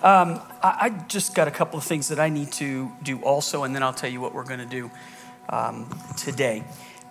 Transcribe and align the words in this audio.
Um, 0.00 0.40
I, 0.62 0.76
I, 0.80 0.88
just 1.08 1.34
got 1.34 1.48
a 1.48 1.50
couple 1.50 1.76
of 1.76 1.84
things 1.84 2.06
that 2.06 2.20
I 2.20 2.28
need 2.28 2.52
to 2.52 2.92
do 3.02 3.20
also, 3.22 3.64
and 3.64 3.74
then 3.74 3.82
I'll 3.82 3.92
tell 3.92 4.08
you 4.08 4.20
what 4.20 4.32
we're 4.32 4.44
going 4.44 4.60
to 4.60 4.64
do 4.64 4.92
um, 5.48 5.90
today. 6.16 6.62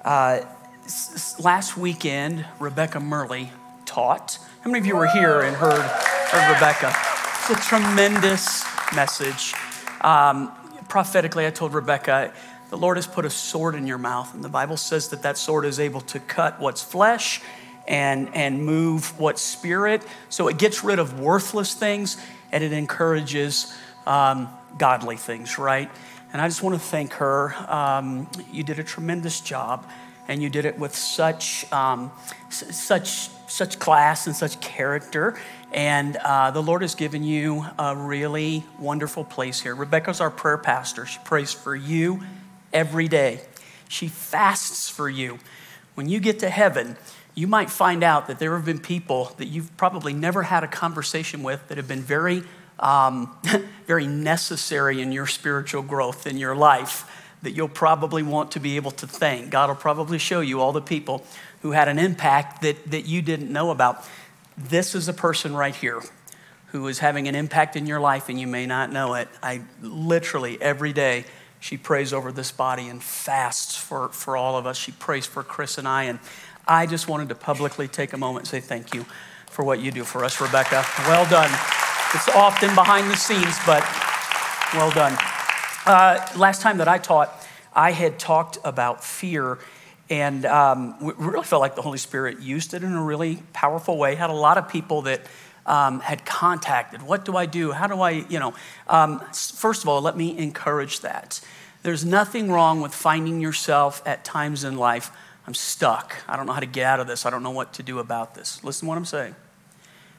Uh, 0.05 0.39
s- 0.85 1.37
last 1.37 1.75
weekend, 1.75 2.45
Rebecca 2.61 3.01
Murley 3.01 3.51
taught. 3.85 4.39
How 4.61 4.71
many 4.71 4.79
of 4.79 4.85
you 4.85 4.95
were 4.95 5.07
here 5.07 5.41
and 5.41 5.53
heard, 5.53 5.81
heard 5.81 6.53
Rebecca? 6.53 6.93
It's 7.41 7.49
a 7.49 7.67
tremendous 7.67 8.63
message. 8.95 9.53
Um, 9.99 10.53
prophetically, 10.87 11.45
I 11.45 11.49
told 11.49 11.73
Rebecca, 11.73 12.31
the 12.69 12.77
Lord 12.77 12.95
has 12.95 13.05
put 13.05 13.25
a 13.25 13.29
sword 13.29 13.75
in 13.75 13.85
your 13.85 13.97
mouth, 13.97 14.33
and 14.33 14.41
the 14.41 14.49
Bible 14.49 14.77
says 14.77 15.09
that 15.09 15.23
that 15.23 15.37
sword 15.37 15.65
is 15.65 15.77
able 15.77 15.99
to 16.01 16.21
cut 16.21 16.61
what's 16.61 16.83
flesh 16.83 17.41
and, 17.85 18.33
and 18.33 18.63
move 18.63 19.19
what's 19.19 19.41
spirit. 19.41 20.03
So 20.29 20.47
it 20.47 20.57
gets 20.57 20.85
rid 20.85 20.99
of 20.99 21.19
worthless 21.19 21.73
things 21.73 22.17
and 22.51 22.63
it 22.63 22.71
encourages 22.71 23.75
um, 24.05 24.49
godly 24.77 25.17
things, 25.17 25.57
right? 25.57 25.89
And 26.33 26.41
I 26.41 26.47
just 26.47 26.61
want 26.63 26.75
to 26.75 26.79
thank 26.79 27.13
her. 27.13 27.53
Um, 27.71 28.29
you 28.51 28.63
did 28.63 28.79
a 28.79 28.83
tremendous 28.83 29.39
job, 29.41 29.85
and 30.27 30.41
you 30.41 30.49
did 30.49 30.65
it 30.65 30.77
with 30.77 30.95
such, 30.95 31.71
um, 31.71 32.11
such, 32.49 33.29
such 33.47 33.79
class 33.79 34.27
and 34.27 34.35
such 34.35 34.59
character. 34.59 35.39
And 35.73 36.17
uh, 36.17 36.51
the 36.51 36.61
Lord 36.61 36.81
has 36.81 36.95
given 36.95 37.23
you 37.23 37.65
a 37.79 37.95
really 37.95 38.65
wonderful 38.79 39.23
place 39.23 39.61
here. 39.61 39.75
Rebecca's 39.75 40.21
our 40.21 40.31
prayer 40.31 40.57
pastor. 40.57 41.05
She 41.05 41.19
prays 41.23 41.53
for 41.53 41.75
you 41.75 42.21
every 42.73 43.07
day. 43.07 43.41
She 43.89 44.07
fasts 44.07 44.89
for 44.89 45.09
you. 45.09 45.39
When 45.95 46.07
you 46.09 46.19
get 46.19 46.39
to 46.39 46.49
heaven, 46.49 46.97
you 47.37 47.45
might 47.45 47.69
find 47.69 48.03
out 48.03 48.25
that 48.27 48.39
there 48.39 48.55
have 48.55 48.65
been 48.65 48.79
people 48.79 49.31
that 49.37 49.45
you've 49.45 49.77
probably 49.77 50.11
never 50.11 50.41
had 50.41 50.63
a 50.63 50.67
conversation 50.67 51.43
with 51.43 51.67
that 51.67 51.77
have 51.77 51.87
been 51.87 52.01
very, 52.01 52.41
um, 52.79 53.37
very 53.85 54.07
necessary 54.07 55.01
in 55.03 55.11
your 55.11 55.27
spiritual 55.27 55.83
growth 55.83 56.25
in 56.25 56.37
your 56.39 56.55
life 56.55 57.07
that 57.43 57.51
you'll 57.51 57.69
probably 57.69 58.23
want 58.23 58.53
to 58.53 58.59
be 58.59 58.75
able 58.75 58.89
to 58.89 59.05
thank. 59.05 59.51
God 59.51 59.69
will 59.69 59.75
probably 59.75 60.17
show 60.17 60.39
you 60.41 60.59
all 60.59 60.71
the 60.71 60.81
people 60.81 61.23
who 61.61 61.73
had 61.73 61.87
an 61.87 61.99
impact 61.99 62.63
that, 62.63 62.89
that 62.89 63.05
you 63.05 63.21
didn't 63.21 63.53
know 63.53 63.69
about. 63.69 64.03
This 64.57 64.95
is 64.95 65.07
a 65.07 65.13
person 65.13 65.55
right 65.55 65.75
here 65.75 66.01
who 66.71 66.87
is 66.87 66.97
having 66.97 67.27
an 67.27 67.35
impact 67.35 67.75
in 67.75 67.85
your 67.85 67.99
life 67.99 68.29
and 68.29 68.39
you 68.39 68.47
may 68.47 68.65
not 68.65 68.91
know 68.91 69.13
it. 69.13 69.27
I 69.43 69.61
literally 69.83 70.59
every 70.59 70.91
day 70.91 71.25
she 71.59 71.77
prays 71.77 72.13
over 72.13 72.31
this 72.31 72.51
body 72.51 72.87
and 72.87 73.01
fasts 73.01 73.75
for, 73.75 74.09
for 74.09 74.37
all 74.37 74.57
of 74.57 74.65
us. 74.65 74.77
She 74.77 74.91
prays 74.91 75.25
for 75.25 75.43
Chris 75.43 75.77
and 75.77 75.87
I. 75.87 76.03
And 76.03 76.19
I 76.67 76.85
just 76.85 77.07
wanted 77.07 77.29
to 77.29 77.35
publicly 77.35 77.87
take 77.87 78.13
a 78.13 78.17
moment 78.17 78.43
and 78.43 78.47
say 78.49 78.59
thank 78.59 78.93
you 78.93 79.05
for 79.49 79.63
what 79.63 79.79
you 79.79 79.91
do 79.91 80.03
for 80.03 80.25
us, 80.25 80.41
Rebecca. 80.41 80.85
Well 81.07 81.27
done. 81.29 81.49
It's 82.13 82.29
often 82.29 82.75
behind 82.75 83.09
the 83.09 83.15
scenes, 83.15 83.57
but 83.65 83.83
well 84.73 84.91
done. 84.91 85.17
Uh, 85.85 86.25
last 86.35 86.61
time 86.61 86.77
that 86.79 86.87
I 86.87 86.97
taught, 86.97 87.31
I 87.73 87.91
had 87.91 88.19
talked 88.19 88.57
about 88.63 89.03
fear, 89.03 89.59
and 90.09 90.45
um, 90.45 90.99
we 90.99 91.13
really 91.17 91.45
felt 91.45 91.61
like 91.61 91.75
the 91.75 91.81
Holy 91.81 91.97
Spirit 91.97 92.39
used 92.39 92.73
it 92.73 92.83
in 92.83 92.93
a 92.93 93.03
really 93.03 93.39
powerful 93.53 93.97
way. 93.97 94.15
Had 94.15 94.29
a 94.29 94.33
lot 94.33 94.57
of 94.57 94.67
people 94.67 95.03
that 95.03 95.21
um, 95.65 95.99
had 96.01 96.25
contacted. 96.25 97.01
What 97.01 97.23
do 97.23 97.37
I 97.37 97.45
do? 97.45 97.71
How 97.71 97.87
do 97.87 98.01
I, 98.01 98.11
you 98.11 98.39
know? 98.39 98.53
Um, 98.87 99.19
first 99.31 99.83
of 99.83 99.89
all, 99.89 100.01
let 100.01 100.17
me 100.17 100.37
encourage 100.37 101.01
that. 101.01 101.39
There's 101.83 102.03
nothing 102.03 102.51
wrong 102.51 102.81
with 102.81 102.93
finding 102.93 103.39
yourself 103.39 104.01
at 104.05 104.25
times 104.25 104.63
in 104.63 104.77
life 104.77 105.11
I'm 105.47 105.53
stuck. 105.53 106.17
I 106.27 106.35
don't 106.35 106.45
know 106.45 106.51
how 106.51 106.59
to 106.59 106.65
get 106.65 106.85
out 106.85 106.99
of 106.99 107.07
this. 107.07 107.25
I 107.25 107.29
don't 107.29 107.41
know 107.41 107.51
what 107.51 107.73
to 107.73 107.83
do 107.83 107.99
about 107.99 108.35
this. 108.35 108.63
Listen 108.63 108.85
to 108.85 108.89
what 108.89 108.97
I'm 108.97 109.05
saying. 109.05 109.35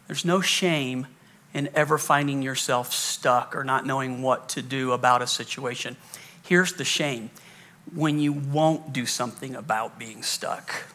There's 0.06 0.24
no 0.24 0.40
shame 0.40 1.06
in 1.52 1.68
ever 1.74 1.98
finding 1.98 2.40
yourself 2.40 2.92
stuck 2.92 3.54
or 3.54 3.62
not 3.62 3.84
knowing 3.84 4.22
what 4.22 4.48
to 4.50 4.62
do 4.62 4.92
about 4.92 5.20
a 5.20 5.26
situation. 5.26 5.96
Here's 6.42 6.72
the 6.72 6.84
shame 6.84 7.30
when 7.94 8.18
you 8.18 8.32
won't 8.32 8.92
do 8.92 9.04
something 9.04 9.54
about 9.54 9.98
being 9.98 10.22
stuck. 10.22 10.86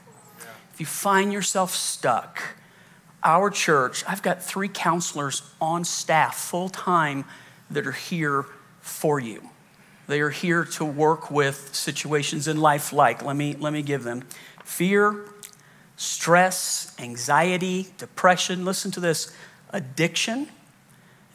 If 0.73 0.79
you 0.79 0.85
find 0.87 1.31
yourself 1.31 1.75
stuck, 1.75 2.41
our 3.23 3.51
church, 3.51 4.03
I've 4.07 4.23
got 4.23 4.43
three 4.43 4.67
counselors 4.67 5.43
on 5.61 5.85
staff 5.85 6.35
full 6.35 6.69
time 6.69 7.25
that 7.69 7.85
are 7.85 7.91
here 7.91 8.45
for 8.81 9.19
you. 9.19 9.49
They 10.07 10.19
are 10.21 10.29
here 10.29 10.65
to 10.65 10.85
work 10.85 11.31
with 11.31 11.73
situations 11.73 12.47
in 12.47 12.57
life 12.57 12.91
like, 12.91 13.23
let 13.23 13.35
me, 13.35 13.55
let 13.57 13.71
me 13.71 13.81
give 13.81 14.03
them 14.03 14.23
fear, 14.65 15.25
stress, 15.95 16.93
anxiety, 16.99 17.87
depression. 17.97 18.65
Listen 18.65 18.91
to 18.91 18.99
this 18.99 19.33
addiction. 19.69 20.49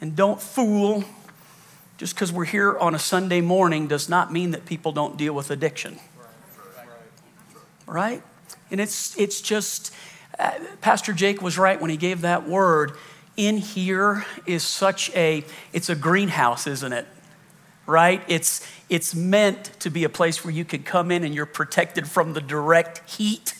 And 0.01 0.15
don't 0.15 0.41
fool, 0.41 1.03
just 1.97 2.13
because 2.15 2.31
we're 2.31 2.45
here 2.45 2.77
on 2.77 2.95
a 2.95 2.99
Sunday 2.99 3.41
morning 3.41 3.87
does 3.87 4.07
not 4.07 4.31
mean 4.31 4.51
that 4.51 4.65
people 4.65 4.91
don't 4.91 5.17
deal 5.17 5.33
with 5.33 5.51
addiction. 5.51 5.99
Right? 7.87 8.21
And 8.71 8.79
it's, 8.79 9.17
it's 9.17 9.41
just, 9.41 9.93
uh, 10.37 10.51
Pastor 10.79 11.11
Jake 11.11 11.41
was 11.41 11.57
right 11.57 11.81
when 11.81 11.89
he 11.89 11.97
gave 11.97 12.21
that 12.21 12.47
word. 12.47 12.93
In 13.35 13.57
here 13.57 14.25
is 14.45 14.63
such 14.63 15.13
a, 15.15 15.43
it's 15.73 15.89
a 15.89 15.95
greenhouse, 15.95 16.67
isn't 16.67 16.93
it? 16.93 17.07
Right? 17.89 18.23
It's, 18.27 18.65
it's 18.87 19.15
meant 19.15 19.71
to 19.79 19.89
be 19.89 20.03
a 20.03 20.09
place 20.09 20.45
where 20.45 20.53
you 20.53 20.63
can 20.63 20.83
come 20.83 21.11
in 21.11 21.23
and 21.23 21.33
you're 21.33 21.45
protected 21.47 22.07
from 22.07 22.33
the 22.33 22.41
direct 22.41 23.09
heat 23.09 23.55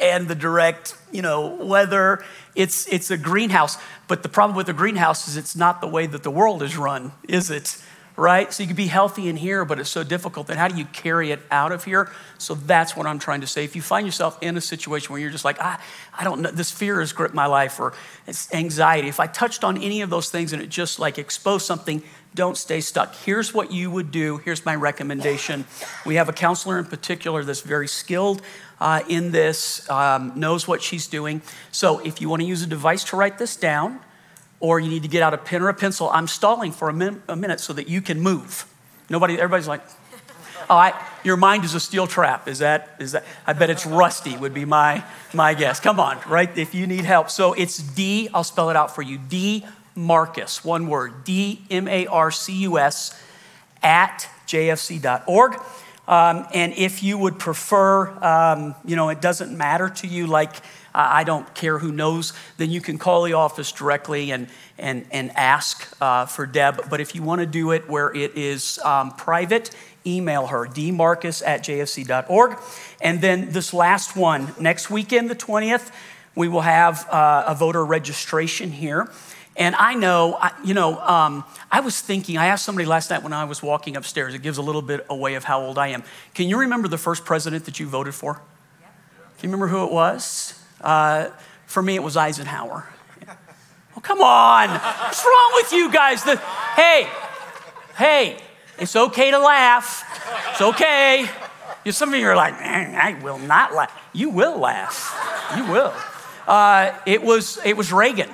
and 0.00 0.26
the 0.26 0.34
direct, 0.34 0.96
you 1.12 1.22
know, 1.22 1.54
weather. 1.64 2.24
It's, 2.54 2.88
it's 2.92 3.10
a 3.10 3.18
greenhouse. 3.18 3.76
But 4.08 4.22
the 4.22 4.28
problem 4.28 4.56
with 4.56 4.66
the 4.66 4.72
greenhouse 4.72 5.28
is 5.28 5.36
it's 5.36 5.54
not 5.54 5.80
the 5.80 5.86
way 5.86 6.06
that 6.06 6.22
the 6.22 6.30
world 6.30 6.62
is 6.62 6.76
run, 6.76 7.12
is 7.28 7.50
it? 7.50 7.80
Right? 8.16 8.52
So 8.52 8.62
you 8.62 8.68
can 8.68 8.76
be 8.76 8.86
healthy 8.86 9.28
in 9.28 9.36
here, 9.36 9.64
but 9.64 9.80
it's 9.80 9.90
so 9.90 10.04
difficult. 10.04 10.46
Then 10.46 10.56
how 10.56 10.68
do 10.68 10.76
you 10.76 10.84
carry 10.84 11.32
it 11.32 11.40
out 11.50 11.72
of 11.72 11.82
here? 11.82 12.12
So 12.38 12.54
that's 12.54 12.96
what 12.96 13.06
I'm 13.06 13.18
trying 13.18 13.40
to 13.40 13.46
say. 13.48 13.64
If 13.64 13.74
you 13.74 13.82
find 13.82 14.06
yourself 14.06 14.38
in 14.40 14.56
a 14.56 14.60
situation 14.60 15.12
where 15.12 15.20
you're 15.20 15.32
just 15.32 15.44
like, 15.44 15.60
I, 15.60 15.80
I 16.16 16.22
don't 16.22 16.40
know, 16.40 16.50
this 16.52 16.70
fear 16.70 17.00
has 17.00 17.12
gripped 17.12 17.34
my 17.34 17.46
life, 17.46 17.80
or 17.80 17.92
it's 18.26 18.54
anxiety. 18.54 19.08
If 19.08 19.18
I 19.18 19.26
touched 19.26 19.64
on 19.64 19.82
any 19.82 20.00
of 20.00 20.10
those 20.10 20.30
things 20.30 20.52
and 20.52 20.62
it 20.62 20.68
just 20.68 21.00
like 21.00 21.18
exposed 21.18 21.66
something, 21.66 22.04
don't 22.34 22.56
stay 22.56 22.80
stuck. 22.80 23.14
Here's 23.14 23.54
what 23.54 23.72
you 23.72 23.90
would 23.90 24.10
do. 24.10 24.38
Here's 24.38 24.64
my 24.66 24.74
recommendation. 24.74 25.66
We 26.04 26.16
have 26.16 26.28
a 26.28 26.32
counselor 26.32 26.78
in 26.78 26.86
particular 26.86 27.44
that's 27.44 27.60
very 27.60 27.88
skilled 27.88 28.42
uh, 28.80 29.02
in 29.08 29.30
this, 29.30 29.88
um, 29.88 30.32
knows 30.34 30.66
what 30.66 30.82
she's 30.82 31.06
doing. 31.06 31.42
So 31.70 32.00
if 32.00 32.20
you 32.20 32.28
want 32.28 32.42
to 32.42 32.46
use 32.46 32.62
a 32.62 32.66
device 32.66 33.04
to 33.04 33.16
write 33.16 33.38
this 33.38 33.56
down, 33.56 34.00
or 34.60 34.80
you 34.80 34.88
need 34.88 35.02
to 35.02 35.08
get 35.08 35.22
out 35.22 35.34
a 35.34 35.38
pen 35.38 35.62
or 35.62 35.68
a 35.68 35.74
pencil, 35.74 36.10
I'm 36.10 36.26
stalling 36.26 36.72
for 36.72 36.88
a, 36.88 36.92
min- 36.92 37.22
a 37.28 37.36
minute 37.36 37.60
so 37.60 37.72
that 37.72 37.88
you 37.88 38.00
can 38.00 38.20
move. 38.20 38.66
Nobody, 39.10 39.34
everybody's 39.34 39.68
like, 39.68 39.82
oh, 40.70 40.76
I, 40.76 40.94
your 41.22 41.36
mind 41.36 41.64
is 41.64 41.74
a 41.74 41.80
steel 41.80 42.06
trap. 42.06 42.48
Is 42.48 42.60
that, 42.60 42.96
is 42.98 43.12
that, 43.12 43.24
I 43.46 43.52
bet 43.52 43.68
it's 43.68 43.84
rusty 43.84 44.36
would 44.36 44.54
be 44.54 44.64
my, 44.64 45.04
my 45.34 45.54
guess. 45.54 45.80
Come 45.80 46.00
on, 46.00 46.18
right? 46.26 46.56
If 46.56 46.74
you 46.74 46.86
need 46.86 47.04
help. 47.04 47.30
So 47.30 47.52
it's 47.52 47.76
D, 47.76 48.28
I'll 48.32 48.44
spell 48.44 48.70
it 48.70 48.76
out 48.76 48.94
for 48.94 49.02
you. 49.02 49.18
D 49.18 49.66
Marcus, 49.94 50.64
one 50.64 50.88
word, 50.88 51.24
D 51.24 51.62
M 51.70 51.88
A 51.88 52.06
R 52.06 52.30
C 52.30 52.52
U 52.62 52.78
S, 52.78 53.20
at 53.82 54.28
jfc.org. 54.46 55.60
Um, 56.06 56.46
and 56.52 56.74
if 56.74 57.02
you 57.02 57.16
would 57.16 57.38
prefer, 57.38 58.08
um, 58.22 58.74
you 58.84 58.94
know, 58.94 59.08
it 59.08 59.22
doesn't 59.22 59.56
matter 59.56 59.88
to 59.88 60.06
you, 60.06 60.26
like 60.26 60.54
I 60.94 61.24
don't 61.24 61.52
care 61.54 61.78
who 61.78 61.90
knows, 61.90 62.32
then 62.56 62.70
you 62.70 62.80
can 62.80 62.98
call 62.98 63.24
the 63.24 63.32
office 63.32 63.72
directly 63.72 64.30
and, 64.30 64.48
and, 64.78 65.06
and 65.10 65.32
ask 65.36 65.92
uh, 66.00 66.26
for 66.26 66.46
Deb. 66.46 66.88
But 66.88 67.00
if 67.00 67.14
you 67.14 67.22
want 67.22 67.40
to 67.40 67.46
do 67.46 67.72
it 67.72 67.88
where 67.88 68.14
it 68.14 68.36
is 68.36 68.78
um, 68.84 69.10
private, 69.12 69.74
email 70.06 70.46
her, 70.46 70.66
dmarcus 70.66 71.42
at 71.44 71.62
jfc.org. 71.62 72.58
And 73.00 73.20
then 73.20 73.50
this 73.50 73.74
last 73.74 74.14
one, 74.14 74.54
next 74.60 74.88
weekend, 74.88 75.30
the 75.30 75.34
20th, 75.34 75.90
we 76.36 76.46
will 76.46 76.60
have 76.60 77.08
uh, 77.08 77.44
a 77.46 77.54
voter 77.54 77.84
registration 77.84 78.70
here. 78.70 79.10
And 79.56 79.76
I 79.76 79.94
know, 79.94 80.38
you 80.64 80.74
know, 80.74 80.98
um, 80.98 81.44
I 81.70 81.80
was 81.80 82.00
thinking, 82.00 82.36
I 82.36 82.46
asked 82.46 82.64
somebody 82.64 82.86
last 82.86 83.10
night 83.10 83.22
when 83.22 83.32
I 83.32 83.44
was 83.44 83.62
walking 83.62 83.96
upstairs, 83.96 84.34
it 84.34 84.42
gives 84.42 84.58
a 84.58 84.62
little 84.62 84.82
bit 84.82 85.06
away 85.08 85.34
of 85.34 85.44
how 85.44 85.60
old 85.60 85.78
I 85.78 85.88
am. 85.88 86.02
Can 86.34 86.48
you 86.48 86.58
remember 86.58 86.88
the 86.88 86.98
first 86.98 87.24
president 87.24 87.64
that 87.66 87.78
you 87.78 87.86
voted 87.86 88.14
for? 88.14 88.40
Yeah. 88.80 88.88
Can 89.38 89.50
you 89.50 89.54
remember 89.54 89.68
who 89.68 89.84
it 89.84 89.92
was? 89.92 90.60
Uh, 90.80 91.28
for 91.66 91.82
me, 91.82 91.94
it 91.94 92.02
was 92.02 92.16
Eisenhower. 92.16 92.88
Oh, 93.96 94.00
come 94.00 94.20
on. 94.20 94.70
What's 94.70 95.24
wrong 95.24 95.52
with 95.54 95.72
you 95.72 95.92
guys? 95.92 96.24
The, 96.24 96.36
hey, 96.74 97.08
hey, 97.96 98.38
it's 98.76 98.96
okay 98.96 99.30
to 99.30 99.38
laugh. 99.38 100.02
It's 100.50 100.62
okay. 100.62 101.26
Some 101.90 102.12
of 102.12 102.18
you 102.18 102.26
are 102.26 102.34
like, 102.34 102.58
man, 102.58 102.96
I 102.96 103.22
will 103.22 103.38
not 103.38 103.72
laugh. 103.72 103.92
You 104.12 104.30
will 104.30 104.58
laugh. 104.58 105.14
You 105.56 105.70
will. 105.70 105.94
Uh, 106.48 106.92
it, 107.06 107.22
was, 107.22 107.60
it 107.64 107.76
was 107.76 107.92
Reagan 107.92 108.30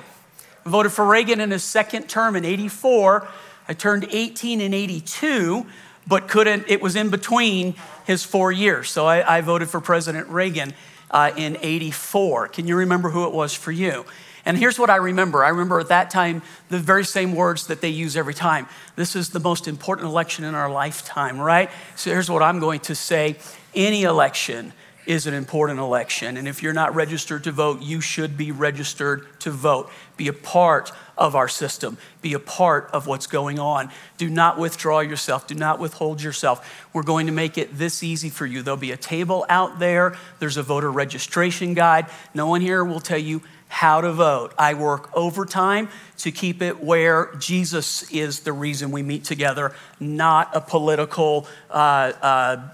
voted 0.65 0.91
for 0.91 1.05
Reagan 1.05 1.39
in 1.39 1.51
his 1.51 1.63
second 1.63 2.09
term 2.09 2.35
in 2.35 2.45
84. 2.45 3.27
I 3.67 3.73
turned 3.73 4.07
18 4.09 4.61
in 4.61 4.73
82, 4.73 5.65
but 6.07 6.27
couldn't, 6.27 6.65
it 6.67 6.81
was 6.81 6.95
in 6.95 7.09
between 7.09 7.75
his 8.05 8.23
four 8.23 8.51
years. 8.51 8.89
So 8.89 9.05
I, 9.05 9.37
I 9.37 9.41
voted 9.41 9.69
for 9.69 9.79
President 9.79 10.27
Reagan 10.27 10.73
uh, 11.09 11.31
in 11.35 11.57
84. 11.61 12.49
Can 12.49 12.67
you 12.67 12.75
remember 12.75 13.09
who 13.09 13.25
it 13.25 13.33
was 13.33 13.53
for 13.53 13.71
you? 13.71 14.05
And 14.43 14.57
here's 14.57 14.79
what 14.79 14.89
I 14.89 14.95
remember 14.95 15.43
I 15.43 15.49
remember 15.49 15.79
at 15.79 15.89
that 15.89 16.09
time 16.09 16.41
the 16.69 16.79
very 16.79 17.05
same 17.05 17.35
words 17.35 17.67
that 17.67 17.81
they 17.81 17.89
use 17.89 18.17
every 18.17 18.33
time. 18.33 18.67
This 18.95 19.15
is 19.15 19.29
the 19.29 19.39
most 19.39 19.67
important 19.67 20.07
election 20.07 20.45
in 20.45 20.55
our 20.55 20.71
lifetime, 20.71 21.39
right? 21.39 21.69
So 21.95 22.09
here's 22.09 22.29
what 22.29 22.41
I'm 22.41 22.59
going 22.59 22.79
to 22.81 22.95
say 22.95 23.37
any 23.75 24.03
election 24.03 24.73
is 25.05 25.27
an 25.27 25.33
important 25.33 25.79
election. 25.79 26.37
And 26.37 26.47
if 26.47 26.61
you're 26.61 26.73
not 26.73 26.93
registered 26.95 27.43
to 27.45 27.51
vote, 27.51 27.81
you 27.81 28.01
should 28.01 28.37
be 28.37 28.51
registered 28.51 29.27
to 29.39 29.51
vote. 29.51 29.89
Be 30.17 30.27
a 30.27 30.33
part 30.33 30.91
of 31.17 31.35
our 31.35 31.47
system, 31.47 31.97
be 32.21 32.33
a 32.33 32.39
part 32.39 32.89
of 32.93 33.05
what's 33.05 33.27
going 33.27 33.59
on. 33.59 33.91
Do 34.17 34.29
not 34.29 34.57
withdraw 34.57 34.99
yourself, 34.99 35.47
do 35.47 35.55
not 35.55 35.79
withhold 35.79 36.21
yourself. 36.21 36.87
We're 36.93 37.03
going 37.03 37.27
to 37.27 37.31
make 37.31 37.57
it 37.57 37.77
this 37.77 38.03
easy 38.03 38.29
for 38.29 38.45
you. 38.45 38.61
There'll 38.61 38.77
be 38.77 38.91
a 38.91 38.97
table 38.97 39.45
out 39.49 39.79
there, 39.79 40.15
there's 40.39 40.57
a 40.57 40.63
voter 40.63 40.91
registration 40.91 41.73
guide. 41.73 42.07
No 42.33 42.47
one 42.47 42.61
here 42.61 42.83
will 42.83 42.99
tell 42.99 43.19
you 43.19 43.41
how 43.67 44.01
to 44.01 44.11
vote. 44.11 44.53
I 44.57 44.73
work 44.73 45.09
overtime 45.15 45.89
to 46.17 46.31
keep 46.31 46.61
it 46.61 46.83
where 46.83 47.33
Jesus 47.39 48.11
is 48.11 48.41
the 48.41 48.51
reason 48.51 48.91
we 48.91 49.01
meet 49.01 49.23
together, 49.23 49.73
not 49.99 50.49
a 50.53 50.61
political. 50.61 51.47
Uh, 51.69 52.11
uh, 52.21 52.69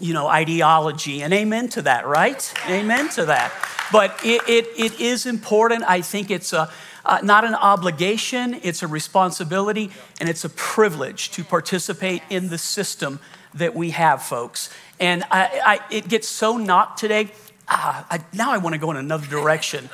you 0.00 0.14
know, 0.14 0.26
ideology. 0.26 1.22
And 1.22 1.32
amen 1.32 1.68
to 1.70 1.82
that, 1.82 2.06
right? 2.06 2.52
Amen 2.68 3.08
to 3.10 3.26
that. 3.26 3.52
But 3.90 4.18
it, 4.24 4.42
it, 4.48 4.66
it 4.76 5.00
is 5.00 5.26
important. 5.26 5.84
I 5.84 6.02
think 6.02 6.30
it's 6.30 6.52
a, 6.52 6.70
uh, 7.04 7.20
not 7.22 7.44
an 7.44 7.54
obligation, 7.54 8.60
it's 8.62 8.82
a 8.82 8.86
responsibility, 8.86 9.90
and 10.20 10.28
it's 10.28 10.44
a 10.44 10.50
privilege 10.50 11.30
to 11.30 11.44
participate 11.44 12.22
in 12.28 12.48
the 12.48 12.58
system 12.58 13.18
that 13.54 13.74
we 13.74 13.90
have, 13.90 14.22
folks. 14.22 14.70
And 15.00 15.24
I, 15.30 15.60
I, 15.64 15.80
it 15.90 16.08
gets 16.08 16.28
so 16.28 16.58
knocked 16.58 16.98
today. 16.98 17.30
Ah, 17.68 18.06
I, 18.10 18.20
now 18.34 18.50
I 18.50 18.58
want 18.58 18.74
to 18.74 18.78
go 18.78 18.90
in 18.90 18.96
another 18.96 19.26
direction. 19.26 19.88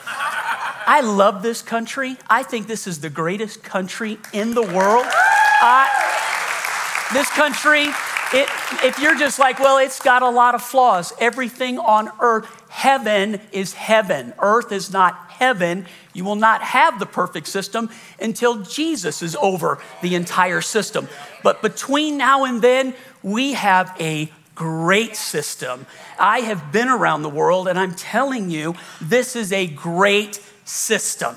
I 0.87 1.01
love 1.03 1.43
this 1.43 1.63
country. 1.63 2.17
I 2.29 2.43
think 2.43 2.67
this 2.67 2.87
is 2.87 3.01
the 3.01 3.11
greatest 3.11 3.63
country 3.63 4.19
in 4.33 4.55
the 4.55 4.63
world. 4.63 5.07
this 7.13 7.31
country 7.31 7.89
it, 8.33 8.49
if 8.85 8.99
you're 8.99 9.17
just 9.17 9.39
like, 9.39 9.59
well, 9.59 9.79
it's 9.79 10.01
got 10.01 10.23
a 10.23 10.31
lot 10.31 10.55
of 10.55 10.63
flaws, 10.63 11.13
everything 11.21 11.79
on 11.79 12.11
earth, 12.21 12.47
heaven 12.69 13.41
is 13.53 13.75
heaven. 13.75 14.33
Earth 14.39 14.73
is 14.73 14.93
not 14.93 15.15
heaven. 15.31 15.87
You 16.13 16.25
will 16.25 16.37
not 16.37 16.63
have 16.63 16.99
the 16.99 17.07
perfect 17.07 17.49
system 17.49 17.91
until 18.21 18.63
Jesus 18.63 19.23
is 19.23 19.37
over 19.37 19.79
the 20.03 20.15
entire 20.15 20.61
system. 20.61 21.09
But 21.43 21.63
between 21.63 22.17
now 22.17 22.45
and 22.45 22.63
then, 22.63 22.95
we 23.23 23.55
have 23.55 23.95
a 24.01 24.31
great 24.55 25.17
system. 25.17 25.87
I 26.19 26.41
have 26.41 26.73
been 26.73 26.89
around 26.89 27.23
the 27.23 27.29
world 27.29 27.69
and 27.69 27.79
I'm 27.79 27.95
telling 27.95 28.51
you, 28.51 28.75
this 29.01 29.37
is 29.37 29.53
a 29.53 29.67
great 29.67 30.41
system. 30.65 31.37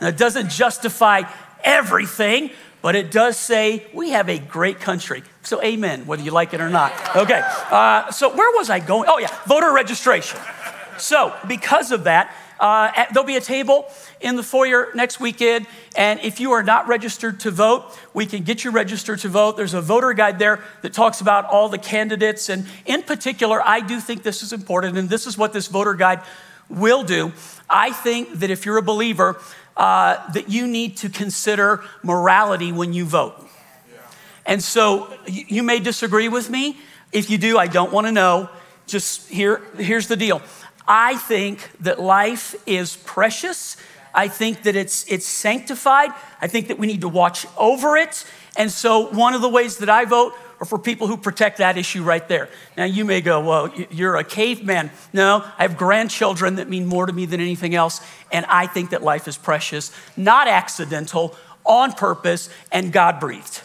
Now, 0.00 0.08
it 0.08 0.16
doesn't 0.16 0.50
justify 0.50 1.22
everything, 1.64 2.50
but 2.88 2.96
it 2.96 3.10
does 3.10 3.36
say 3.36 3.86
we 3.92 4.12
have 4.12 4.30
a 4.30 4.38
great 4.38 4.80
country. 4.80 5.22
So, 5.42 5.62
amen, 5.62 6.06
whether 6.06 6.22
you 6.22 6.30
like 6.30 6.54
it 6.54 6.62
or 6.62 6.70
not. 6.70 6.90
Okay, 7.14 7.42
uh, 7.70 8.10
so 8.10 8.34
where 8.34 8.50
was 8.56 8.70
I 8.70 8.80
going? 8.80 9.10
Oh, 9.10 9.18
yeah, 9.18 9.28
voter 9.46 9.74
registration. 9.74 10.40
So, 10.96 11.34
because 11.46 11.92
of 11.92 12.04
that, 12.04 12.34
uh, 12.58 12.90
there'll 13.12 13.26
be 13.26 13.36
a 13.36 13.42
table 13.42 13.84
in 14.22 14.36
the 14.36 14.42
foyer 14.42 14.88
next 14.94 15.20
weekend. 15.20 15.66
And 15.96 16.18
if 16.20 16.40
you 16.40 16.52
are 16.52 16.62
not 16.62 16.88
registered 16.88 17.40
to 17.40 17.50
vote, 17.50 17.94
we 18.14 18.24
can 18.24 18.42
get 18.42 18.64
you 18.64 18.70
registered 18.70 19.18
to 19.18 19.28
vote. 19.28 19.58
There's 19.58 19.74
a 19.74 19.82
voter 19.82 20.14
guide 20.14 20.38
there 20.38 20.64
that 20.80 20.94
talks 20.94 21.20
about 21.20 21.44
all 21.44 21.68
the 21.68 21.76
candidates. 21.76 22.48
And 22.48 22.64
in 22.86 23.02
particular, 23.02 23.60
I 23.62 23.80
do 23.80 24.00
think 24.00 24.22
this 24.22 24.42
is 24.42 24.54
important. 24.54 24.96
And 24.96 25.10
this 25.10 25.26
is 25.26 25.36
what 25.36 25.52
this 25.52 25.66
voter 25.66 25.92
guide 25.92 26.22
will 26.70 27.02
do. 27.02 27.34
I 27.68 27.90
think 27.92 28.38
that 28.38 28.48
if 28.48 28.64
you're 28.64 28.78
a 28.78 28.82
believer, 28.82 29.38
uh, 29.78 30.30
that 30.32 30.50
you 30.50 30.66
need 30.66 30.96
to 30.98 31.08
consider 31.08 31.82
morality 32.02 32.72
when 32.72 32.92
you 32.92 33.06
vote. 33.06 33.48
And 34.44 34.62
so 34.62 35.14
you 35.26 35.62
may 35.62 35.78
disagree 35.78 36.28
with 36.28 36.50
me. 36.50 36.78
If 37.12 37.30
you 37.30 37.38
do, 37.38 37.58
I 37.58 37.68
don't 37.68 37.92
want 37.92 38.06
to 38.06 38.12
know. 38.12 38.50
Just 38.86 39.28
here, 39.28 39.62
here's 39.76 40.08
the 40.08 40.16
deal. 40.16 40.42
I 40.86 41.16
think 41.16 41.70
that 41.80 42.00
life 42.00 42.54
is 42.66 42.96
precious. 42.96 43.76
I 44.14 44.28
think 44.28 44.62
that 44.62 44.74
it's, 44.74 45.06
it's 45.06 45.26
sanctified. 45.26 46.10
I 46.40 46.48
think 46.48 46.68
that 46.68 46.78
we 46.78 46.86
need 46.86 47.02
to 47.02 47.08
watch 47.08 47.46
over 47.56 47.96
it. 47.96 48.24
And 48.56 48.72
so, 48.72 49.10
one 49.10 49.34
of 49.34 49.42
the 49.42 49.48
ways 49.48 49.78
that 49.78 49.90
I 49.90 50.06
vote 50.06 50.34
or 50.60 50.66
for 50.66 50.78
people 50.78 51.06
who 51.06 51.16
protect 51.16 51.58
that 51.58 51.78
issue 51.78 52.02
right 52.02 52.26
there. 52.28 52.48
Now, 52.76 52.84
you 52.84 53.04
may 53.04 53.20
go, 53.20 53.40
well, 53.40 53.72
you're 53.90 54.16
a 54.16 54.24
caveman. 54.24 54.90
No, 55.12 55.44
I 55.58 55.62
have 55.62 55.76
grandchildren 55.76 56.56
that 56.56 56.68
mean 56.68 56.86
more 56.86 57.06
to 57.06 57.12
me 57.12 57.26
than 57.26 57.40
anything 57.40 57.74
else, 57.74 58.00
and 58.32 58.44
I 58.46 58.66
think 58.66 58.90
that 58.90 59.02
life 59.02 59.28
is 59.28 59.36
precious, 59.36 59.92
not 60.16 60.48
accidental, 60.48 61.36
on 61.64 61.92
purpose, 61.92 62.48
and 62.72 62.92
God 62.92 63.20
breathed. 63.20 63.62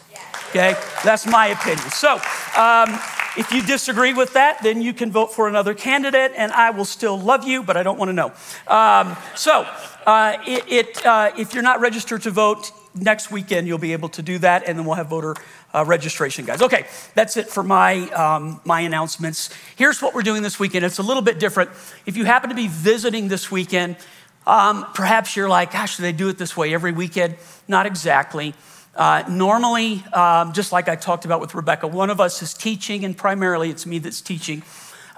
Okay, 0.49 0.75
that's 1.03 1.25
my 1.25 1.47
opinion. 1.47 1.89
So, 1.89 2.13
um, 2.55 2.99
if 3.35 3.51
you 3.51 3.63
disagree 3.63 4.13
with 4.13 4.33
that, 4.33 4.61
then 4.61 4.83
you 4.83 4.93
can 4.93 5.11
vote 5.11 5.33
for 5.33 5.47
another 5.47 5.73
candidate, 5.73 6.31
and 6.37 6.51
I 6.51 6.69
will 6.69 6.85
still 6.85 7.19
love 7.19 7.47
you, 7.47 7.63
but 7.63 7.75
I 7.75 7.81
don't 7.81 7.97
want 7.97 8.09
to 8.09 8.13
know. 8.13 8.31
Um, 8.67 9.17
so, 9.35 9.67
uh, 10.05 10.37
it, 10.45 10.63
it 10.71 11.05
uh, 11.05 11.31
if 11.37 11.55
you're 11.55 11.63
not 11.63 11.79
registered 11.79 12.21
to 12.23 12.31
vote, 12.31 12.71
next 12.93 13.31
weekend 13.31 13.67
you'll 13.67 13.79
be 13.79 13.93
able 13.93 14.09
to 14.09 14.21
do 14.21 14.37
that, 14.39 14.67
and 14.67 14.77
then 14.77 14.85
we'll 14.85 14.95
have 14.95 15.07
voter 15.07 15.35
uh, 15.73 15.83
registration, 15.85 16.45
guys. 16.45 16.61
Okay, 16.61 16.85
that's 17.15 17.35
it 17.37 17.47
for 17.49 17.63
my, 17.63 18.09
um, 18.11 18.61
my 18.63 18.81
announcements. 18.81 19.49
Here's 19.75 20.01
what 20.01 20.13
we're 20.13 20.21
doing 20.21 20.43
this 20.43 20.59
weekend. 20.59 20.85
It's 20.85 20.99
a 20.99 21.03
little 21.03 21.23
bit 21.23 21.39
different. 21.39 21.71
If 22.05 22.15
you 22.15 22.25
happen 22.25 22.49
to 22.49 22.55
be 22.55 22.67
visiting 22.67 23.27
this 23.27 23.49
weekend, 23.49 23.97
um, 24.45 24.85
perhaps 24.93 25.35
you're 25.35 25.49
like, 25.49 25.71
gosh, 25.71 25.97
do 25.97 26.03
they 26.03 26.11
do 26.11 26.29
it 26.29 26.37
this 26.37 26.55
way 26.55 26.73
every 26.73 26.91
weekend? 26.91 27.37
Not 27.67 27.85
exactly. 27.85 28.53
Uh, 28.95 29.23
normally, 29.27 30.03
um, 30.13 30.53
just 30.53 30.71
like 30.71 30.87
I 30.87 30.95
talked 30.95 31.25
about 31.25 31.41
with 31.41 31.55
Rebecca, 31.55 31.87
one 31.87 32.11
of 32.11 32.21
us 32.21 32.43
is 32.43 32.53
teaching, 32.53 33.03
and 33.05 33.17
primarily 33.17 33.71
it's 33.71 33.87
me 33.87 33.97
that's 33.97 34.21
teaching. 34.21 34.61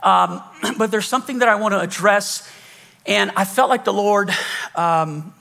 Um, 0.02 0.42
but 0.78 0.92
there's 0.92 1.07
something 1.07 1.40
that 1.40 1.50
I 1.50 1.56
want 1.56 1.74
to 1.74 1.81
address, 1.81 2.50
and 3.06 3.31
I 3.36 3.44
felt 3.44 3.69
like 3.69 3.84
the 3.84 3.94
Lord, 3.94 4.30
um, 4.75 5.34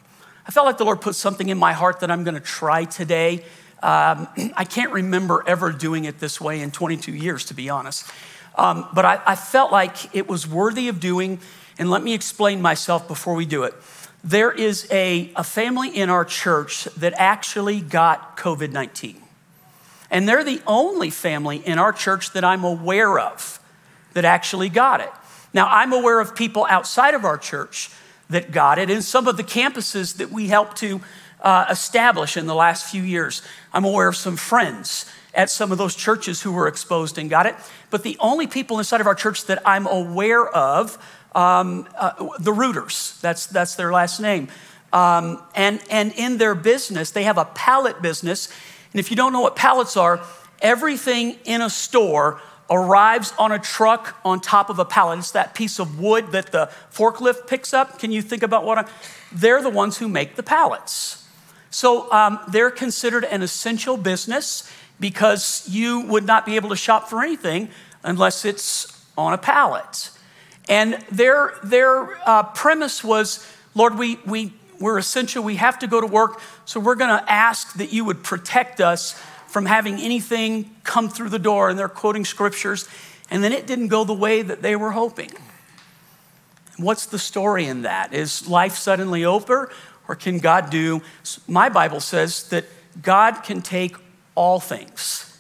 I 0.46 0.50
felt 0.50 0.66
like 0.66 0.78
the 0.78 0.84
Lord 0.84 1.00
put 1.00 1.14
something 1.14 1.48
in 1.48 1.58
my 1.58 1.72
heart 1.72 2.00
that 2.00 2.10
I'm 2.10 2.24
going 2.24 2.34
to 2.34 2.40
try 2.40 2.84
today. 2.84 3.44
Um, 3.84 4.28
I 4.56 4.64
can't 4.64 4.92
remember 4.92 5.44
ever 5.46 5.70
doing 5.70 6.06
it 6.06 6.18
this 6.18 6.40
way 6.40 6.60
in 6.60 6.70
22 6.70 7.12
years, 7.12 7.44
to 7.46 7.54
be 7.54 7.68
honest. 7.68 8.10
Um, 8.56 8.88
but 8.94 9.04
I, 9.04 9.20
I 9.26 9.34
felt 9.36 9.70
like 9.70 10.14
it 10.14 10.28
was 10.28 10.46
worthy 10.46 10.88
of 10.88 11.00
doing, 11.00 11.40
and 11.78 11.90
let 11.90 12.02
me 12.02 12.14
explain 12.14 12.62
myself 12.62 13.06
before 13.06 13.34
we 13.34 13.46
do 13.46 13.64
it. 13.64 13.74
There 14.22 14.50
is 14.50 14.88
a, 14.90 15.30
a 15.36 15.44
family 15.44 15.90
in 15.90 16.08
our 16.08 16.24
church 16.24 16.84
that 16.96 17.12
actually 17.18 17.80
got 17.80 18.38
COVID 18.38 18.72
19. 18.72 19.20
And 20.10 20.28
they're 20.28 20.44
the 20.44 20.62
only 20.66 21.10
family 21.10 21.58
in 21.58 21.78
our 21.78 21.92
church 21.92 22.32
that 22.32 22.44
I'm 22.44 22.64
aware 22.64 23.18
of 23.18 23.60
that 24.14 24.24
actually 24.24 24.68
got 24.68 25.00
it. 25.00 25.10
Now, 25.52 25.66
I'm 25.68 25.92
aware 25.92 26.20
of 26.20 26.34
people 26.34 26.66
outside 26.70 27.14
of 27.14 27.24
our 27.24 27.36
church 27.36 27.90
that 28.30 28.52
got 28.52 28.78
it, 28.78 28.90
and 28.90 29.04
some 29.04 29.28
of 29.28 29.36
the 29.36 29.44
campuses 29.44 30.16
that 30.16 30.30
we 30.30 30.46
help 30.46 30.74
to 30.76 31.00
uh, 31.44 31.76
in 32.36 32.46
the 32.46 32.54
last 32.54 32.90
few 32.90 33.02
years. 33.02 33.42
I'm 33.72 33.84
aware 33.84 34.08
of 34.08 34.16
some 34.16 34.36
friends 34.36 35.06
at 35.34 35.50
some 35.50 35.70
of 35.70 35.78
those 35.78 35.94
churches 35.94 36.42
who 36.42 36.52
were 36.52 36.66
exposed 36.66 37.18
and 37.18 37.28
got 37.28 37.46
it. 37.46 37.54
But 37.90 38.02
the 38.02 38.16
only 38.18 38.46
people 38.46 38.78
inside 38.78 39.00
of 39.00 39.06
our 39.06 39.14
church 39.14 39.44
that 39.46 39.62
I'm 39.66 39.86
aware 39.86 40.46
of, 40.46 40.96
um, 41.34 41.86
uh, 41.96 42.12
the 42.38 42.52
Reuters, 42.52 43.20
that's, 43.20 43.46
that's 43.46 43.74
their 43.74 43.92
last 43.92 44.20
name. 44.20 44.48
Um, 44.92 45.42
and, 45.54 45.80
and 45.90 46.12
in 46.16 46.38
their 46.38 46.54
business, 46.54 47.10
they 47.10 47.24
have 47.24 47.36
a 47.36 47.44
pallet 47.44 48.00
business. 48.00 48.48
And 48.92 49.00
if 49.00 49.10
you 49.10 49.16
don't 49.16 49.32
know 49.32 49.40
what 49.40 49.56
pallets 49.56 49.96
are, 49.96 50.24
everything 50.60 51.36
in 51.44 51.60
a 51.60 51.68
store 51.68 52.40
arrives 52.70 53.34
on 53.38 53.52
a 53.52 53.58
truck 53.58 54.16
on 54.24 54.40
top 54.40 54.70
of 54.70 54.78
a 54.78 54.84
pallet. 54.84 55.18
It's 55.18 55.32
that 55.32 55.54
piece 55.54 55.78
of 55.78 56.00
wood 56.00 56.32
that 56.32 56.52
the 56.52 56.70
forklift 56.92 57.46
picks 57.48 57.74
up. 57.74 57.98
Can 57.98 58.12
you 58.12 58.22
think 58.22 58.42
about 58.42 58.64
what 58.64 58.78
I'm? 58.78 58.86
They're 59.32 59.60
the 59.60 59.68
ones 59.70 59.98
who 59.98 60.08
make 60.08 60.36
the 60.36 60.42
pallets. 60.42 61.23
So 61.74 62.08
um, 62.12 62.38
they're 62.46 62.70
considered 62.70 63.24
an 63.24 63.42
essential 63.42 63.96
business 63.96 64.70
because 65.00 65.68
you 65.68 66.02
would 66.02 66.24
not 66.24 66.46
be 66.46 66.54
able 66.54 66.68
to 66.68 66.76
shop 66.76 67.08
for 67.08 67.20
anything 67.20 67.68
unless 68.04 68.44
it's 68.44 69.04
on 69.18 69.32
a 69.32 69.38
pallet. 69.38 70.10
And 70.68 70.94
their, 71.10 71.54
their 71.64 72.16
uh, 72.28 72.44
premise 72.44 73.02
was 73.02 73.44
Lord, 73.74 73.98
we, 73.98 74.20
we, 74.24 74.52
we're 74.78 74.98
essential, 74.98 75.42
we 75.42 75.56
have 75.56 75.80
to 75.80 75.88
go 75.88 76.00
to 76.00 76.06
work, 76.06 76.40
so 76.64 76.78
we're 76.78 76.94
going 76.94 77.10
to 77.10 77.32
ask 77.32 77.74
that 77.74 77.92
you 77.92 78.04
would 78.04 78.22
protect 78.22 78.80
us 78.80 79.20
from 79.48 79.66
having 79.66 79.98
anything 79.98 80.70
come 80.84 81.08
through 81.08 81.30
the 81.30 81.40
door. 81.40 81.70
And 81.70 81.76
they're 81.76 81.88
quoting 81.88 82.24
scriptures. 82.24 82.88
And 83.30 83.42
then 83.42 83.52
it 83.52 83.66
didn't 83.66 83.88
go 83.88 84.04
the 84.04 84.14
way 84.14 84.42
that 84.42 84.62
they 84.62 84.76
were 84.76 84.92
hoping. 84.92 85.32
What's 86.76 87.06
the 87.06 87.18
story 87.18 87.66
in 87.66 87.82
that? 87.82 88.14
Is 88.14 88.46
life 88.46 88.76
suddenly 88.76 89.24
over? 89.24 89.72
Or 90.08 90.14
can 90.14 90.38
God 90.38 90.70
do? 90.70 91.02
My 91.48 91.68
Bible 91.68 92.00
says 92.00 92.48
that 92.48 92.64
God 93.02 93.42
can 93.42 93.62
take 93.62 93.96
all 94.34 94.60
things, 94.60 95.38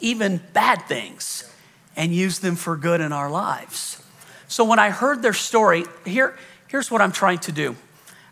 even 0.00 0.40
bad 0.52 0.82
things, 0.82 1.50
and 1.96 2.12
use 2.14 2.40
them 2.40 2.56
for 2.56 2.76
good 2.76 3.00
in 3.00 3.12
our 3.12 3.30
lives. 3.30 4.02
So 4.48 4.64
when 4.64 4.78
I 4.78 4.90
heard 4.90 5.22
their 5.22 5.32
story, 5.32 5.84
here, 6.04 6.36
here's 6.68 6.90
what 6.90 7.00
I'm 7.00 7.12
trying 7.12 7.38
to 7.40 7.52
do 7.52 7.76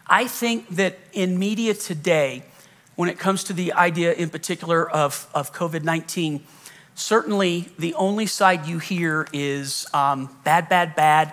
I 0.06 0.26
think 0.26 0.68
that 0.70 0.98
in 1.12 1.38
media 1.38 1.74
today, 1.74 2.44
when 2.94 3.08
it 3.08 3.18
comes 3.18 3.44
to 3.44 3.52
the 3.52 3.72
idea 3.72 4.12
in 4.12 4.30
particular 4.30 4.88
of, 4.88 5.28
of 5.34 5.52
COVID 5.52 5.82
19, 5.82 6.44
certainly 6.94 7.68
the 7.78 7.94
only 7.94 8.26
side 8.26 8.66
you 8.66 8.78
hear 8.78 9.26
is 9.32 9.86
um, 9.94 10.28
bad, 10.44 10.68
bad, 10.68 10.94
bad, 10.94 11.32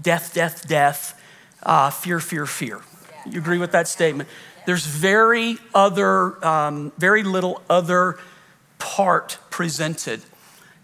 death, 0.00 0.34
death, 0.34 0.66
death, 0.68 1.20
uh, 1.62 1.90
fear, 1.90 2.20
fear, 2.20 2.44
fear. 2.44 2.80
You 3.26 3.38
agree 3.38 3.58
with 3.58 3.72
that 3.72 3.88
statement? 3.88 4.28
There's 4.66 4.86
very 4.86 5.56
other, 5.74 6.44
um, 6.44 6.92
very 6.98 7.22
little 7.22 7.62
other 7.70 8.18
part 8.78 9.38
presented. 9.50 10.20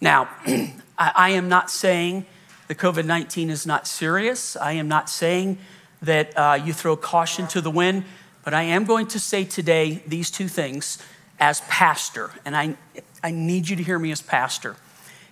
Now, 0.00 0.28
I, 0.46 1.12
I 1.14 1.30
am 1.30 1.48
not 1.48 1.70
saying 1.70 2.26
the 2.68 2.74
COVID 2.74 3.04
19 3.04 3.50
is 3.50 3.66
not 3.66 3.86
serious. 3.86 4.56
I 4.56 4.72
am 4.72 4.88
not 4.88 5.10
saying 5.10 5.58
that 6.02 6.36
uh, 6.36 6.58
you 6.62 6.72
throw 6.72 6.96
caution 6.96 7.46
to 7.48 7.60
the 7.60 7.70
wind, 7.70 8.04
but 8.44 8.54
I 8.54 8.62
am 8.62 8.84
going 8.84 9.06
to 9.08 9.18
say 9.18 9.44
today 9.44 10.02
these 10.06 10.30
two 10.30 10.48
things 10.48 10.98
as 11.38 11.60
pastor, 11.62 12.30
and 12.44 12.56
I, 12.56 12.76
I 13.22 13.30
need 13.30 13.68
you 13.68 13.76
to 13.76 13.82
hear 13.82 13.98
me 13.98 14.12
as 14.12 14.22
pastor. 14.22 14.76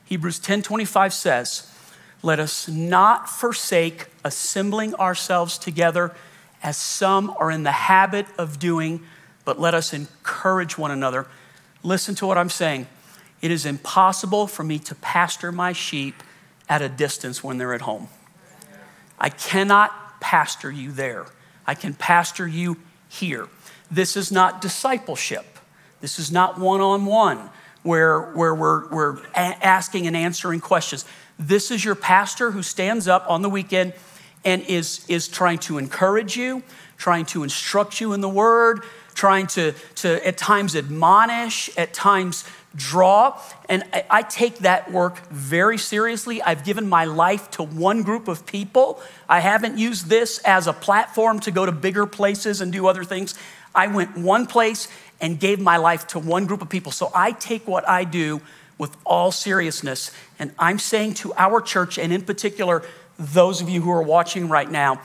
Hebrews 0.04 0.40
10:25 0.40 1.12
says, 1.12 1.70
"Let 2.22 2.38
us 2.38 2.68
not 2.68 3.30
forsake 3.30 4.06
assembling 4.24 4.94
ourselves 4.96 5.58
together 5.58 6.14
as 6.62 6.76
some 6.76 7.30
are 7.38 7.50
in 7.50 7.62
the 7.62 7.72
habit 7.72 8.26
of 8.38 8.58
doing, 8.58 9.02
but 9.44 9.60
let 9.60 9.74
us 9.74 9.92
encourage 9.92 10.78
one 10.78 10.90
another." 10.90 11.26
Listen 11.82 12.14
to 12.16 12.26
what 12.26 12.38
I'm 12.38 12.50
saying. 12.50 12.86
It 13.40 13.50
is 13.50 13.66
impossible 13.66 14.46
for 14.46 14.62
me 14.62 14.78
to 14.80 14.94
pastor 14.94 15.50
my 15.50 15.72
sheep 15.72 16.22
at 16.68 16.80
a 16.80 16.88
distance 16.88 17.42
when 17.42 17.58
they're 17.58 17.74
at 17.74 17.82
home. 17.82 18.08
I 19.18 19.28
cannot 19.28 20.20
pastor 20.20 20.70
you 20.70 20.92
there. 20.92 21.26
I 21.66 21.74
can 21.74 21.94
pastor 21.94 22.46
you 22.46 22.78
here. 23.08 23.48
This 23.90 24.16
is 24.16 24.32
not 24.32 24.60
discipleship. 24.60 25.58
This 26.00 26.18
is 26.18 26.32
not 26.32 26.58
one 26.58 26.80
on 26.80 27.04
one 27.04 27.50
where, 27.82 28.32
where 28.32 28.54
we're, 28.54 28.88
we're 28.88 29.18
asking 29.34 30.06
and 30.06 30.16
answering 30.16 30.60
questions. 30.60 31.04
This 31.38 31.70
is 31.70 31.84
your 31.84 31.94
pastor 31.94 32.52
who 32.52 32.62
stands 32.62 33.08
up 33.08 33.28
on 33.28 33.42
the 33.42 33.50
weekend 33.50 33.92
and 34.44 34.62
is, 34.62 35.04
is 35.08 35.28
trying 35.28 35.58
to 35.58 35.78
encourage 35.78 36.36
you, 36.36 36.62
trying 36.96 37.26
to 37.26 37.42
instruct 37.42 38.00
you 38.00 38.12
in 38.12 38.20
the 38.20 38.28
word, 38.28 38.82
trying 39.14 39.46
to, 39.46 39.72
to 39.96 40.26
at 40.26 40.36
times 40.38 40.74
admonish, 40.74 41.70
at 41.76 41.92
times 41.92 42.44
draw. 42.74 43.38
And 43.68 43.84
I, 43.92 44.04
I, 44.08 44.22
take 44.22 44.58
that 44.58 44.90
work 44.90 45.26
very 45.28 45.76
seriously. 45.76 46.40
I've 46.40 46.64
given 46.64 46.88
my 46.88 47.04
life 47.04 47.50
to 47.52 47.62
one 47.62 48.02
group 48.02 48.28
of 48.28 48.46
people. 48.46 49.00
I 49.28 49.40
haven't 49.40 49.78
used 49.78 50.06
this 50.06 50.38
as 50.38 50.66
a 50.66 50.72
platform 50.72 51.40
to 51.40 51.50
go 51.50 51.66
to 51.66 51.72
bigger 51.72 52.06
places 52.06 52.60
and 52.60 52.72
do 52.72 52.86
other 52.86 53.04
things. 53.04 53.34
I 53.74 53.88
went 53.88 54.16
one 54.16 54.46
place 54.46 54.88
and 55.20 55.38
gave 55.38 55.60
my 55.60 55.76
life 55.76 56.06
to 56.08 56.18
one 56.18 56.46
group 56.46 56.62
of 56.62 56.68
people. 56.68 56.92
So 56.92 57.10
I 57.14 57.32
take 57.32 57.66
what 57.66 57.88
I 57.88 58.04
do 58.04 58.40
with 58.78 58.96
all 59.04 59.30
seriousness. 59.30 60.10
And 60.38 60.52
I'm 60.58 60.78
saying 60.78 61.14
to 61.14 61.32
our 61.34 61.60
church, 61.60 61.98
and 61.98 62.12
in 62.12 62.22
particular, 62.22 62.82
those 63.22 63.60
of 63.60 63.68
you 63.68 63.80
who 63.80 63.90
are 63.90 64.02
watching 64.02 64.48
right 64.48 64.70
now, 64.70 65.00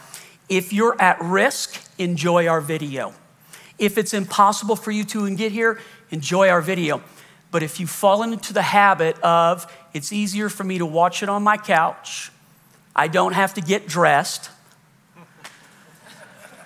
if 0.49 0.71
you're 0.73 0.99
at 1.01 1.21
risk, 1.21 1.81
enjoy 1.97 2.47
our 2.47 2.61
video. 2.61 3.13
If 3.77 3.97
it's 3.97 4.13
impossible 4.13 4.75
for 4.75 4.91
you 4.91 5.03
to 5.05 5.35
get 5.35 5.51
here, 5.51 5.79
enjoy 6.09 6.49
our 6.49 6.61
video. 6.61 7.01
But 7.51 7.63
if 7.63 7.79
you've 7.79 7.89
fallen 7.89 8.33
into 8.33 8.53
the 8.53 8.61
habit 8.61 9.19
of, 9.21 9.71
it's 9.93 10.11
easier 10.11 10.49
for 10.49 10.63
me 10.63 10.77
to 10.79 10.85
watch 10.85 11.23
it 11.23 11.29
on 11.29 11.43
my 11.43 11.57
couch, 11.57 12.31
I 12.95 13.07
don't 13.07 13.33
have 13.33 13.53
to 13.55 13.61
get 13.61 13.87
dressed, 13.87 14.49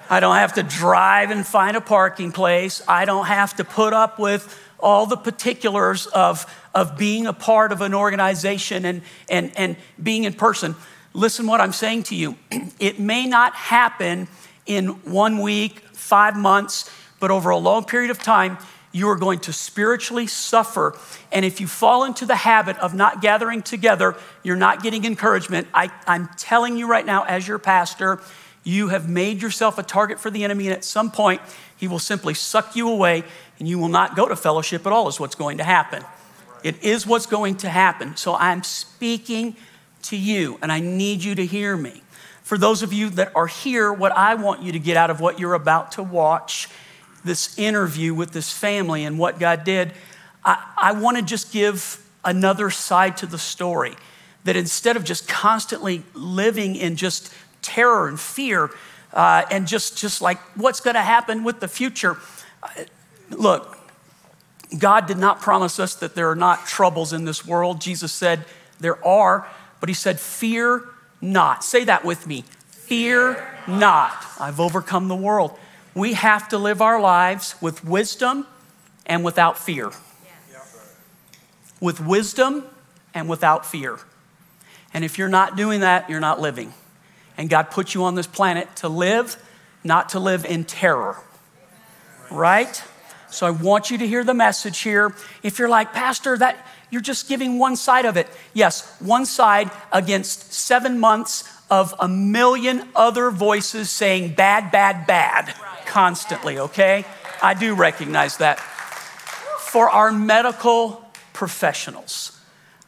I 0.09 0.19
don't 0.19 0.35
have 0.35 0.53
to 0.53 0.63
drive 0.63 1.31
and 1.31 1.45
find 1.45 1.77
a 1.77 1.81
parking 1.81 2.31
place, 2.31 2.81
I 2.87 3.05
don't 3.05 3.27
have 3.27 3.55
to 3.57 3.63
put 3.63 3.93
up 3.93 4.19
with 4.19 4.57
all 4.79 5.05
the 5.05 5.17
particulars 5.17 6.07
of, 6.07 6.45
of 6.73 6.97
being 6.97 7.27
a 7.27 7.33
part 7.33 7.71
of 7.71 7.81
an 7.81 7.93
organization 7.93 8.85
and, 8.85 9.01
and, 9.29 9.51
and 9.55 9.77
being 10.01 10.23
in 10.23 10.33
person. 10.33 10.75
Listen 11.13 11.47
what 11.47 11.61
I'm 11.61 11.73
saying 11.73 12.03
to 12.03 12.15
you. 12.15 12.37
It 12.79 12.99
may 12.99 13.27
not 13.27 13.53
happen 13.53 14.27
in 14.65 14.87
one 14.87 15.37
week, 15.39 15.81
five 15.93 16.35
months, 16.35 16.89
but 17.19 17.29
over 17.29 17.51
a 17.51 17.57
long 17.57 17.85
period 17.85 18.09
of 18.09 18.17
time, 18.17 18.57
you 18.91 19.07
are 19.09 19.15
going 19.15 19.39
to 19.41 19.53
spiritually 19.53 20.25
suffer. 20.25 20.97
And 21.31 21.45
if 21.45 21.61
you 21.61 21.67
fall 21.67 22.03
into 22.03 22.25
the 22.25 22.35
habit 22.35 22.77
of 22.79 22.93
not 22.93 23.21
gathering 23.21 23.61
together, 23.61 24.15
you're 24.43 24.55
not 24.55 24.81
getting 24.81 25.05
encouragement. 25.05 25.67
I, 25.73 25.91
am 26.07 26.29
telling 26.37 26.75
you 26.75 26.87
right 26.87 27.05
now, 27.05 27.23
as 27.23 27.47
your 27.47 27.59
pastor, 27.59 28.19
you 28.63 28.89
have 28.89 29.07
made 29.07 29.41
yourself 29.41 29.77
a 29.77 29.83
target 29.83 30.19
for 30.19 30.29
the 30.29 30.43
enemy, 30.43 30.67
and 30.67 30.75
at 30.75 30.83
some 30.83 31.11
point, 31.11 31.41
he 31.77 31.87
will 31.87 31.99
simply 31.99 32.33
suck 32.33 32.75
you 32.75 32.89
away, 32.89 33.23
and 33.59 33.67
you 33.67 33.79
will 33.79 33.89
not 33.89 34.15
go 34.15 34.27
to 34.27 34.35
fellowship 34.35 34.85
at 34.85 34.91
all, 34.91 35.07
is 35.07 35.19
what's 35.19 35.35
going 35.35 35.57
to 35.59 35.63
happen. 35.63 36.03
It 36.63 36.83
is 36.83 37.07
what's 37.07 37.25
going 37.25 37.57
to 37.57 37.69
happen. 37.69 38.17
So 38.17 38.35
I'm 38.35 38.63
speaking 38.63 39.55
to 40.03 40.17
you, 40.17 40.57
and 40.61 40.71
I 40.71 40.79
need 40.79 41.23
you 41.23 41.35
to 41.35 41.45
hear 41.45 41.75
me. 41.77 42.01
For 42.43 42.57
those 42.57 42.83
of 42.83 42.91
you 42.91 43.09
that 43.11 43.35
are 43.35 43.47
here, 43.47 43.93
what 43.93 44.11
I 44.11 44.35
want 44.35 44.61
you 44.61 44.71
to 44.71 44.79
get 44.79 44.97
out 44.97 45.09
of 45.09 45.19
what 45.19 45.39
you're 45.39 45.53
about 45.53 45.93
to 45.93 46.03
watch 46.03 46.67
this 47.23 47.57
interview 47.57 48.13
with 48.13 48.31
this 48.31 48.51
family 48.51 49.05
and 49.05 49.17
what 49.17 49.39
God 49.39 49.63
did, 49.63 49.93
I, 50.43 50.63
I 50.77 50.91
want 50.93 51.17
to 51.17 51.23
just 51.23 51.53
give 51.53 52.03
another 52.25 52.69
side 52.69 53.17
to 53.17 53.25
the 53.25 53.37
story. 53.37 53.95
That 54.43 54.55
instead 54.55 54.97
of 54.97 55.03
just 55.03 55.27
constantly 55.27 56.03
living 56.13 56.75
in 56.75 56.95
just 56.95 57.31
terror 57.61 58.07
and 58.07 58.19
fear 58.19 58.71
uh, 59.13 59.43
and 59.51 59.67
just, 59.67 59.97
just 59.97 60.19
like 60.21 60.39
what's 60.57 60.79
going 60.79 60.95
to 60.95 61.01
happen 61.01 61.43
with 61.43 61.59
the 61.59 61.67
future, 61.67 62.17
look, 63.29 63.77
God 64.77 65.05
did 65.05 65.17
not 65.17 65.41
promise 65.41 65.79
us 65.79 65.95
that 65.95 66.15
there 66.15 66.29
are 66.29 66.35
not 66.35 66.65
troubles 66.65 67.13
in 67.13 67.25
this 67.25 67.45
world. 67.45 67.81
Jesus 67.81 68.11
said 68.11 68.45
there 68.79 69.03
are, 69.05 69.47
but 69.81 69.89
He 69.89 69.95
said, 69.95 70.21
Fear 70.21 70.85
not. 71.19 71.65
Say 71.65 71.83
that 71.83 72.05
with 72.05 72.25
me. 72.25 72.45
Fear 72.69 73.45
not. 73.67 74.25
I've 74.39 74.61
overcome 74.61 75.09
the 75.09 75.15
world 75.15 75.57
we 75.93 76.13
have 76.13 76.47
to 76.49 76.57
live 76.57 76.81
our 76.81 77.01
lives 77.01 77.55
with 77.61 77.83
wisdom 77.83 78.47
and 79.05 79.23
without 79.23 79.57
fear. 79.57 79.91
With 81.79 81.99
wisdom 81.99 82.63
and 83.13 83.27
without 83.27 83.65
fear. 83.65 83.99
And 84.93 85.03
if 85.03 85.17
you're 85.17 85.29
not 85.29 85.57
doing 85.57 85.81
that, 85.81 86.09
you're 86.09 86.19
not 86.19 86.39
living. 86.39 86.73
And 87.37 87.49
God 87.49 87.71
put 87.71 87.93
you 87.93 88.03
on 88.03 88.15
this 88.15 88.27
planet 88.27 88.73
to 88.77 88.89
live, 88.89 89.41
not 89.83 90.09
to 90.09 90.19
live 90.19 90.45
in 90.45 90.63
terror. 90.63 91.17
Right? 92.29 92.81
So 93.29 93.47
I 93.47 93.51
want 93.51 93.89
you 93.89 93.97
to 93.97 94.07
hear 94.07 94.23
the 94.23 94.33
message 94.33 94.79
here. 94.79 95.13
If 95.43 95.59
you're 95.59 95.69
like, 95.69 95.91
Pastor, 95.93 96.37
that 96.37 96.65
you're 96.91 97.01
just 97.01 97.27
giving 97.27 97.57
one 97.57 97.75
side 97.75 98.05
of 98.05 98.17
it. 98.17 98.27
Yes, 98.53 98.95
one 98.99 99.25
side 99.25 99.71
against 99.91 100.53
seven 100.53 100.99
months 100.99 101.49
of 101.69 101.95
a 101.99 102.07
million 102.07 102.89
other 102.95 103.31
voices 103.31 103.89
saying 103.89 104.35
bad, 104.35 104.71
bad, 104.71 105.07
bad 105.07 105.55
constantly, 105.85 106.59
okay? 106.59 107.05
I 107.41 107.53
do 107.53 107.73
recognize 107.73 108.37
that. 108.37 108.59
For 108.59 109.89
our 109.89 110.11
medical 110.11 111.03
professionals, 111.31 112.37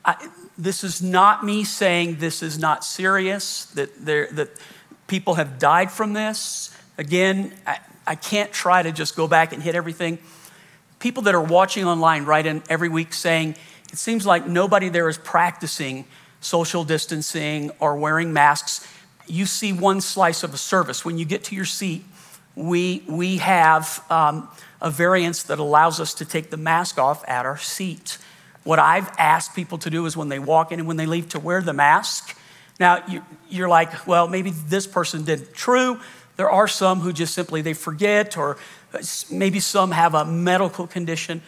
I, 0.03 0.29
this 0.57 0.83
is 0.83 1.01
not 1.01 1.45
me 1.45 1.63
saying 1.63 2.17
this 2.17 2.43
is 2.43 2.59
not 2.59 2.83
serious, 2.83 3.65
that, 3.67 4.05
there, 4.05 4.27
that 4.33 4.49
people 5.07 5.35
have 5.35 5.57
died 5.59 5.89
from 5.89 6.11
this. 6.11 6.75
Again, 6.97 7.53
I, 7.65 7.79
I 8.05 8.15
can't 8.15 8.51
try 8.51 8.83
to 8.83 8.91
just 8.91 9.15
go 9.15 9.29
back 9.29 9.53
and 9.53 9.63
hit 9.63 9.75
everything. 9.75 10.19
People 10.99 11.23
that 11.23 11.35
are 11.35 11.43
watching 11.43 11.85
online 11.85 12.25
write 12.25 12.45
in 12.45 12.61
every 12.69 12.89
week 12.89 13.13
saying, 13.13 13.55
it 13.93 13.99
seems 13.99 14.25
like 14.25 14.47
nobody 14.47 14.89
there 14.89 15.07
is 15.07 15.19
practicing 15.19 16.05
social 16.41 16.83
distancing 16.83 17.69
or 17.79 17.95
wearing 17.95 18.33
masks. 18.33 18.87
You 19.27 19.45
see 19.45 19.71
one 19.71 20.01
slice 20.01 20.41
of 20.41 20.51
a 20.51 20.57
service. 20.57 21.05
When 21.05 21.19
you 21.19 21.25
get 21.25 21.43
to 21.45 21.55
your 21.55 21.65
seat, 21.65 22.03
we, 22.55 23.03
we 23.07 23.37
have 23.37 24.03
um, 24.09 24.49
a 24.81 24.89
variance 24.89 25.43
that 25.43 25.59
allows 25.59 25.99
us 25.99 26.15
to 26.15 26.25
take 26.25 26.49
the 26.49 26.57
mask 26.57 26.97
off 26.97 27.23
at 27.27 27.45
our 27.45 27.57
seat. 27.57 28.17
What 28.63 28.79
I've 28.79 29.09
asked 29.19 29.55
people 29.55 29.77
to 29.77 29.91
do 29.91 30.07
is 30.07 30.17
when 30.17 30.29
they 30.29 30.39
walk 30.39 30.71
in 30.71 30.79
and 30.79 30.87
when 30.87 30.97
they 30.97 31.05
leave 31.05 31.29
to 31.29 31.39
wear 31.39 31.61
the 31.61 31.73
mask. 31.73 32.35
Now, 32.79 33.03
you, 33.07 33.23
you're 33.47 33.69
like, 33.69 34.07
well, 34.07 34.27
maybe 34.27 34.49
this 34.49 34.87
person 34.87 35.23
did 35.23 35.53
true. 35.53 35.99
There 36.37 36.49
are 36.49 36.67
some 36.67 37.01
who 37.01 37.13
just 37.13 37.35
simply 37.35 37.61
they 37.61 37.75
forget, 37.75 38.37
or 38.37 38.57
maybe 39.29 39.59
some 39.59 39.91
have 39.91 40.15
a 40.15 40.25
medical 40.25 40.87
condition, 40.87 41.43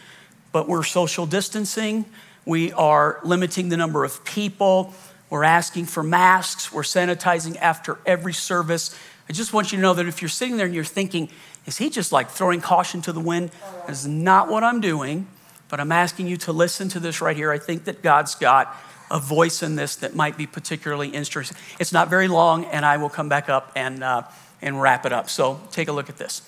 but 0.52 0.68
we're 0.68 0.84
social 0.84 1.26
distancing. 1.26 2.04
We 2.46 2.72
are 2.72 3.18
limiting 3.24 3.70
the 3.70 3.76
number 3.76 4.04
of 4.04 4.24
people. 4.24 4.94
We're 5.28 5.42
asking 5.42 5.86
for 5.86 6.04
masks. 6.04 6.72
We're 6.72 6.82
sanitizing 6.82 7.56
after 7.56 7.98
every 8.06 8.32
service. 8.32 8.96
I 9.28 9.32
just 9.32 9.52
want 9.52 9.72
you 9.72 9.78
to 9.78 9.82
know 9.82 9.94
that 9.94 10.06
if 10.06 10.22
you're 10.22 10.28
sitting 10.28 10.56
there 10.56 10.66
and 10.66 10.74
you're 10.74 10.84
thinking, 10.84 11.28
is 11.66 11.76
he 11.78 11.90
just 11.90 12.12
like 12.12 12.30
throwing 12.30 12.60
caution 12.60 13.02
to 13.02 13.12
the 13.12 13.18
wind? 13.18 13.50
That's 13.88 14.06
not 14.06 14.48
what 14.48 14.62
I'm 14.62 14.80
doing, 14.80 15.26
but 15.68 15.80
I'm 15.80 15.90
asking 15.90 16.28
you 16.28 16.36
to 16.38 16.52
listen 16.52 16.88
to 16.90 17.00
this 17.00 17.20
right 17.20 17.36
here. 17.36 17.50
I 17.50 17.58
think 17.58 17.84
that 17.84 18.00
God's 18.00 18.36
got 18.36 18.74
a 19.10 19.18
voice 19.18 19.64
in 19.64 19.74
this 19.74 19.96
that 19.96 20.14
might 20.14 20.36
be 20.36 20.46
particularly 20.46 21.08
interesting. 21.08 21.56
It's 21.80 21.92
not 21.92 22.08
very 22.08 22.28
long, 22.28 22.64
and 22.66 22.86
I 22.86 22.96
will 22.98 23.08
come 23.08 23.28
back 23.28 23.48
up 23.48 23.72
and, 23.74 24.04
uh, 24.04 24.22
and 24.62 24.80
wrap 24.80 25.04
it 25.04 25.12
up. 25.12 25.28
So 25.28 25.60
take 25.72 25.88
a 25.88 25.92
look 25.92 26.08
at 26.08 26.16
this. 26.16 26.42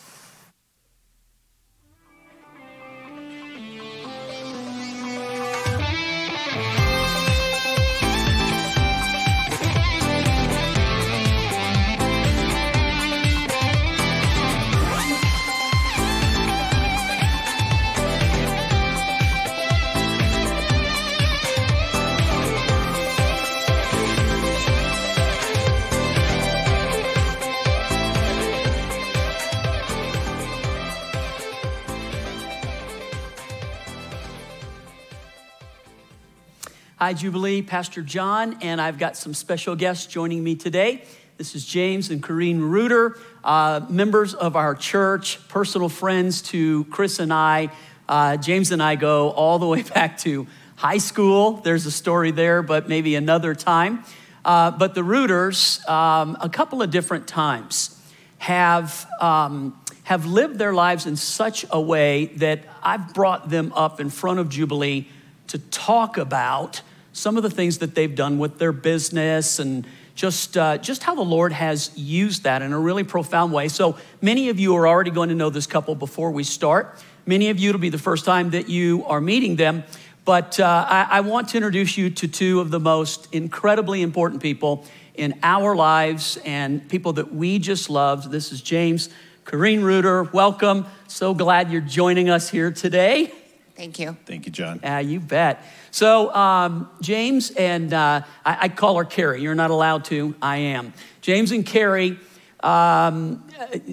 Hi, 37.00 37.12
Jubilee, 37.12 37.62
Pastor 37.62 38.02
John, 38.02 38.58
and 38.60 38.80
I've 38.80 38.98
got 38.98 39.16
some 39.16 39.32
special 39.32 39.76
guests 39.76 40.06
joining 40.06 40.42
me 40.42 40.56
today. 40.56 41.04
This 41.36 41.54
is 41.54 41.64
James 41.64 42.10
and 42.10 42.20
Corrine 42.20 42.58
Reuter, 42.58 43.16
uh, 43.44 43.86
members 43.88 44.34
of 44.34 44.56
our 44.56 44.74
church, 44.74 45.38
personal 45.46 45.88
friends 45.88 46.42
to 46.42 46.82
Chris 46.86 47.20
and 47.20 47.32
I. 47.32 47.70
Uh, 48.08 48.36
James 48.36 48.72
and 48.72 48.82
I 48.82 48.96
go 48.96 49.30
all 49.30 49.60
the 49.60 49.66
way 49.68 49.82
back 49.94 50.18
to 50.22 50.48
high 50.74 50.98
school. 50.98 51.52
There's 51.52 51.86
a 51.86 51.92
story 51.92 52.32
there, 52.32 52.64
but 52.64 52.88
maybe 52.88 53.14
another 53.14 53.54
time. 53.54 54.02
Uh, 54.44 54.72
but 54.72 54.96
the 54.96 55.02
Reuters, 55.02 55.88
um, 55.88 56.36
a 56.40 56.48
couple 56.48 56.82
of 56.82 56.90
different 56.90 57.28
times, 57.28 57.96
have, 58.38 59.08
um, 59.20 59.80
have 60.02 60.26
lived 60.26 60.58
their 60.58 60.74
lives 60.74 61.06
in 61.06 61.14
such 61.14 61.64
a 61.70 61.80
way 61.80 62.26
that 62.38 62.64
I've 62.82 63.14
brought 63.14 63.50
them 63.50 63.72
up 63.76 64.00
in 64.00 64.10
front 64.10 64.40
of 64.40 64.48
Jubilee 64.48 65.06
to 65.46 65.58
talk 65.58 66.18
about 66.18 66.82
some 67.18 67.36
of 67.36 67.42
the 67.42 67.50
things 67.50 67.78
that 67.78 67.94
they've 67.94 68.14
done 68.14 68.38
with 68.38 68.58
their 68.58 68.72
business 68.72 69.58
and 69.58 69.86
just, 70.14 70.56
uh, 70.56 70.78
just 70.78 71.02
how 71.02 71.14
the 71.14 71.22
Lord 71.22 71.52
has 71.52 71.90
used 71.96 72.44
that 72.44 72.62
in 72.62 72.72
a 72.72 72.78
really 72.78 73.04
profound 73.04 73.52
way. 73.52 73.68
So 73.68 73.96
many 74.22 74.48
of 74.48 74.58
you 74.58 74.74
are 74.76 74.86
already 74.86 75.10
going 75.10 75.28
to 75.28 75.34
know 75.34 75.50
this 75.50 75.66
couple 75.66 75.94
before 75.94 76.30
we 76.30 76.44
start. 76.44 76.98
Many 77.26 77.50
of 77.50 77.58
you, 77.58 77.70
it'll 77.70 77.80
be 77.80 77.88
the 77.88 77.98
first 77.98 78.24
time 78.24 78.50
that 78.50 78.68
you 78.68 79.04
are 79.06 79.20
meeting 79.20 79.56
them. 79.56 79.84
But 80.24 80.60
uh, 80.60 80.86
I, 80.88 81.06
I 81.10 81.20
want 81.20 81.48
to 81.50 81.56
introduce 81.56 81.98
you 81.98 82.10
to 82.10 82.28
two 82.28 82.60
of 82.60 82.70
the 82.70 82.80
most 82.80 83.28
incredibly 83.32 84.02
important 84.02 84.42
people 84.42 84.84
in 85.14 85.38
our 85.42 85.74
lives 85.74 86.38
and 86.44 86.88
people 86.88 87.14
that 87.14 87.34
we 87.34 87.58
just 87.58 87.90
love. 87.90 88.30
This 88.30 88.52
is 88.52 88.60
James, 88.60 89.08
Corrine 89.44 89.82
Reuter. 89.82 90.22
Welcome. 90.22 90.86
So 91.08 91.34
glad 91.34 91.72
you're 91.72 91.80
joining 91.80 92.30
us 92.30 92.48
here 92.48 92.70
today. 92.70 93.32
Thank 93.78 94.00
you. 94.00 94.16
Thank 94.26 94.44
you, 94.44 94.50
John. 94.50 94.80
Yeah, 94.82 94.98
you 94.98 95.20
bet. 95.20 95.64
So, 95.92 96.34
um, 96.34 96.90
James 97.00 97.52
and 97.52 97.92
uh, 97.92 98.22
I, 98.44 98.58
I, 98.62 98.68
call 98.70 98.98
her 98.98 99.04
Carrie. 99.04 99.40
You're 99.40 99.54
not 99.54 99.70
allowed 99.70 100.04
to. 100.06 100.34
I 100.42 100.56
am. 100.56 100.92
James 101.20 101.52
and 101.52 101.64
Carrie, 101.64 102.18
um, 102.58 103.48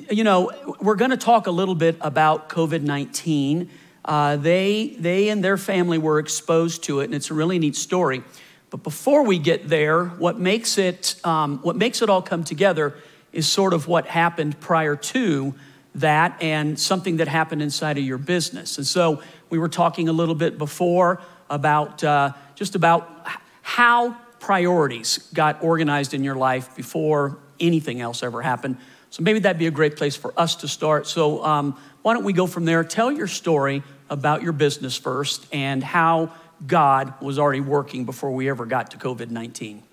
you 0.10 0.24
know, 0.24 0.76
we're 0.82 0.96
going 0.96 1.12
to 1.12 1.18
talk 1.18 1.46
a 1.46 1.52
little 1.52 1.76
bit 1.76 1.98
about 2.02 2.50
COVID 2.50 2.82
19. 2.82 3.70
Uh, 4.04 4.38
they, 4.38 4.96
they 4.98 5.30
and 5.30 5.44
their 5.44 5.56
family 5.56 6.00
were 6.00 6.18
exposed 6.18 6.86
to 6.86 7.02
it, 7.02 7.04
and 7.04 7.14
it's 7.14 7.30
a 7.30 7.36
really 7.36 7.60
neat 7.60 7.76
story. 7.76 8.24
But 8.72 8.82
before 8.82 9.22
we 9.22 9.38
get 9.38 9.70
there, 9.70 10.06
what 10.06 10.40
makes 10.40 10.80
it, 10.80 11.16
um, 11.24 11.60
what 11.60 11.76
makes 11.76 12.02
it 12.02 12.10
all 12.10 12.24
come 12.24 12.44
together 12.44 12.96
is 13.32 13.48
sort 13.48 13.72
of 13.72 13.88
what 13.88 14.08
happened 14.08 14.60
prior 14.60 14.96
to 14.96 15.54
that 15.96 16.42
and 16.42 16.78
something 16.78 17.18
that 17.18 17.28
happened 17.28 17.62
inside 17.62 17.98
of 17.98 18.04
your 18.04 18.18
business. 18.18 18.78
And 18.78 18.86
so 18.86 19.22
we 19.50 19.58
were 19.58 19.70
talking 19.70 20.10
a 20.10 20.14
little 20.14 20.36
bit 20.36 20.58
before 20.58 21.22
about 21.50 22.04
uh, 22.04 22.34
just 22.56 22.76
about 22.76 23.28
how 23.62 24.18
priorities 24.40 25.30
got 25.34 25.64
organized 25.64 26.14
in 26.14 26.24
your 26.24 26.36
life 26.36 26.76
before 26.76 27.38
anything 27.60 28.02
else 28.02 28.24
ever 28.24 28.42
happened. 28.42 28.78
So 29.10 29.24
maybe 29.24 29.40
that'd 29.40 29.60
be 29.60 29.68
a 29.68 29.72
great 29.72 29.96
place 29.96 30.16
for 30.16 30.34
us 30.38 30.56
to 30.58 30.68
start. 30.68 31.08
So 31.08 31.44
um, 31.44 31.78
why 32.02 32.14
don't 32.14 32.26
we 32.26 32.34
go 32.34 32.48
from 32.48 32.66
there? 32.66 32.84
Tell 32.84 33.12
your 33.12 33.28
story 33.28 33.82
about 34.10 34.44
your 34.44 34.52
business 34.52 34.98
first 34.98 35.48
and 35.52 35.84
how 35.84 36.32
God 36.68 37.14
was 37.22 37.40
already 37.40 37.62
working 37.62 38.06
before 38.06 38.32
we 38.32 38.50
ever 38.50 38.66
got 38.66 38.92
to 38.92 38.98
COVID 38.98 39.30
19. 39.30 39.84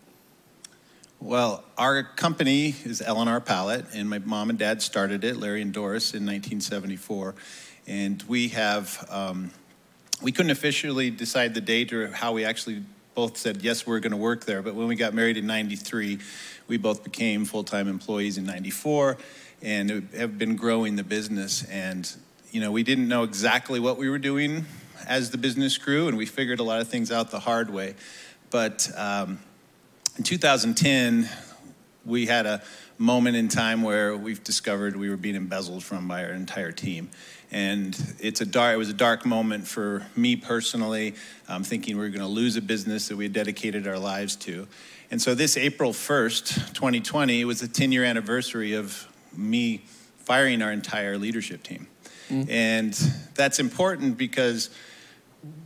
Well, 1.21 1.63
our 1.79 2.03
company 2.03 2.75
is 2.85 3.01
L&R 3.01 3.41
Pallet, 3.41 3.87
and 3.95 4.11
my 4.11 4.19
mom 4.19 4.51
and 4.51 4.59
dad 4.59 4.83
started 4.83 5.23
it, 5.23 5.37
Larry 5.37 5.63
and 5.63 5.73
Doris, 5.73 6.15
in 6.15 6.27
1974. 6.27 7.37
And 7.87 8.23
we 8.25 8.49
have, 8.49 9.07
um, 9.11 9.51
we 10.23 10.33
couldn't 10.33 10.51
officially 10.51 11.11
decide 11.11 11.55
the 11.55 11.61
date 11.61 11.93
or 11.93 12.09
how 12.09 12.33
we 12.33 12.45
actually 12.45 12.85
both 13.15 13.37
said, 13.37 13.63
yes, 13.63 13.87
we're 13.87 14.01
going 14.01 14.13
to 14.13 14.17
work 14.17 14.45
there. 14.45 14.63
But 14.63 14.75
when 14.75 14.87
we 14.87 14.97
got 14.97 15.15
married 15.15 15.37
in 15.37 15.47
93, 15.47 16.19
we 16.69 16.77
both 16.77 17.05
became 17.05 17.45
full 17.45 17.65
time 17.65 17.89
employees 17.89 18.39
in 18.39 18.45
94 18.45 19.19
and 19.63 20.09
have 20.17 20.39
been 20.39 20.57
growing 20.57 20.97
the 20.97 21.05
business. 21.05 21.65
And, 21.65 22.11
you 22.51 22.61
know, 22.61 22.73
we 22.73 22.83
didn't 22.83 23.09
know 23.09 23.23
exactly 23.23 23.81
what 23.81 23.99
we 23.99 24.09
were 24.09 24.19
doing 24.19 24.65
as 25.07 25.31
the 25.31 25.39
business 25.39 25.77
grew, 25.79 26.09
and 26.09 26.17
we 26.17 26.27
figured 26.27 26.61
a 26.61 26.63
lot 26.63 26.81
of 26.81 26.89
things 26.89 27.11
out 27.11 27.31
the 27.31 27.41
hard 27.41 27.71
way. 27.71 27.95
But, 28.51 28.89
um, 28.97 29.41
in 30.17 30.25
2010, 30.25 31.29
we 32.05 32.27
had 32.27 32.47
a 32.47 32.63
moment 32.99 33.37
in 33.37 33.49
time 33.49 33.83
where 33.83 34.17
we've 34.17 34.43
discovered 34.45 34.97
we 34.97 35.09
were 35.09 35.17
being 35.17 35.35
embezzled 35.35 35.83
from 35.83 36.07
by 36.07 36.25
our 36.25 36.33
entire 36.33 36.73
team. 36.73 37.11
And 37.53 37.95
it's 38.19 38.41
a 38.41 38.47
dark, 38.47 38.75
it 38.75 38.79
was 38.79 38.89
a 38.89 38.95
dark 38.95 39.27
moment 39.27 39.69
for 39.69 40.07
me 40.17 40.37
personally, 40.37 41.15
um, 41.49 41.63
thinking 41.63 41.97
we 41.97 42.03
were 42.03 42.09
going 42.09 42.21
to 42.21 42.27
lose 42.27 42.57
a 42.57 42.63
business 42.63 43.09
that 43.09 43.17
we 43.17 43.25
had 43.27 43.35
dedicated 43.35 43.87
our 43.87 43.99
lives 43.99 44.37
to. 44.37 44.67
And 45.11 45.21
so 45.21 45.35
this 45.35 45.59
April 45.59 45.93
1st, 45.93 46.73
2020, 46.73 47.45
was 47.45 47.61
the 47.61 47.69
10 47.69 47.93
year 47.93 48.05
anniversary 48.05 48.73
of 48.73 49.07
me 49.37 49.83
firing 50.17 50.63
our 50.63 50.73
entire 50.73 51.19
leadership 51.19 51.63
team. 51.63 51.89
Mm. 52.31 52.49
And 52.49 52.95
that's 53.35 53.59
important 53.59 54.17
because 54.17 54.71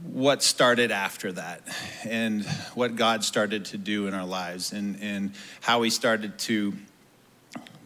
what 0.03 0.43
started 0.43 0.91
after 0.91 1.31
that 1.33 1.61
and 2.05 2.45
what 2.75 2.97
God 2.97 3.23
started 3.23 3.67
to 3.67 3.79
do 3.79 4.09
in 4.09 4.15
our 4.15 4.27
lives 4.27 4.73
and, 4.73 4.99
and 5.01 5.33
how 5.61 5.81
we 5.81 5.91
started 5.91 6.39
to 6.41 6.75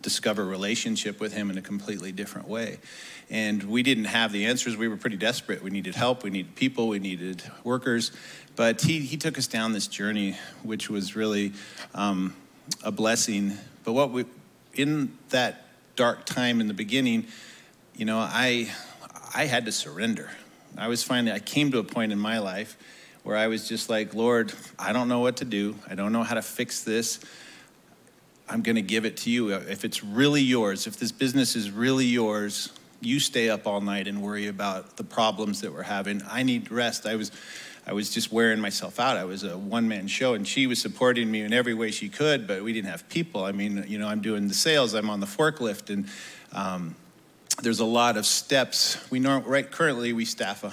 discover 0.03 0.45
relationship 0.45 1.21
with 1.21 1.33
him 1.33 1.51
in 1.51 1.59
a 1.59 1.63
completely 1.63 2.13
different 2.13 2.49
way. 2.49 2.79
And 3.29 3.63
we 3.65 3.83
didn't 3.83 4.07
have 4.07 4.33
the 4.33 4.47
answers. 4.47 4.77
We 4.77 4.89
were 4.89 4.97
pretty 4.97 5.17
desperate. 5.17 5.63
We 5.63 5.71
needed 5.71 5.95
help, 5.95 6.25
we 6.25 6.31
needed 6.31 6.55
people, 6.57 6.89
we 6.89 6.99
needed 6.99 7.43
workers. 7.65 8.13
But 8.57 8.81
he, 8.81 9.01
he 9.01 9.17
took 9.17 9.39
us 9.39 9.47
down 9.47 9.73
this 9.73 9.87
journey, 9.87 10.37
which 10.63 10.91
was 10.91 11.15
really 11.15 11.53
um, 11.95 12.35
a 12.83 12.91
blessing. 12.91 13.53
But 13.85 13.93
what 13.93 14.11
we, 14.11 14.25
in 14.75 15.17
that 15.31 15.67
dark 15.97 16.25
time 16.25 16.61
in 16.61 16.67
the 16.67 16.75
beginning, 16.75 17.27
you 17.95 18.05
know, 18.05 18.19
I, 18.19 18.71
I 19.35 19.47
had 19.47 19.67
to 19.67 19.73
surrender. 19.73 20.31
I 20.77 20.89
was 20.89 21.03
finally, 21.03 21.33
I 21.33 21.39
came 21.39 21.71
to 21.73 21.79
a 21.79 21.85
point 21.85 22.13
in 22.13 22.19
my 22.19 22.39
life 22.39 22.77
where 23.23 23.37
I 23.37 23.49
was 23.49 23.69
just 23.69 23.91
like, 23.91 24.15
Lord, 24.15 24.53
I 24.79 24.93
don't 24.93 25.09
know 25.09 25.21
what 25.21 25.37
to 25.39 25.45
do. 25.45 25.77
I 25.89 25.95
don't 25.95 26.13
know 26.13 26.23
how 26.23 26.35
to 26.35 26.43
fix 26.43 26.83
this. 26.83 27.21
I'm 28.51 28.63
going 28.63 28.77
to 28.77 28.83
give 28.83 29.05
it 29.05 29.17
to 29.19 29.31
you. 29.31 29.53
If 29.53 29.85
it's 29.85 30.03
really 30.03 30.43
yours, 30.43 30.89
if 30.89 30.97
this 30.97 31.13
business 31.13 31.55
is 31.55 31.71
really 31.71 32.05
yours, 32.05 32.73
you 33.01 33.21
stay 33.21 33.49
up 33.49 33.65
all 33.65 33.81
night 33.81 34.09
and 34.09 34.21
worry 34.21 34.49
about 34.49 34.97
the 34.97 35.05
problems 35.05 35.61
that 35.61 35.73
we're 35.73 35.83
having. 35.85 36.21
I 36.29 36.43
need 36.43 36.71
rest. 36.73 37.07
I 37.07 37.15
was, 37.15 37.31
I 37.87 37.93
was 37.93 38.11
just 38.11 38.33
wearing 38.33 38.61
myself 38.61 38.99
out. 38.99 39.17
I 39.17 39.25
was 39.25 39.45
a 39.45 39.57
one 39.57 39.87
man 39.87 40.09
show, 40.09 40.35
and 40.35 40.47
she 40.47 40.67
was 40.67 40.83
supporting 40.83 41.31
me 41.31 41.43
in 41.43 41.53
every 41.53 41.75
way 41.75 41.93
she 41.93 42.09
could, 42.09 42.49
but 42.49 42.65
we 42.65 42.73
didn't 42.73 42.91
have 42.91 43.09
people. 43.09 43.45
I 43.45 43.53
mean, 43.53 43.85
you 43.87 43.99
know, 43.99 44.09
I'm 44.09 44.21
doing 44.21 44.49
the 44.49 44.55
sales, 44.55 44.95
I'm 44.95 45.11
on 45.11 45.21
the 45.21 45.27
forklift, 45.27 45.89
and 45.89 46.09
um, 46.53 46.97
there's 47.63 47.81
a 47.81 47.85
lot 47.85 48.17
of 48.17 48.27
steps. 48.27 48.99
We 49.11 49.21
know 49.21 49.39
right 49.43 49.71
currently 49.71 50.13
we 50.13 50.25
staff 50.25 50.65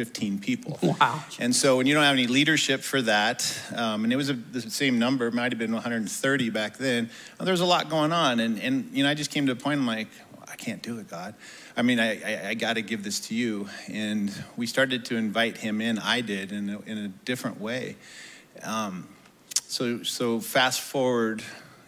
115 0.00 0.38
people. 0.38 0.78
Wow. 0.82 1.22
And 1.38 1.54
so 1.54 1.76
when 1.76 1.86
you 1.86 1.94
don't 1.94 2.04
have 2.04 2.14
any 2.14 2.26
leadership 2.26 2.80
for 2.80 3.02
that, 3.02 3.46
um, 3.74 4.04
and 4.04 4.12
it 4.12 4.16
was 4.16 4.30
a, 4.30 4.34
the 4.34 4.62
same 4.62 4.98
number, 4.98 5.26
it 5.26 5.34
might 5.34 5.52
have 5.52 5.58
been 5.58 5.72
130 5.72 6.50
back 6.50 6.78
then. 6.78 7.10
Well, 7.38 7.46
there's 7.46 7.60
a 7.60 7.66
lot 7.66 7.90
going 7.90 8.12
on, 8.12 8.40
and 8.40 8.58
and 8.58 8.90
you 8.92 9.04
know 9.04 9.10
I 9.10 9.14
just 9.14 9.30
came 9.30 9.46
to 9.46 9.52
a 9.52 9.56
point. 9.56 9.80
I'm 9.80 9.86
like, 9.86 10.08
I 10.48 10.56
can't 10.56 10.82
do 10.82 10.98
it, 10.98 11.08
God. 11.08 11.34
I 11.76 11.82
mean, 11.82 12.00
I, 12.00 12.20
I, 12.22 12.48
I 12.48 12.54
got 12.54 12.74
to 12.74 12.82
give 12.82 13.04
this 13.04 13.20
to 13.28 13.34
you. 13.34 13.68
And 13.88 14.32
we 14.56 14.66
started 14.66 15.04
to 15.06 15.16
invite 15.16 15.58
him 15.58 15.80
in. 15.80 15.98
I 15.98 16.22
did 16.22 16.52
in 16.52 16.70
a, 16.70 16.80
in 16.80 16.98
a 16.98 17.08
different 17.08 17.60
way. 17.60 17.96
Um, 18.62 19.08
so 19.66 20.02
so 20.02 20.40
fast 20.40 20.80
forward, 20.80 21.42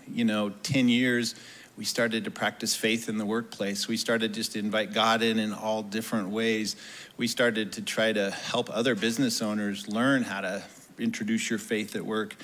you 0.07 0.25
know, 0.25 0.51
10 0.63 0.89
years 0.89 1.35
we 1.77 1.85
started 1.85 2.25
to 2.25 2.31
practice 2.31 2.75
faith 2.75 3.09
in 3.09 3.17
the 3.19 3.25
workplace. 3.25 3.89
We 3.89 3.97
started 3.97 4.35
just 4.35 4.53
to 4.53 4.59
invite 4.59 4.93
God 4.93 5.23
in 5.23 5.39
in 5.39 5.53
all 5.53 5.83
different 5.83 6.29
ways. 6.29 6.77
We 7.17 7.27
started 7.27 7.73
to 7.73 7.83
try 7.83 8.13
to 8.13 8.31
help 8.31 8.69
other 8.71 8.95
business 8.95 9.41
owners 9.41 9.89
learn 9.89 10.23
how 10.23 10.43
to 10.43 10.63
introduce 10.99 11.49
your 11.49 11.59
faith 11.59 11.97
at 11.97 12.05
work. 12.05 12.37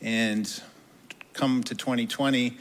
And 0.00 0.48
come 1.32 1.64
to 1.64 1.74
2020, 1.74 2.56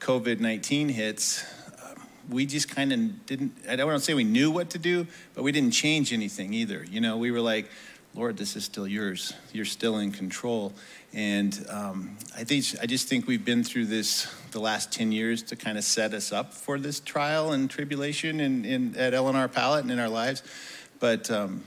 COVID 0.00 0.40
19 0.40 0.88
hits, 0.88 1.44
uh, 1.80 1.94
we 2.28 2.46
just 2.46 2.68
kind 2.68 2.92
of 2.92 3.26
didn't, 3.26 3.52
I 3.68 3.76
don't 3.76 3.86
want 3.86 3.98
to 3.98 4.04
say 4.04 4.14
we 4.14 4.24
knew 4.24 4.50
what 4.50 4.70
to 4.70 4.78
do, 4.78 5.06
but 5.34 5.44
we 5.44 5.52
didn't 5.52 5.72
change 5.72 6.12
anything 6.12 6.52
either. 6.52 6.84
You 6.84 7.00
know, 7.00 7.16
we 7.16 7.30
were 7.30 7.40
like, 7.40 7.70
Lord, 8.14 8.36
this 8.36 8.56
is 8.56 8.64
still 8.64 8.88
yours. 8.88 9.34
You're 9.52 9.64
still 9.64 9.98
in 9.98 10.10
control. 10.10 10.72
And 11.12 11.64
um, 11.68 12.16
I 12.36 12.44
think 12.44 12.64
I 12.82 12.86
just 12.86 13.08
think 13.08 13.26
we've 13.26 13.44
been 13.44 13.62
through 13.62 13.86
this 13.86 14.32
the 14.50 14.60
last 14.60 14.92
10 14.92 15.12
years 15.12 15.42
to 15.44 15.56
kind 15.56 15.78
of 15.78 15.84
set 15.84 16.12
us 16.12 16.32
up 16.32 16.52
for 16.52 16.78
this 16.78 16.98
trial 16.98 17.52
and 17.52 17.70
tribulation 17.70 18.40
in, 18.40 18.64
in 18.64 18.96
at 18.96 19.14
L&R 19.14 19.48
Pallet 19.48 19.82
and 19.82 19.92
in 19.92 20.00
our 20.00 20.08
lives. 20.08 20.42
But 20.98 21.30
um, 21.30 21.64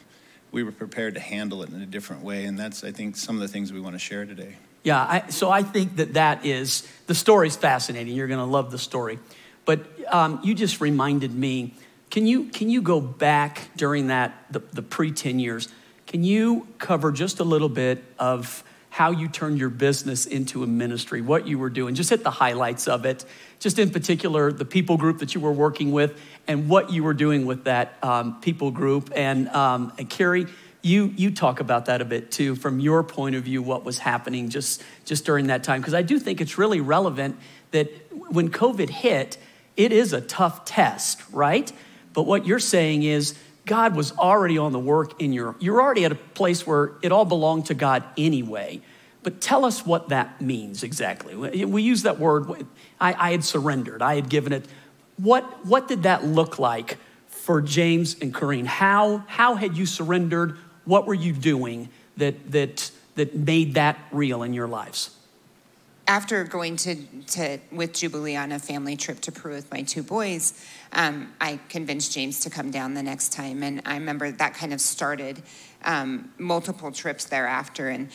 we 0.51 0.63
were 0.63 0.71
prepared 0.71 1.15
to 1.15 1.19
handle 1.19 1.63
it 1.63 1.69
in 1.69 1.81
a 1.81 1.85
different 1.85 2.23
way. 2.23 2.45
And 2.45 2.59
that's, 2.59 2.83
I 2.83 2.91
think, 2.91 3.15
some 3.15 3.35
of 3.35 3.41
the 3.41 3.47
things 3.47 3.71
we 3.71 3.79
want 3.79 3.95
to 3.95 3.99
share 3.99 4.25
today. 4.25 4.55
Yeah, 4.83 4.99
I, 5.01 5.29
so 5.29 5.49
I 5.49 5.63
think 5.63 5.95
that 5.95 6.13
that 6.13 6.45
is, 6.45 6.85
the 7.07 7.15
story's 7.15 7.55
fascinating. 7.55 8.15
You're 8.15 8.27
going 8.27 8.39
to 8.39 8.45
love 8.45 8.69
the 8.69 8.77
story. 8.77 9.17
But 9.63 9.85
um, 10.13 10.41
you 10.43 10.53
just 10.53 10.81
reminded 10.81 11.33
me, 11.33 11.73
can 12.09 12.27
you, 12.27 12.45
can 12.45 12.69
you 12.69 12.81
go 12.81 12.99
back 12.99 13.69
during 13.77 14.07
that, 14.07 14.33
the, 14.51 14.59
the 14.59 14.81
pre 14.81 15.11
10 15.11 15.39
years? 15.39 15.69
Can 16.13 16.23
you 16.23 16.67
cover 16.77 17.11
just 17.11 17.39
a 17.39 17.43
little 17.43 17.69
bit 17.69 18.03
of 18.19 18.63
how 18.91 19.09
you 19.09 19.27
turned 19.27 19.57
your 19.57 19.71
business 19.71 20.27
into 20.27 20.61
a 20.61 20.67
ministry, 20.67 21.21
what 21.21 21.47
you 21.47 21.57
were 21.57 21.71
doing? 21.71 21.95
Just 21.95 22.11
hit 22.11 22.23
the 22.23 22.29
highlights 22.29 22.87
of 22.87 23.03
it, 23.03 23.25
just 23.57 23.79
in 23.79 23.89
particular, 23.89 24.51
the 24.51 24.63
people 24.63 24.95
group 24.95 25.17
that 25.17 25.33
you 25.33 25.41
were 25.41 25.51
working 25.51 25.91
with 25.91 26.21
and 26.47 26.69
what 26.69 26.91
you 26.91 27.03
were 27.03 27.15
doing 27.15 27.47
with 27.47 27.63
that 27.63 27.97
um, 28.03 28.39
people 28.41 28.69
group. 28.69 29.11
And, 29.15 29.49
um, 29.49 29.91
and 29.97 30.07
Carrie, 30.07 30.45
you, 30.83 31.11
you 31.17 31.31
talk 31.31 31.59
about 31.59 31.87
that 31.87 31.99
a 31.99 32.05
bit 32.05 32.29
too, 32.29 32.53
from 32.53 32.79
your 32.79 33.01
point 33.01 33.33
of 33.35 33.41
view, 33.45 33.63
what 33.63 33.83
was 33.83 33.97
happening 33.97 34.49
just, 34.49 34.83
just 35.05 35.25
during 35.25 35.47
that 35.47 35.63
time. 35.63 35.81
Because 35.81 35.95
I 35.95 36.03
do 36.03 36.19
think 36.19 36.41
it's 36.41 36.59
really 36.59 36.79
relevant 36.79 37.39
that 37.71 37.87
when 38.29 38.51
COVID 38.51 38.91
hit, 38.91 39.39
it 39.75 39.91
is 39.91 40.13
a 40.13 40.21
tough 40.21 40.63
test, 40.63 41.23
right? 41.31 41.73
But 42.13 42.27
what 42.27 42.45
you're 42.45 42.59
saying 42.59 43.01
is, 43.01 43.33
God 43.65 43.95
was 43.95 44.11
already 44.13 44.57
on 44.57 44.71
the 44.71 44.79
work 44.79 45.21
in 45.21 45.31
your, 45.31 45.55
you're 45.59 45.81
already 45.81 46.05
at 46.05 46.11
a 46.11 46.15
place 46.15 46.67
where 46.67 46.91
it 47.01 47.11
all 47.11 47.25
belonged 47.25 47.67
to 47.67 47.73
God 47.73 48.03
anyway. 48.17 48.81
But 49.23 49.39
tell 49.39 49.63
us 49.63 49.85
what 49.85 50.09
that 50.09 50.41
means 50.41 50.83
exactly. 50.83 51.35
We 51.65 51.81
use 51.81 52.03
that 52.03 52.19
word, 52.19 52.65
I, 52.99 53.13
I 53.13 53.31
had 53.31 53.43
surrendered, 53.43 54.01
I 54.01 54.15
had 54.15 54.29
given 54.29 54.51
it. 54.51 54.65
What, 55.15 55.65
what 55.65 55.87
did 55.87 56.03
that 56.03 56.25
look 56.25 56.59
like 56.59 56.97
for 57.27 57.61
James 57.61 58.17
and 58.19 58.33
Corrine? 58.33 58.65
How, 58.65 59.23
how 59.27 59.55
had 59.55 59.77
you 59.77 59.85
surrendered? 59.85 60.57
What 60.83 61.07
were 61.07 61.13
you 61.13 61.31
doing 61.31 61.87
that, 62.17 62.51
that, 62.51 62.91
that 63.15 63.33
made 63.33 63.75
that 63.75 63.97
real 64.11 64.43
in 64.43 64.53
your 64.53 64.67
lives? 64.67 65.11
After 66.07 66.43
going 66.43 66.75
to, 66.75 66.95
to 67.27 67.59
with 67.71 67.93
Jubilee 67.93 68.35
on 68.35 68.51
a 68.51 68.59
family 68.59 68.97
trip 68.97 69.19
to 69.21 69.31
Peru 69.31 69.53
with 69.53 69.71
my 69.71 69.83
two 69.83 70.03
boys, 70.03 70.65
um, 70.91 71.31
I 71.39 71.59
convinced 71.69 72.13
James 72.13 72.41
to 72.41 72.49
come 72.49 72.71
down 72.71 72.93
the 72.93 73.03
next 73.03 73.31
time, 73.31 73.63
and 73.63 73.81
I 73.85 73.95
remember 73.95 74.31
that 74.31 74.53
kind 74.53 74.73
of 74.73 74.81
started 74.81 75.41
um, 75.85 76.31
multiple 76.37 76.91
trips 76.91 77.25
thereafter. 77.25 77.89
And 77.89 78.09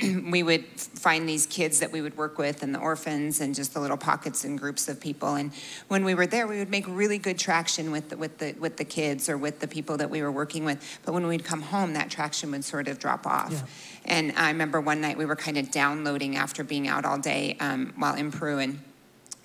we 0.30 0.42
would 0.42 0.64
find 0.78 1.28
these 1.28 1.46
kids 1.46 1.80
that 1.80 1.92
we 1.92 2.00
would 2.00 2.16
work 2.16 2.38
with 2.38 2.62
and 2.62 2.74
the 2.74 2.78
orphans 2.78 3.40
and 3.40 3.54
just 3.54 3.74
the 3.74 3.80
little 3.80 3.96
pockets 3.96 4.44
and 4.44 4.58
groups 4.58 4.88
of 4.88 5.00
people 5.00 5.34
and 5.34 5.52
when 5.88 6.04
we 6.04 6.14
were 6.14 6.26
there 6.26 6.46
we 6.46 6.58
would 6.58 6.70
make 6.70 6.84
really 6.88 7.18
good 7.18 7.38
traction 7.38 7.90
with 7.90 8.10
the, 8.10 8.16
with 8.16 8.38
the 8.38 8.52
with 8.54 8.76
the 8.76 8.84
kids 8.84 9.28
or 9.28 9.36
with 9.36 9.60
the 9.60 9.68
people 9.68 9.96
that 9.96 10.10
we 10.10 10.22
were 10.22 10.32
working 10.32 10.64
with 10.64 11.00
but 11.04 11.12
when 11.12 11.26
we'd 11.26 11.44
come 11.44 11.62
home 11.62 11.94
that 11.94 12.10
traction 12.10 12.50
would 12.50 12.64
sort 12.64 12.88
of 12.88 12.98
drop 12.98 13.26
off 13.26 13.52
yeah. 13.52 13.62
and 14.04 14.32
i 14.36 14.48
remember 14.48 14.80
one 14.80 15.00
night 15.00 15.16
we 15.16 15.24
were 15.24 15.36
kind 15.36 15.56
of 15.56 15.70
downloading 15.70 16.36
after 16.36 16.64
being 16.64 16.88
out 16.88 17.04
all 17.04 17.18
day 17.18 17.56
um, 17.60 17.92
while 17.96 18.14
in 18.14 18.30
peru 18.30 18.58
and 18.58 18.78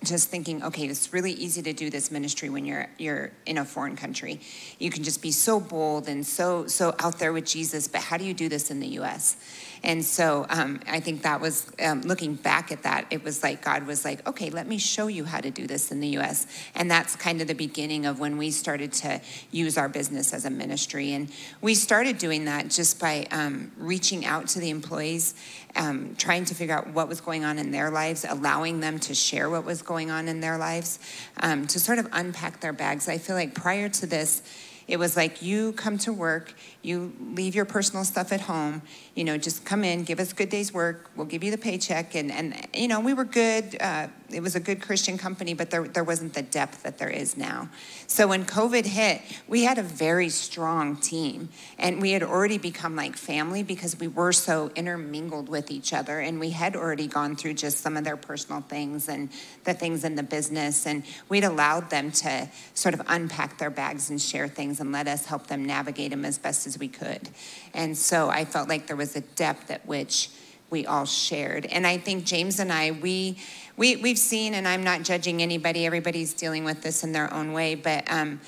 just 0.04 0.30
thinking, 0.30 0.62
okay, 0.62 0.86
it's 0.86 1.12
really 1.12 1.32
easy 1.32 1.60
to 1.62 1.72
do 1.72 1.90
this 1.90 2.10
ministry 2.10 2.48
when 2.48 2.64
you're 2.64 2.88
you're 2.98 3.32
in 3.46 3.58
a 3.58 3.64
foreign 3.64 3.96
country. 3.96 4.40
You 4.78 4.90
can 4.90 5.02
just 5.02 5.20
be 5.20 5.32
so 5.32 5.58
bold 5.58 6.08
and 6.08 6.24
so 6.24 6.66
so 6.66 6.94
out 7.00 7.18
there 7.18 7.32
with 7.32 7.46
Jesus, 7.46 7.88
but 7.88 8.02
how 8.02 8.16
do 8.16 8.24
you 8.24 8.34
do 8.34 8.48
this 8.48 8.70
in 8.70 8.80
the 8.80 8.86
U.S.? 8.88 9.36
And 9.82 10.04
so 10.04 10.46
um, 10.48 10.80
I 10.88 11.00
think 11.00 11.22
that 11.22 11.40
was 11.40 11.70
um, 11.82 12.02
looking 12.02 12.34
back 12.34 12.72
at 12.72 12.82
that, 12.82 13.06
it 13.10 13.22
was 13.22 13.42
like 13.42 13.62
God 13.62 13.86
was 13.86 14.04
like, 14.04 14.26
okay, 14.26 14.50
let 14.50 14.66
me 14.66 14.78
show 14.78 15.06
you 15.06 15.24
how 15.24 15.40
to 15.40 15.50
do 15.50 15.66
this 15.66 15.90
in 15.92 16.00
the 16.00 16.08
U.S. 16.08 16.46
And 16.74 16.90
that's 16.90 17.16
kind 17.16 17.40
of 17.40 17.48
the 17.48 17.54
beginning 17.54 18.06
of 18.06 18.20
when 18.20 18.36
we 18.36 18.50
started 18.50 18.92
to 18.94 19.20
use 19.50 19.78
our 19.78 19.88
business 19.88 20.32
as 20.32 20.44
a 20.44 20.50
ministry, 20.50 21.12
and 21.12 21.30
we 21.60 21.74
started 21.74 22.18
doing 22.18 22.44
that 22.46 22.70
just 22.70 23.00
by 23.00 23.26
um, 23.30 23.72
reaching 23.78 24.24
out 24.24 24.48
to 24.48 24.60
the 24.60 24.70
employees 24.70 25.34
um, 25.76 26.14
trying 26.16 26.44
to 26.46 26.54
figure 26.54 26.74
out 26.74 26.88
what 26.88 27.08
was 27.08 27.20
going 27.20 27.44
on 27.44 27.58
in 27.58 27.70
their 27.70 27.90
lives, 27.90 28.24
allowing 28.28 28.80
them 28.80 28.98
to 29.00 29.14
share 29.14 29.48
what 29.48 29.64
was 29.64 29.82
going 29.82 30.10
on 30.10 30.28
in 30.28 30.40
their 30.40 30.58
lives, 30.58 30.98
um, 31.40 31.66
to 31.68 31.80
sort 31.80 31.98
of 31.98 32.08
unpack 32.12 32.60
their 32.60 32.72
bags. 32.72 33.08
I 33.08 33.18
feel 33.18 33.36
like 33.36 33.54
prior 33.54 33.88
to 33.88 34.06
this, 34.06 34.42
it 34.88 34.98
was 34.98 35.16
like 35.16 35.42
you 35.42 35.72
come 35.74 35.98
to 35.98 36.12
work, 36.12 36.54
you 36.82 37.12
leave 37.20 37.54
your 37.54 37.66
personal 37.66 38.04
stuff 38.04 38.32
at 38.32 38.40
home, 38.40 38.82
you 39.14 39.22
know, 39.22 39.36
just 39.36 39.64
come 39.64 39.84
in, 39.84 40.02
give 40.02 40.18
us 40.18 40.32
a 40.32 40.34
good 40.34 40.48
day's 40.48 40.72
work, 40.72 41.10
we'll 41.14 41.26
give 41.26 41.44
you 41.44 41.50
the 41.50 41.58
paycheck. 41.58 42.14
And, 42.14 42.32
and 42.32 42.56
you 42.74 42.88
know, 42.88 42.98
we 42.98 43.12
were 43.12 43.26
good. 43.26 43.76
Uh, 43.80 44.08
it 44.30 44.40
was 44.42 44.54
a 44.54 44.60
good 44.60 44.82
Christian 44.82 45.16
company, 45.16 45.54
but 45.54 45.70
there, 45.70 45.84
there 45.84 46.04
wasn't 46.04 46.34
the 46.34 46.42
depth 46.42 46.82
that 46.82 46.98
there 46.98 47.08
is 47.08 47.36
now. 47.36 47.70
So 48.06 48.28
when 48.28 48.44
COVID 48.44 48.84
hit, 48.84 49.22
we 49.46 49.64
had 49.64 49.78
a 49.78 49.82
very 49.82 50.28
strong 50.28 50.96
team. 50.96 51.48
And 51.78 52.02
we 52.02 52.12
had 52.12 52.22
already 52.22 52.58
become 52.58 52.94
like 52.94 53.16
family 53.16 53.62
because 53.62 53.98
we 53.98 54.08
were 54.08 54.32
so 54.32 54.70
intermingled 54.74 55.48
with 55.48 55.70
each 55.70 55.92
other. 55.92 56.20
And 56.20 56.38
we 56.38 56.50
had 56.50 56.76
already 56.76 57.06
gone 57.06 57.36
through 57.36 57.54
just 57.54 57.78
some 57.78 57.96
of 57.96 58.04
their 58.04 58.16
personal 58.16 58.60
things 58.60 59.08
and 59.08 59.30
the 59.64 59.72
things 59.72 60.04
in 60.04 60.14
the 60.14 60.22
business. 60.22 60.86
And 60.86 61.04
we'd 61.28 61.44
allowed 61.44 61.88
them 61.88 62.10
to 62.12 62.48
sort 62.74 62.94
of 62.94 63.02
unpack 63.06 63.58
their 63.58 63.70
bags 63.70 64.10
and 64.10 64.20
share 64.20 64.48
things 64.48 64.80
and 64.80 64.92
let 64.92 65.08
us 65.08 65.24
help 65.26 65.46
them 65.46 65.64
navigate 65.64 66.10
them 66.10 66.24
as 66.24 66.38
best 66.38 66.66
as 66.66 66.78
we 66.78 66.88
could. 66.88 67.30
And 67.72 67.96
so 67.96 68.28
I 68.28 68.44
felt 68.44 68.68
like 68.68 68.86
there 68.86 68.96
was 68.96 69.16
a 69.16 69.22
depth 69.22 69.70
at 69.70 69.86
which 69.86 70.30
we 70.70 70.86
all 70.86 71.04
shared. 71.04 71.66
And 71.66 71.86
I 71.86 71.98
think 71.98 72.24
James 72.24 72.60
and 72.60 72.72
I, 72.72 72.90
we, 72.90 73.38
we, 73.76 73.96
we've 73.96 74.18
seen, 74.18 74.54
and 74.54 74.66
I'm 74.66 74.82
not 74.82 75.02
judging 75.02 75.42
anybody, 75.42 75.86
everybody's 75.86 76.34
dealing 76.34 76.64
with 76.64 76.82
this 76.82 77.04
in 77.04 77.12
their 77.12 77.32
own 77.32 77.52
way, 77.52 77.74
but 77.74 78.10
um, 78.10 78.40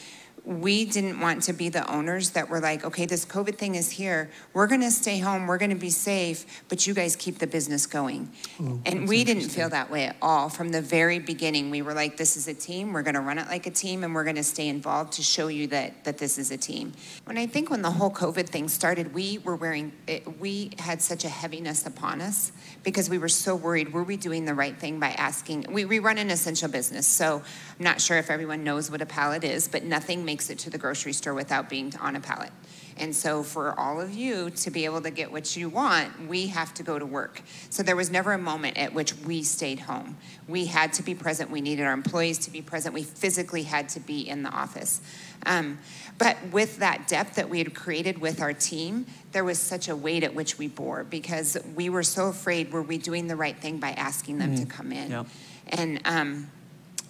we 0.50 0.84
didn't 0.84 1.20
want 1.20 1.44
to 1.44 1.52
be 1.52 1.68
the 1.68 1.88
owners 1.88 2.30
that 2.30 2.48
were 2.48 2.58
like, 2.58 2.84
okay, 2.84 3.06
this 3.06 3.24
COVID 3.24 3.54
thing 3.54 3.76
is 3.76 3.88
here. 3.88 4.30
We're 4.52 4.66
going 4.66 4.80
to 4.80 4.90
stay 4.90 5.20
home. 5.20 5.46
We're 5.46 5.58
going 5.58 5.70
to 5.70 5.76
be 5.76 5.90
safe, 5.90 6.64
but 6.68 6.88
you 6.88 6.92
guys 6.92 7.14
keep 7.14 7.38
the 7.38 7.46
business 7.46 7.86
going. 7.86 8.32
Oh, 8.60 8.80
and 8.84 9.08
we 9.08 9.22
didn't 9.22 9.50
feel 9.50 9.68
that 9.68 9.92
way 9.92 10.06
at 10.06 10.16
all. 10.20 10.48
From 10.48 10.70
the 10.70 10.82
very 10.82 11.20
beginning, 11.20 11.70
we 11.70 11.82
were 11.82 11.94
like, 11.94 12.16
this 12.16 12.36
is 12.36 12.48
a 12.48 12.54
team. 12.54 12.92
We're 12.92 13.04
going 13.04 13.14
to 13.14 13.20
run 13.20 13.38
it 13.38 13.46
like 13.46 13.68
a 13.68 13.70
team 13.70 14.02
and 14.02 14.12
we're 14.12 14.24
going 14.24 14.34
to 14.36 14.42
stay 14.42 14.66
involved 14.66 15.12
to 15.14 15.22
show 15.22 15.46
you 15.46 15.68
that, 15.68 16.02
that 16.02 16.18
this 16.18 16.36
is 16.36 16.50
a 16.50 16.56
team. 16.56 16.94
When 17.26 17.38
I 17.38 17.46
think 17.46 17.70
when 17.70 17.82
the 17.82 17.92
whole 17.92 18.10
COVID 18.10 18.48
thing 18.48 18.68
started, 18.68 19.14
we 19.14 19.38
were 19.38 19.54
wearing, 19.54 19.92
it, 20.08 20.40
we 20.40 20.72
had 20.80 21.00
such 21.00 21.24
a 21.24 21.28
heaviness 21.28 21.86
upon 21.86 22.20
us 22.20 22.50
because 22.82 23.10
we 23.10 23.18
were 23.18 23.28
so 23.28 23.54
worried. 23.54 23.92
Were 23.92 24.04
we 24.04 24.16
doing 24.16 24.44
the 24.44 24.54
right 24.54 24.76
thing 24.76 25.00
by 25.00 25.10
asking? 25.10 25.66
We, 25.70 25.84
we 25.84 25.98
run 25.98 26.18
an 26.18 26.30
essential 26.30 26.68
business. 26.68 27.06
So 27.06 27.42
I'm 27.78 27.84
not 27.84 28.00
sure 28.00 28.18
if 28.18 28.30
everyone 28.30 28.64
knows 28.64 28.90
what 28.90 29.02
a 29.02 29.06
pallet 29.06 29.44
is, 29.44 29.68
but 29.68 29.84
nothing 29.84 30.24
makes 30.24 30.50
it 30.50 30.58
to 30.60 30.70
the 30.70 30.78
grocery 30.78 31.12
store 31.12 31.34
without 31.34 31.68
being 31.68 31.92
on 32.00 32.16
a 32.16 32.20
pallet. 32.20 32.52
And 33.00 33.16
so, 33.16 33.42
for 33.42 33.78
all 33.80 34.00
of 34.00 34.12
you 34.14 34.50
to 34.50 34.70
be 34.70 34.84
able 34.84 35.00
to 35.00 35.10
get 35.10 35.32
what 35.32 35.56
you 35.56 35.70
want, 35.70 36.28
we 36.28 36.48
have 36.48 36.74
to 36.74 36.82
go 36.82 36.98
to 36.98 37.06
work. 37.06 37.40
So, 37.70 37.82
there 37.82 37.96
was 37.96 38.10
never 38.10 38.32
a 38.32 38.38
moment 38.38 38.76
at 38.76 38.92
which 38.92 39.16
we 39.16 39.42
stayed 39.42 39.80
home. 39.80 40.18
We 40.46 40.66
had 40.66 40.92
to 40.94 41.02
be 41.02 41.14
present. 41.14 41.50
We 41.50 41.62
needed 41.62 41.86
our 41.86 41.94
employees 41.94 42.38
to 42.40 42.50
be 42.50 42.60
present. 42.60 42.94
We 42.94 43.02
physically 43.02 43.62
had 43.62 43.88
to 43.90 44.00
be 44.00 44.28
in 44.28 44.42
the 44.42 44.50
office. 44.50 45.00
Um, 45.46 45.78
but 46.18 46.36
with 46.52 46.80
that 46.80 47.08
depth 47.08 47.36
that 47.36 47.48
we 47.48 47.58
had 47.58 47.74
created 47.74 48.18
with 48.18 48.42
our 48.42 48.52
team, 48.52 49.06
there 49.32 49.44
was 49.44 49.58
such 49.58 49.88
a 49.88 49.96
weight 49.96 50.22
at 50.22 50.34
which 50.34 50.58
we 50.58 50.68
bore 50.68 51.02
because 51.02 51.56
we 51.74 51.88
were 51.88 52.02
so 52.02 52.28
afraid 52.28 52.70
were 52.70 52.82
we 52.82 52.98
doing 52.98 53.26
the 53.26 53.36
right 53.36 53.56
thing 53.56 53.78
by 53.78 53.92
asking 53.92 54.38
them 54.38 54.54
mm-hmm. 54.54 54.64
to 54.64 54.70
come 54.70 54.92
in? 54.92 55.10
Yep. 55.10 55.26
And, 55.68 56.00
um, 56.04 56.50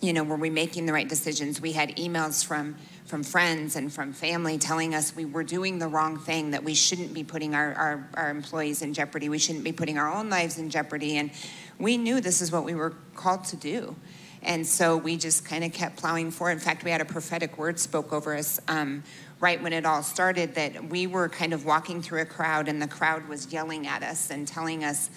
you 0.00 0.12
know, 0.12 0.24
were 0.24 0.36
we 0.36 0.50
making 0.50 0.86
the 0.86 0.92
right 0.92 1.08
decisions? 1.08 1.60
We 1.60 1.72
had 1.72 1.96
emails 1.96 2.44
from 2.44 2.76
from 3.10 3.24
friends 3.24 3.74
and 3.74 3.92
from 3.92 4.12
family 4.12 4.56
telling 4.56 4.94
us 4.94 5.16
we 5.16 5.24
were 5.24 5.42
doing 5.42 5.80
the 5.80 5.88
wrong 5.88 6.16
thing, 6.16 6.52
that 6.52 6.62
we 6.62 6.74
shouldn't 6.74 7.12
be 7.12 7.24
putting 7.24 7.56
our, 7.56 7.74
our, 7.74 8.08
our 8.14 8.30
employees 8.30 8.82
in 8.82 8.94
jeopardy, 8.94 9.28
we 9.28 9.38
shouldn't 9.38 9.64
be 9.64 9.72
putting 9.72 9.98
our 9.98 10.08
own 10.08 10.30
lives 10.30 10.58
in 10.58 10.70
jeopardy. 10.70 11.16
And 11.16 11.32
we 11.78 11.96
knew 11.96 12.20
this 12.20 12.40
is 12.40 12.52
what 12.52 12.64
we 12.64 12.74
were 12.74 12.94
called 13.16 13.44
to 13.46 13.56
do. 13.56 13.96
And 14.42 14.66
so 14.66 14.96
we 14.96 15.16
just 15.16 15.44
kind 15.44 15.64
of 15.64 15.72
kept 15.72 15.96
plowing 15.96 16.30
forward. 16.30 16.52
In 16.52 16.60
fact, 16.60 16.84
we 16.84 16.90
had 16.90 17.00
a 17.00 17.04
prophetic 17.04 17.58
word 17.58 17.78
spoke 17.78 18.12
over 18.12 18.34
us 18.34 18.60
um, 18.68 19.02
right 19.40 19.60
when 19.60 19.72
it 19.72 19.84
all 19.84 20.02
started 20.02 20.54
that 20.54 20.88
we 20.88 21.06
were 21.06 21.28
kind 21.28 21.52
of 21.52 21.64
walking 21.66 22.00
through 22.00 22.20
a 22.22 22.26
crowd, 22.26 22.68
and 22.68 22.80
the 22.80 22.88
crowd 22.88 23.28
was 23.28 23.52
yelling 23.52 23.86
at 23.86 24.02
us 24.02 24.30
and 24.30 24.46
telling 24.46 24.84
us 24.84 25.10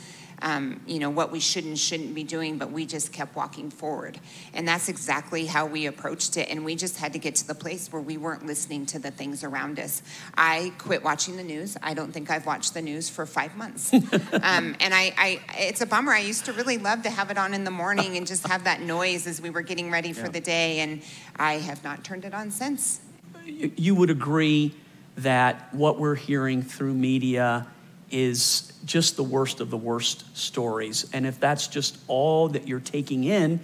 um, 0.43 0.81
you 0.85 0.99
know, 0.99 1.09
what 1.09 1.31
we 1.31 1.39
should 1.39 1.63
and 1.63 1.79
shouldn't 1.79 2.13
be 2.13 2.23
doing, 2.23 2.57
but 2.57 2.69
we 2.69 2.85
just 2.85 3.13
kept 3.13 3.33
walking 3.33 3.71
forward. 3.71 4.19
And 4.53 4.67
that's 4.67 4.89
exactly 4.89 5.45
how 5.45 5.65
we 5.65 5.85
approached 5.85 6.35
it. 6.35 6.49
And 6.49 6.65
we 6.65 6.75
just 6.75 6.97
had 6.97 7.13
to 7.13 7.19
get 7.19 7.35
to 7.35 7.47
the 7.47 7.55
place 7.55 7.91
where 7.91 8.01
we 8.01 8.17
weren't 8.17 8.45
listening 8.45 8.85
to 8.87 8.99
the 8.99 9.09
things 9.09 9.45
around 9.45 9.79
us. 9.79 10.03
I 10.35 10.73
quit 10.77 11.01
watching 11.01 11.37
the 11.37 11.43
news. 11.43 11.77
I 11.81 11.93
don't 11.93 12.11
think 12.11 12.29
I've 12.29 12.45
watched 12.45 12.73
the 12.73 12.81
news 12.81 13.09
for 13.09 13.25
five 13.25 13.55
months. 13.55 13.93
um, 13.93 14.75
and 14.81 14.93
I, 14.93 15.13
I, 15.17 15.39
it's 15.57 15.79
a 15.79 15.85
bummer. 15.85 16.11
I 16.11 16.19
used 16.19 16.43
to 16.45 16.53
really 16.53 16.77
love 16.77 17.03
to 17.03 17.09
have 17.09 17.31
it 17.31 17.37
on 17.37 17.53
in 17.53 17.63
the 17.63 17.71
morning 17.71 18.17
and 18.17 18.27
just 18.27 18.45
have 18.45 18.65
that 18.65 18.81
noise 18.81 19.25
as 19.25 19.41
we 19.41 19.49
were 19.49 19.61
getting 19.61 19.89
ready 19.89 20.11
for 20.11 20.25
yeah. 20.25 20.31
the 20.31 20.41
day. 20.41 20.79
And 20.79 21.01
I 21.37 21.53
have 21.53 21.81
not 21.85 22.03
turned 22.03 22.25
it 22.25 22.33
on 22.33 22.51
since. 22.51 22.99
You 23.45 23.95
would 23.95 24.09
agree 24.09 24.75
that 25.15 25.73
what 25.73 25.99
we're 25.99 26.15
hearing 26.15 26.63
through 26.63 26.95
media 26.95 27.65
is 28.13 28.71
just 28.85 29.17
the 29.17 29.23
worst 29.23 29.59
of 29.59 29.71
the 29.71 29.77
worst 29.77 30.37
stories. 30.37 31.09
And 31.13 31.25
if 31.25 31.39
that's 31.39 31.67
just 31.67 31.97
all 32.07 32.47
that 32.49 32.67
you're 32.67 32.79
taking 32.79 33.23
in, 33.23 33.59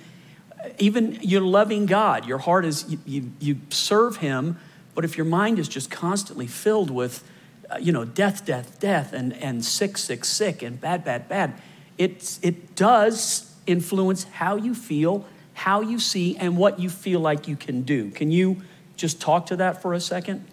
even 0.79 1.19
you're 1.21 1.41
loving 1.41 1.85
God, 1.85 2.25
your 2.25 2.39
heart 2.39 2.65
is, 2.65 2.89
you, 2.89 2.99
you, 3.05 3.31
you 3.39 3.57
serve 3.69 4.17
Him, 4.17 4.57
but 4.95 5.05
if 5.05 5.17
your 5.17 5.25
mind 5.25 5.59
is 5.59 5.69
just 5.69 5.91
constantly 5.91 6.47
filled 6.47 6.89
with, 6.89 7.23
uh, 7.69 7.77
you 7.79 7.91
know, 7.91 8.03
death, 8.03 8.43
death, 8.43 8.79
death, 8.79 9.13
and, 9.13 9.33
and 9.33 9.63
sick, 9.63 9.97
sick, 9.97 10.25
sick, 10.25 10.63
and 10.63 10.81
bad, 10.81 11.05
bad, 11.05 11.29
bad, 11.29 11.53
it, 11.97 12.39
it 12.41 12.75
does 12.75 13.53
influence 13.67 14.23
how 14.23 14.55
you 14.55 14.73
feel, 14.73 15.25
how 15.53 15.81
you 15.81 15.99
see, 15.99 16.35
and 16.37 16.57
what 16.57 16.79
you 16.79 16.89
feel 16.89 17.19
like 17.19 17.47
you 17.47 17.55
can 17.55 17.83
do. 17.83 18.09
Can 18.09 18.31
you 18.31 18.63
just 18.97 19.21
talk 19.21 19.45
to 19.45 19.57
that 19.57 19.81
for 19.81 19.93
a 19.93 19.99
second? 19.99 20.43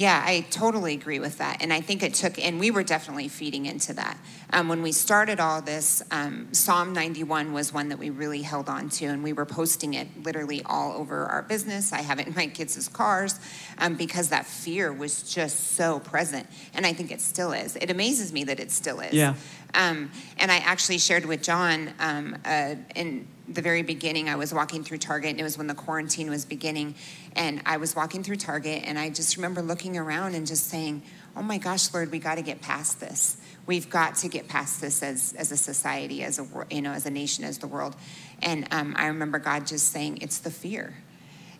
Yeah, 0.00 0.22
I 0.24 0.46
totally 0.48 0.94
agree 0.94 1.18
with 1.18 1.36
that. 1.36 1.60
And 1.60 1.74
I 1.74 1.82
think 1.82 2.02
it 2.02 2.14
took, 2.14 2.38
and 2.38 2.58
we 2.58 2.70
were 2.70 2.82
definitely 2.82 3.28
feeding 3.28 3.66
into 3.66 3.92
that. 3.92 4.16
Um, 4.50 4.66
when 4.66 4.80
we 4.80 4.92
started 4.92 5.40
all 5.40 5.60
this, 5.60 6.02
um, 6.10 6.48
Psalm 6.52 6.94
91 6.94 7.52
was 7.52 7.74
one 7.74 7.90
that 7.90 7.98
we 7.98 8.08
really 8.08 8.40
held 8.40 8.70
on 8.70 8.88
to, 8.88 9.04
and 9.04 9.22
we 9.22 9.34
were 9.34 9.44
posting 9.44 9.92
it 9.92 10.08
literally 10.24 10.62
all 10.64 10.96
over 10.96 11.26
our 11.26 11.42
business. 11.42 11.92
I 11.92 12.00
have 12.00 12.18
it 12.18 12.28
in 12.28 12.34
my 12.34 12.46
kids' 12.46 12.88
cars 12.88 13.38
um, 13.76 13.94
because 13.94 14.30
that 14.30 14.46
fear 14.46 14.90
was 14.90 15.22
just 15.30 15.72
so 15.72 16.00
present. 16.00 16.46
And 16.72 16.86
I 16.86 16.94
think 16.94 17.10
it 17.10 17.20
still 17.20 17.52
is. 17.52 17.76
It 17.76 17.90
amazes 17.90 18.32
me 18.32 18.44
that 18.44 18.58
it 18.58 18.70
still 18.70 19.00
is. 19.00 19.12
Yeah. 19.12 19.34
Um, 19.74 20.10
and 20.38 20.50
I 20.50 20.56
actually 20.56 20.98
shared 20.98 21.24
with 21.24 21.42
John 21.42 21.92
um, 21.98 22.36
uh, 22.44 22.74
in 22.94 23.26
the 23.48 23.62
very 23.62 23.82
beginning, 23.82 24.28
I 24.28 24.36
was 24.36 24.54
walking 24.54 24.84
through 24.84 24.98
Target, 24.98 25.30
and 25.30 25.40
it 25.40 25.42
was 25.42 25.58
when 25.58 25.66
the 25.66 25.74
quarantine 25.74 26.30
was 26.30 26.44
beginning. 26.44 26.94
And 27.34 27.62
I 27.66 27.78
was 27.78 27.96
walking 27.96 28.22
through 28.22 28.36
Target, 28.36 28.84
and 28.84 28.98
I 28.98 29.10
just 29.10 29.36
remember 29.36 29.60
looking 29.62 29.96
around 29.96 30.34
and 30.34 30.46
just 30.46 30.68
saying, 30.68 31.02
Oh 31.36 31.42
my 31.42 31.58
gosh, 31.58 31.92
Lord, 31.94 32.10
we 32.10 32.18
got 32.18 32.36
to 32.36 32.42
get 32.42 32.60
past 32.60 32.98
this. 32.98 33.36
We've 33.66 33.88
got 33.88 34.16
to 34.16 34.28
get 34.28 34.48
past 34.48 34.80
this 34.80 35.02
as, 35.02 35.32
as 35.34 35.52
a 35.52 35.56
society, 35.56 36.24
as 36.24 36.38
a 36.38 36.46
you 36.70 36.82
know, 36.82 36.92
as 36.92 37.06
a 37.06 37.10
nation, 37.10 37.44
as 37.44 37.58
the 37.58 37.68
world. 37.68 37.94
And 38.42 38.66
um, 38.72 38.94
I 38.96 39.06
remember 39.06 39.38
God 39.38 39.66
just 39.66 39.92
saying, 39.92 40.18
"It's 40.22 40.38
the 40.38 40.50
fear," 40.50 40.94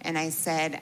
and 0.01 0.19
I 0.19 0.31
said, 0.31 0.81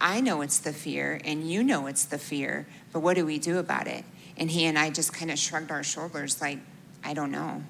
"I 0.00 0.20
know 0.20 0.40
it's 0.40 0.58
the 0.58 0.72
fear, 0.72 1.20
and 1.24 1.48
you 1.48 1.62
know 1.62 1.86
it's 1.86 2.06
the 2.06 2.18
fear, 2.18 2.66
but 2.92 3.00
what 3.00 3.14
do 3.14 3.24
we 3.24 3.38
do 3.38 3.58
about 3.58 3.86
it?" 3.86 4.04
And 4.36 4.50
he 4.50 4.64
and 4.66 4.78
I 4.78 4.90
just 4.90 5.12
kind 5.12 5.30
of 5.30 5.38
shrugged 5.38 5.70
our 5.70 5.82
shoulders, 5.82 6.40
like, 6.40 6.58
"I 7.04 7.14
don't 7.14 7.30
know." 7.30 7.62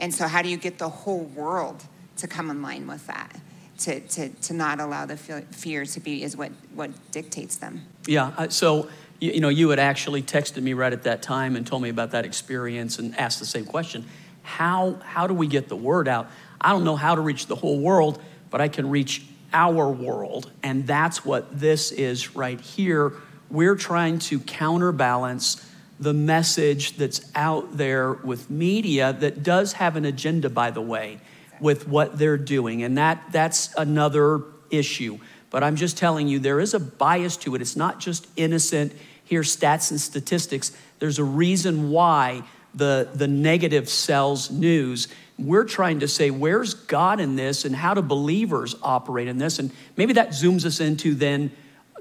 And 0.00 0.14
so, 0.14 0.26
how 0.26 0.42
do 0.42 0.48
you 0.48 0.56
get 0.56 0.78
the 0.78 0.88
whole 0.88 1.24
world 1.24 1.84
to 2.16 2.26
come 2.26 2.50
in 2.50 2.62
line 2.62 2.86
with 2.86 3.06
that? 3.06 3.38
To, 3.80 3.98
to, 3.98 4.28
to 4.28 4.52
not 4.52 4.78
allow 4.78 5.06
the 5.06 5.16
fear 5.16 5.86
to 5.86 6.00
be 6.00 6.22
is 6.22 6.36
what, 6.36 6.52
what 6.74 6.90
dictates 7.12 7.56
them. 7.56 7.86
Yeah. 8.06 8.48
So, 8.48 8.90
you, 9.20 9.32
you 9.32 9.40
know, 9.40 9.48
you 9.48 9.70
had 9.70 9.78
actually 9.78 10.22
texted 10.22 10.62
me 10.62 10.74
right 10.74 10.92
at 10.92 11.04
that 11.04 11.22
time 11.22 11.56
and 11.56 11.66
told 11.66 11.80
me 11.80 11.88
about 11.88 12.10
that 12.10 12.26
experience 12.26 12.98
and 12.98 13.18
asked 13.18 13.38
the 13.38 13.46
same 13.46 13.64
question. 13.64 14.04
How, 14.42 14.98
how 15.02 15.26
do 15.26 15.32
we 15.32 15.46
get 15.46 15.68
the 15.68 15.76
word 15.76 16.08
out? 16.08 16.28
I 16.60 16.72
don't 16.72 16.84
know 16.84 16.96
how 16.96 17.14
to 17.14 17.22
reach 17.22 17.46
the 17.46 17.56
whole 17.56 17.80
world, 17.80 18.20
but 18.50 18.60
I 18.60 18.68
can 18.68 18.90
reach 18.90 19.22
our 19.54 19.88
world. 19.90 20.50
And 20.62 20.86
that's 20.86 21.24
what 21.24 21.58
this 21.58 21.90
is 21.90 22.36
right 22.36 22.60
here. 22.60 23.14
We're 23.50 23.76
trying 23.76 24.18
to 24.20 24.40
counterbalance 24.40 25.64
the 26.00 26.14
message 26.14 26.96
that's 26.96 27.20
out 27.36 27.76
there 27.76 28.12
with 28.12 28.50
media 28.50 29.12
that 29.12 29.42
does 29.42 29.74
have 29.74 29.94
an 29.94 30.04
agenda, 30.04 30.50
by 30.50 30.72
the 30.72 30.80
way 30.80 31.20
with 31.60 31.86
what 31.86 32.18
they're 32.18 32.38
doing. 32.38 32.82
And 32.82 32.98
that, 32.98 33.22
that's 33.30 33.74
another 33.76 34.42
issue. 34.70 35.18
But 35.50 35.62
I'm 35.62 35.76
just 35.76 35.96
telling 35.96 36.28
you, 36.28 36.38
there 36.38 36.60
is 36.60 36.74
a 36.74 36.80
bias 36.80 37.36
to 37.38 37.54
it. 37.54 37.60
It's 37.60 37.76
not 37.76 38.00
just 38.00 38.26
innocent, 38.36 38.92
here 39.24 39.42
stats 39.42 39.90
and 39.90 40.00
statistics. 40.00 40.72
There's 40.98 41.18
a 41.18 41.24
reason 41.24 41.90
why 41.90 42.42
the, 42.74 43.08
the 43.14 43.28
negative 43.28 43.88
sells 43.88 44.50
news. 44.50 45.08
We're 45.38 45.64
trying 45.64 46.00
to 46.00 46.08
say, 46.08 46.30
where's 46.30 46.74
God 46.74 47.20
in 47.20 47.36
this 47.36 47.64
and 47.64 47.74
how 47.74 47.94
do 47.94 48.02
believers 48.02 48.76
operate 48.82 49.28
in 49.28 49.38
this? 49.38 49.58
And 49.58 49.70
maybe 49.96 50.12
that 50.14 50.30
zooms 50.30 50.64
us 50.64 50.80
into 50.80 51.14
then 51.14 51.50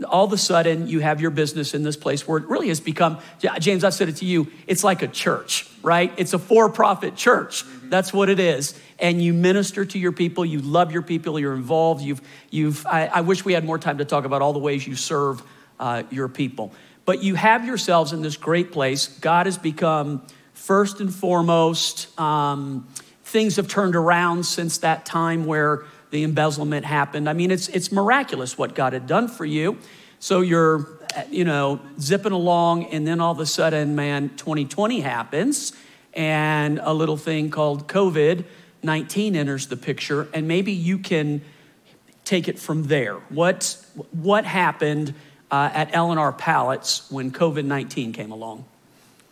all 0.06 0.26
of 0.26 0.34
a 0.34 0.38
sudden 0.38 0.88
you 0.88 1.00
have 1.00 1.22
your 1.22 1.32
business 1.32 1.74
in 1.74 1.84
this 1.84 1.98
place 1.98 2.28
where 2.28 2.38
it 2.38 2.46
really 2.48 2.70
has 2.70 2.80
become, 2.80 3.20
James, 3.60 3.84
I 3.84 3.90
said 3.90 4.10
it 4.10 4.18
to 4.18 4.26
you, 4.26 4.48
it's 4.68 4.84
like 4.84 5.02
a 5.02 5.08
church, 5.08 5.70
right? 5.82 6.14
It's 6.18 6.34
a 6.34 6.40
for 6.40 6.70
profit 6.70 7.16
church. 7.16 7.64
That's 7.84 8.14
what 8.14 8.30
it 8.30 8.40
is. 8.40 8.80
And 9.00 9.22
you 9.22 9.34
minister 9.34 9.86
to 9.86 10.00
your 10.00 10.12
people, 10.12 10.46
you 10.46 10.60
love 10.60 10.92
your 10.92 11.02
people, 11.02 11.40
you're 11.40 11.56
involved. 11.56 12.02
You've, 12.02 12.22
you've, 12.50 12.86
I, 12.86 13.08
I 13.08 13.22
wish 13.22 13.44
we 13.44 13.54
had 13.54 13.66
more 13.66 13.80
time 13.80 13.98
to 13.98 14.06
talk 14.06 14.26
about 14.26 14.42
all 14.42 14.54
the 14.54 14.60
ways 14.60 14.86
you 14.86 14.96
serve 14.96 15.42
uh, 15.80 16.04
your 16.10 16.28
people. 16.28 16.72
But 17.06 17.24
you 17.24 17.36
have 17.36 17.66
yourselves 17.66 18.14
in 18.14 18.22
this 18.22 18.38
great 18.38 18.72
place. 18.72 19.08
God 19.08 19.48
has 19.48 19.58
become 19.58 20.22
first 20.54 21.00
and 21.00 21.14
foremost. 21.14 22.20
Um, 22.20 22.88
things 23.24 23.56
have 23.56 23.68
turned 23.68 23.96
around 23.96 24.46
since 24.46 24.80
that 24.80 25.06
time 25.06 25.46
where 25.46 25.86
the 26.12 26.24
embezzlement 26.24 26.86
happened. 26.86 27.30
I 27.30 27.34
mean, 27.34 27.52
it's, 27.52 27.68
it's 27.70 27.92
miraculous 27.92 28.58
what 28.58 28.76
God 28.76 28.94
had 28.94 29.08
done 29.08 29.28
for 29.28 29.46
you. 29.46 29.78
So 30.20 30.42
you're, 30.42 30.88
you 31.30 31.46
know, 31.46 31.80
zipping 32.00 32.32
along, 32.32 32.86
and 32.86 33.08
then 33.08 33.22
all 33.22 33.32
of 33.32 33.40
a 33.40 33.46
sudden, 33.46 33.96
man, 33.96 34.30
2020 34.36 35.00
happens, 35.02 35.74
and 36.14 36.80
a 36.84 36.94
little 36.94 37.18
thing 37.18 37.50
called 37.50 37.88
COVID 37.88 38.46
19 38.82 39.36
enters 39.36 39.68
the 39.68 39.78
picture, 39.78 40.30
and 40.34 40.48
maybe 40.48 40.72
you 40.72 40.98
can 41.00 41.42
take 42.24 42.48
it 42.48 42.58
from 42.58 42.84
there. 42.84 43.16
What, 43.30 43.76
what 44.12 44.46
happened 44.46 45.14
uh, 45.52 45.70
at 45.74 45.94
L&R 45.94 46.32
Pallets 46.32 47.10
when 47.12 47.32
COVID 47.32 47.66
19 47.66 48.14
came 48.14 48.32
along? 48.32 48.66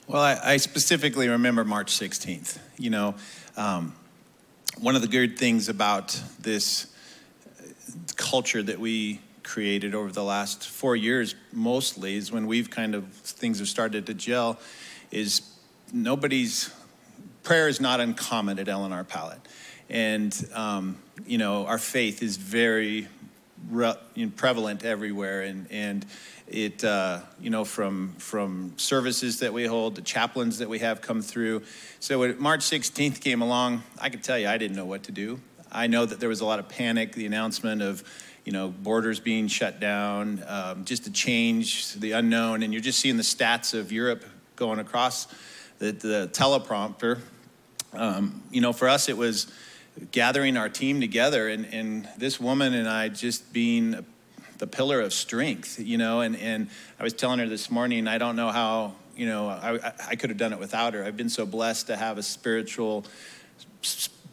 Well, 0.07 0.21
I, 0.21 0.39
I, 0.43 0.57
specifically 0.57 1.27
remember 1.27 1.63
March 1.65 1.93
16th. 1.93 2.59
You 2.77 2.89
know, 2.89 3.15
um, 3.57 3.93
one 4.79 4.95
of 4.95 5.01
the 5.01 5.07
good 5.07 5.37
things 5.37 5.69
about 5.69 6.19
this 6.39 6.87
culture 8.15 8.61
that 8.61 8.79
we 8.79 9.19
created 9.43 9.95
over 9.95 10.11
the 10.11 10.23
last 10.23 10.67
four 10.67 10.95
years 10.95 11.35
mostly 11.51 12.15
is 12.15 12.31
when 12.31 12.47
we've 12.47 12.69
kind 12.69 12.93
of 12.93 13.07
things 13.07 13.59
have 13.59 13.67
started 13.67 14.05
to 14.05 14.13
gel 14.13 14.59
is 15.11 15.41
nobody's 15.93 16.73
prayer 17.43 17.67
is 17.67 17.79
not 17.79 17.99
uncommon 17.99 18.59
at 18.59 18.67
L&R 18.67 19.03
Pallet 19.03 19.39
and 19.89 20.47
um, 20.53 20.97
you 21.25 21.37
know 21.37 21.65
our 21.65 21.77
faith 21.77 22.21
is 22.21 22.37
very 22.37 23.07
re- 23.69 23.95
prevalent 24.35 24.83
everywhere. 24.83 25.41
And 25.41 25.67
and 25.71 26.05
it 26.47 26.83
uh, 26.83 27.19
you 27.39 27.49
know 27.49 27.65
from 27.65 28.13
from 28.17 28.73
services 28.77 29.39
that 29.39 29.53
we 29.53 29.65
hold 29.65 29.95
the 29.95 30.01
chaplains 30.01 30.59
that 30.59 30.69
we 30.69 30.79
have 30.79 31.01
come 31.01 31.21
through. 31.21 31.63
So 31.99 32.19
when 32.19 32.41
march 32.41 32.61
16th 32.61 33.21
came 33.21 33.41
along 33.41 33.83
i 33.99 34.09
could 34.09 34.23
tell 34.23 34.39
you 34.39 34.47
i 34.47 34.57
didn't 34.57 34.77
know 34.77 34.85
what 34.85 35.03
to 35.03 35.11
do. 35.11 35.39
I 35.71 35.87
know 35.87 36.05
that 36.05 36.19
there 36.19 36.29
was 36.29 36.41
a 36.41 36.45
lot 36.45 36.59
of 36.59 36.69
panic 36.69 37.13
the 37.13 37.25
announcement 37.25 37.81
of 37.81 38.03
you 38.45 38.53
know 38.53 38.69
borders 38.69 39.19
being 39.19 39.47
shut 39.47 39.79
down 39.79 40.41
um, 40.47 40.85
just 40.85 41.05
a 41.07 41.11
change 41.11 41.93
the 41.95 42.13
unknown 42.13 42.63
and 42.63 42.71
you're 42.71 42.81
just 42.81 42.99
seeing 42.99 43.17
the 43.17 43.23
stats 43.23 43.77
of 43.77 43.91
europe 43.91 44.23
going 44.55 44.79
across 44.79 45.27
the, 45.79 45.91
the 45.91 46.29
teleprompter. 46.33 47.19
Um, 47.93 48.41
you 48.51 48.61
know 48.61 48.71
for 48.71 48.87
us 48.87 49.09
it 49.09 49.17
was 49.17 49.51
gathering 50.11 50.55
our 50.55 50.69
team 50.69 51.01
together 51.01 51.49
and, 51.49 51.65
and 51.73 52.07
this 52.17 52.39
woman 52.39 52.73
and 52.73 52.87
i 52.87 53.09
just 53.09 53.51
being 53.51 54.05
the 54.57 54.67
pillar 54.67 55.01
of 55.01 55.13
strength, 55.13 55.79
you 55.79 55.97
know. 55.97 56.21
And, 56.21 56.35
and 56.37 56.69
I 56.99 57.03
was 57.03 57.13
telling 57.13 57.39
her 57.39 57.47
this 57.47 57.69
morning, 57.69 58.07
I 58.07 58.17
don't 58.17 58.35
know 58.35 58.49
how, 58.49 58.95
you 59.15 59.25
know, 59.25 59.49
I, 59.49 59.93
I 60.09 60.15
could 60.15 60.29
have 60.29 60.37
done 60.37 60.53
it 60.53 60.59
without 60.59 60.93
her. 60.93 61.03
I've 61.03 61.17
been 61.17 61.29
so 61.29 61.45
blessed 61.45 61.87
to 61.87 61.95
have 61.95 62.17
a 62.17 62.23
spiritual 62.23 63.05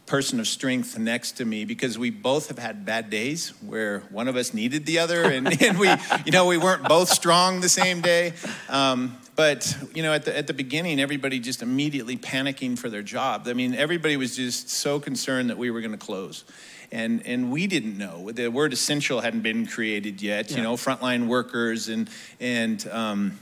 person 0.07 0.39
of 0.39 0.47
strength 0.47 0.99
next 0.99 1.33
to 1.33 1.45
me 1.45 1.65
because 1.65 1.99
we 1.99 2.11
both 2.11 2.49
have 2.49 2.59
had 2.59 2.85
bad 2.85 3.09
days 3.09 3.55
where 3.63 4.01
one 4.11 4.29
of 4.29 4.37
us 4.37 4.53
needed 4.53 4.85
the 4.85 4.99
other 4.99 5.23
and, 5.31 5.63
and 5.63 5.79
we 5.79 5.89
you 6.27 6.33
know 6.33 6.47
we 6.47 6.59
weren't 6.59 6.87
both 6.87 7.09
strong 7.09 7.61
the 7.61 7.69
same 7.69 8.03
day 8.03 8.33
um, 8.69 9.17
but 9.35 9.75
you 9.95 10.03
know 10.03 10.13
at 10.13 10.27
the, 10.27 10.37
at 10.37 10.47
the 10.47 10.53
beginning 10.53 11.01
everybody 11.01 11.41
just 11.41 11.63
immediately 11.63 12.19
panicking 12.19 12.79
for 12.79 12.91
their 12.91 13.03
job 13.03 13.45
i 13.49 13.55
mean 13.55 13.75
everybody 13.75 14.19
was 14.19 14.37
just 14.37 14.69
so 14.69 15.01
concerned 15.01 15.49
that 15.49 15.57
we 15.57 15.71
were 15.71 15.81
going 15.81 15.91
to 15.91 15.97
close 15.97 16.45
and 16.95 17.27
and 17.27 17.51
we 17.51 17.67
didn't 17.67 17.99
know 17.99 18.31
the 18.31 18.49
word 18.49 18.73
essential 18.73 19.21
hadn't 19.21 19.43
been 19.43 19.67
created 19.67 20.23
yet. 20.23 20.51
Yeah. 20.51 20.59
You 20.59 20.63
know, 20.63 20.75
frontline 20.75 21.27
workers 21.27 21.89
and 21.89 22.09
and. 22.41 22.87
Um, 22.89 23.39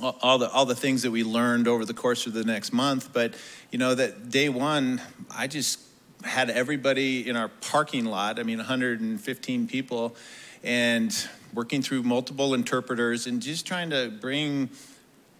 all 0.00 0.38
the 0.38 0.48
all 0.50 0.64
the 0.64 0.76
things 0.76 1.02
that 1.02 1.10
we 1.10 1.24
learned 1.24 1.66
over 1.66 1.84
the 1.84 1.94
course 1.94 2.28
of 2.28 2.32
the 2.32 2.44
next 2.44 2.72
month. 2.72 3.12
But 3.12 3.34
you 3.72 3.78
know 3.78 3.96
that 3.96 4.30
day 4.30 4.48
one, 4.48 5.02
I 5.36 5.48
just 5.48 5.80
had 6.22 6.50
everybody 6.50 7.28
in 7.28 7.34
our 7.34 7.48
parking 7.48 8.04
lot. 8.04 8.38
I 8.38 8.44
mean, 8.44 8.58
115 8.58 9.66
people, 9.66 10.14
and 10.62 11.12
working 11.52 11.82
through 11.82 12.04
multiple 12.04 12.54
interpreters 12.54 13.26
and 13.26 13.42
just 13.42 13.66
trying 13.66 13.90
to 13.90 14.12
bring 14.20 14.70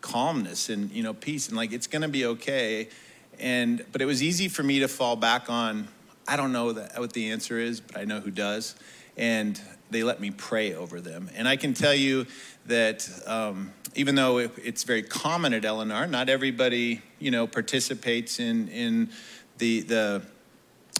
calmness 0.00 0.68
and 0.70 0.90
you 0.90 1.04
know 1.04 1.14
peace 1.14 1.46
and 1.46 1.56
like 1.56 1.72
it's 1.72 1.86
going 1.86 2.02
to 2.02 2.08
be 2.08 2.26
okay. 2.26 2.88
And 3.38 3.84
but 3.92 4.02
it 4.02 4.06
was 4.06 4.24
easy 4.24 4.48
for 4.48 4.64
me 4.64 4.80
to 4.80 4.88
fall 4.88 5.14
back 5.14 5.48
on. 5.48 5.86
I 6.28 6.36
don't 6.36 6.52
know 6.52 6.72
that, 6.72 6.98
what 7.00 7.14
the 7.14 7.30
answer 7.30 7.58
is, 7.58 7.80
but 7.80 7.96
I 7.96 8.04
know 8.04 8.20
who 8.20 8.30
does. 8.30 8.76
And 9.16 9.60
they 9.90 10.02
let 10.02 10.20
me 10.20 10.30
pray 10.30 10.74
over 10.74 11.00
them. 11.00 11.30
And 11.34 11.48
I 11.48 11.56
can 11.56 11.72
tell 11.72 11.94
you 11.94 12.26
that 12.66 13.08
um, 13.26 13.72
even 13.94 14.14
though 14.14 14.38
it, 14.38 14.52
it's 14.62 14.84
very 14.84 15.02
common 15.02 15.54
at 15.54 15.64
L&R, 15.64 16.06
not 16.06 16.28
everybody, 16.28 17.02
you 17.18 17.30
know, 17.30 17.46
participates 17.46 18.38
in, 18.38 18.68
in 18.68 19.08
the, 19.56 19.80
the 19.80 20.22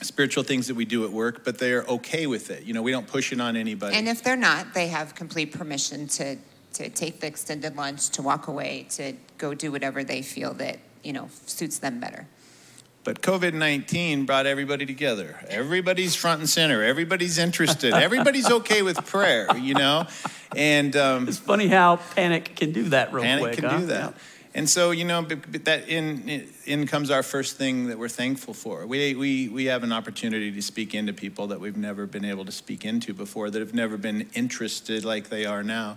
spiritual 0.02 0.42
things 0.42 0.66
that 0.68 0.74
we 0.74 0.86
do 0.86 1.04
at 1.04 1.10
work, 1.10 1.44
but 1.44 1.58
they're 1.58 1.82
okay 1.82 2.26
with 2.26 2.50
it. 2.50 2.64
You 2.64 2.72
know, 2.72 2.82
we 2.82 2.90
don't 2.90 3.06
push 3.06 3.30
it 3.32 3.40
on 3.40 3.56
anybody. 3.56 3.94
And 3.94 4.08
if 4.08 4.22
they're 4.22 4.36
not, 4.36 4.72
they 4.72 4.88
have 4.88 5.14
complete 5.14 5.52
permission 5.52 6.08
to, 6.08 6.36
to 6.74 6.88
take 6.88 7.20
the 7.20 7.26
extended 7.26 7.76
lunch, 7.76 8.08
to 8.10 8.22
walk 8.22 8.48
away, 8.48 8.86
to 8.90 9.12
go 9.36 9.54
do 9.54 9.70
whatever 9.70 10.02
they 10.02 10.22
feel 10.22 10.54
that, 10.54 10.78
you 11.04 11.12
know, 11.12 11.28
suits 11.46 11.78
them 11.78 12.00
better. 12.00 12.26
But 13.08 13.22
COVID 13.22 13.54
19 13.54 14.26
brought 14.26 14.44
everybody 14.44 14.84
together. 14.84 15.34
Everybody's 15.48 16.14
front 16.14 16.40
and 16.40 16.48
center. 16.48 16.82
Everybody's 16.82 17.38
interested. 17.38 17.94
Everybody's 17.94 18.50
okay 18.50 18.82
with 18.82 19.02
prayer, 19.06 19.48
you 19.56 19.72
know? 19.72 20.06
And 20.54 20.94
um, 20.94 21.26
it's 21.26 21.38
funny 21.38 21.68
how 21.68 22.00
panic 22.14 22.54
can 22.54 22.72
do 22.72 22.90
that 22.90 23.14
real 23.14 23.24
panic 23.24 23.42
quick. 23.44 23.54
can 23.54 23.64
huh? 23.64 23.78
do 23.78 23.86
that. 23.86 24.10
Yeah. 24.10 24.18
And 24.54 24.68
so, 24.68 24.90
you 24.90 25.06
know, 25.06 25.22
that 25.22 25.88
in, 25.88 26.48
in 26.66 26.86
comes 26.86 27.10
our 27.10 27.22
first 27.22 27.56
thing 27.56 27.86
that 27.86 27.98
we're 27.98 28.10
thankful 28.10 28.52
for. 28.52 28.86
We, 28.86 29.14
we, 29.14 29.48
we 29.48 29.64
have 29.64 29.84
an 29.84 29.92
opportunity 29.92 30.52
to 30.52 30.60
speak 30.60 30.94
into 30.94 31.14
people 31.14 31.46
that 31.46 31.60
we've 31.60 31.78
never 31.78 32.04
been 32.04 32.26
able 32.26 32.44
to 32.44 32.52
speak 32.52 32.84
into 32.84 33.14
before, 33.14 33.48
that 33.48 33.60
have 33.60 33.72
never 33.72 33.96
been 33.96 34.28
interested 34.34 35.06
like 35.06 35.30
they 35.30 35.46
are 35.46 35.62
now. 35.62 35.96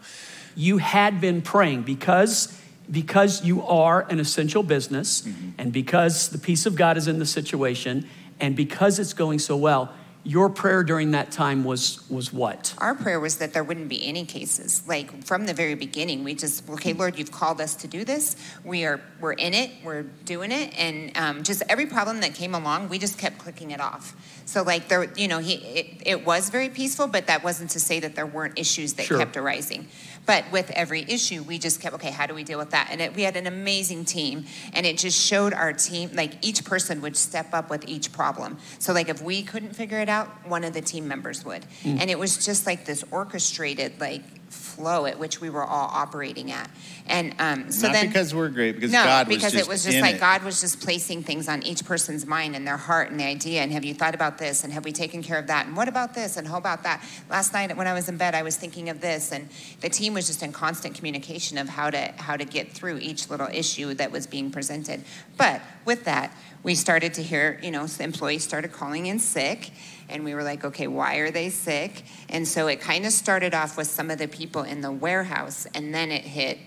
You 0.55 0.77
had 0.77 1.19
been 1.19 1.41
praying 1.41 1.81
because 1.81 2.57
because 2.91 3.43
you 3.43 3.63
are 3.63 4.05
an 4.09 4.19
essential 4.19 4.63
business 4.63 5.21
mm-hmm. 5.21 5.49
and 5.57 5.71
because 5.71 6.29
the 6.29 6.37
peace 6.37 6.65
of 6.65 6.75
God 6.75 6.97
is 6.97 7.07
in 7.07 7.19
the 7.19 7.25
situation 7.25 8.07
and 8.39 8.55
because 8.55 8.99
it's 8.99 9.13
going 9.13 9.39
so 9.39 9.55
well, 9.55 9.93
your 10.23 10.49
prayer 10.49 10.83
during 10.83 11.11
that 11.11 11.31
time 11.31 11.63
was 11.63 12.07
was 12.09 12.31
what? 12.31 12.75
Our 12.77 12.93
prayer 12.93 13.19
was 13.19 13.37
that 13.37 13.53
there 13.53 13.63
wouldn't 13.63 13.89
be 13.89 14.05
any 14.05 14.23
cases. 14.23 14.83
Like 14.87 15.23
from 15.23 15.47
the 15.47 15.53
very 15.53 15.73
beginning 15.73 16.23
we 16.23 16.35
just 16.35 16.69
okay 16.69 16.93
lord 16.93 17.17
you've 17.17 17.31
called 17.31 17.59
us 17.59 17.75
to 17.77 17.87
do 17.87 18.03
this. 18.03 18.35
We 18.63 18.85
are 18.85 19.01
we're 19.19 19.33
in 19.33 19.55
it. 19.55 19.71
We're 19.83 20.03
doing 20.03 20.51
it. 20.51 20.77
And 20.77 21.17
um, 21.17 21.43
just 21.43 21.63
every 21.69 21.87
problem 21.87 22.21
that 22.21 22.35
came 22.35 22.53
along 22.53 22.89
we 22.89 22.99
just 22.99 23.17
kept 23.17 23.39
clicking 23.39 23.71
it 23.71 23.81
off. 23.81 24.15
So 24.45 24.61
like 24.61 24.89
there 24.89 25.11
you 25.15 25.27
know 25.27 25.39
he 25.39 25.53
it, 25.53 26.03
it 26.05 26.25
was 26.25 26.49
very 26.49 26.69
peaceful 26.69 27.07
but 27.07 27.25
that 27.25 27.43
wasn't 27.43 27.71
to 27.71 27.79
say 27.79 27.99
that 28.01 28.15
there 28.15 28.27
weren't 28.27 28.59
issues 28.59 28.93
that 28.93 29.07
sure. 29.07 29.17
kept 29.17 29.37
arising 29.37 29.87
but 30.25 30.45
with 30.51 30.69
every 30.71 31.01
issue, 31.01 31.43
we 31.43 31.57
just 31.57 31.81
kept, 31.81 31.95
okay, 31.95 32.11
how 32.11 32.25
do 32.27 32.33
we 32.33 32.43
deal 32.43 32.59
with 32.59 32.71
that? 32.71 32.89
And 32.91 33.01
it, 33.01 33.15
we 33.15 33.23
had 33.23 33.35
an 33.35 33.47
amazing 33.47 34.05
team, 34.05 34.45
and 34.73 34.85
it 34.85 34.97
just 34.97 35.19
showed 35.19 35.53
our 35.53 35.73
team, 35.73 36.11
like 36.13 36.33
each 36.41 36.63
person 36.65 37.01
would 37.01 37.17
step 37.17 37.53
up 37.53 37.69
with 37.69 37.87
each 37.87 38.11
problem. 38.11 38.57
So, 38.79 38.93
like, 38.93 39.09
if 39.09 39.21
we 39.21 39.43
couldn't 39.43 39.75
figure 39.75 39.99
it 39.99 40.09
out, 40.09 40.27
one 40.47 40.63
of 40.63 40.73
the 40.73 40.81
team 40.81 41.07
members 41.07 41.43
would. 41.45 41.65
Mm. 41.83 42.01
And 42.01 42.09
it 42.09 42.19
was 42.19 42.43
just 42.43 42.65
like 42.65 42.85
this 42.85 43.03
orchestrated, 43.11 43.99
like, 43.99 44.23
flow 44.51 45.05
at 45.05 45.17
which 45.17 45.39
we 45.39 45.49
were 45.49 45.63
all 45.63 45.89
operating 45.91 46.51
at. 46.51 46.69
And 47.07 47.33
um, 47.39 47.71
so 47.71 47.87
Not 47.87 47.93
then, 47.93 48.07
because 48.07 48.35
we're 48.35 48.49
great, 48.49 48.75
because 48.75 48.91
no, 48.91 49.03
God 49.03 49.27
was 49.27 49.37
because 49.37 49.55
it 49.55 49.67
was 49.67 49.83
just 49.83 49.99
like 49.99 50.15
it. 50.15 50.19
God 50.19 50.43
was 50.43 50.61
just 50.61 50.81
placing 50.81 51.23
things 51.23 51.47
on 51.47 51.63
each 51.63 51.85
person's 51.85 52.25
mind 52.25 52.55
and 52.55 52.67
their 52.67 52.77
heart 52.77 53.11
and 53.11 53.19
the 53.19 53.23
idea. 53.23 53.61
And 53.61 53.71
have 53.71 53.83
you 53.83 53.93
thought 53.93 54.13
about 54.13 54.37
this? 54.37 54.63
And 54.63 54.71
have 54.73 54.83
we 54.85 54.91
taken 54.91 55.23
care 55.23 55.37
of 55.37 55.47
that? 55.47 55.67
And 55.67 55.75
what 55.75 55.87
about 55.87 56.13
this? 56.13 56.37
And 56.37 56.47
how 56.47 56.57
about 56.57 56.83
that? 56.83 57.03
Last 57.29 57.53
night 57.53 57.75
when 57.75 57.87
I 57.87 57.93
was 57.93 58.09
in 58.09 58.17
bed, 58.17 58.35
I 58.35 58.43
was 58.43 58.57
thinking 58.57 58.89
of 58.89 59.01
this, 59.01 59.31
and 59.31 59.49
the 59.81 59.89
team 59.89 60.13
was 60.13 60.27
just 60.27 60.43
in 60.43 60.51
constant 60.51 60.95
communication 60.95 61.57
of 61.57 61.69
how 61.69 61.89
to 61.89 62.13
how 62.17 62.37
to 62.37 62.45
get 62.45 62.71
through 62.71 62.97
each 62.99 63.29
little 63.29 63.47
issue 63.51 63.93
that 63.95 64.11
was 64.11 64.27
being 64.27 64.51
presented. 64.51 65.03
But 65.37 65.61
with 65.85 66.05
that, 66.05 66.35
we 66.63 66.75
started 66.75 67.13
to 67.15 67.23
hear, 67.23 67.59
you 67.63 67.71
know, 67.71 67.87
employees 67.99 68.43
started 68.43 68.71
calling 68.71 69.07
in 69.07 69.19
sick 69.19 69.71
and 70.11 70.23
we 70.23 70.35
were 70.35 70.43
like, 70.43 70.63
okay, 70.65 70.87
why 70.87 71.15
are 71.17 71.31
they 71.31 71.49
sick? 71.49 72.03
And 72.29 72.47
so 72.47 72.67
it 72.67 72.81
kind 72.81 73.05
of 73.05 73.11
started 73.11 73.53
off 73.53 73.77
with 73.77 73.87
some 73.87 74.11
of 74.11 74.17
the 74.17 74.27
people 74.27 74.63
in 74.63 74.81
the 74.81 74.91
warehouse, 74.91 75.67
and 75.73 75.93
then 75.93 76.11
it 76.11 76.23
hit 76.23 76.59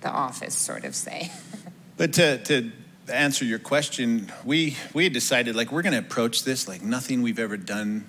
the 0.00 0.10
office, 0.10 0.54
sort 0.54 0.84
of 0.84 0.94
say. 0.94 1.30
but 1.96 2.12
to, 2.14 2.38
to 2.44 2.72
answer 3.08 3.44
your 3.44 3.58
question, 3.58 4.32
we, 4.44 4.76
we 4.94 5.08
decided 5.08 5.56
like 5.56 5.72
we're 5.72 5.82
going 5.82 5.92
to 5.92 5.98
approach 5.98 6.44
this 6.44 6.68
like 6.68 6.82
nothing 6.82 7.22
we've 7.22 7.38
ever 7.38 7.56
done 7.56 8.04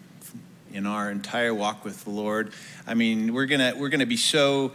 in 0.73 0.87
our 0.87 1.11
entire 1.11 1.53
walk 1.53 1.85
with 1.85 2.03
the 2.03 2.09
Lord. 2.09 2.51
I 2.85 2.95
mean, 2.95 3.33
we're 3.33 3.45
gonna 3.45 3.73
we're 3.77 3.89
gonna 3.89 4.05
be 4.05 4.17
so 4.17 4.73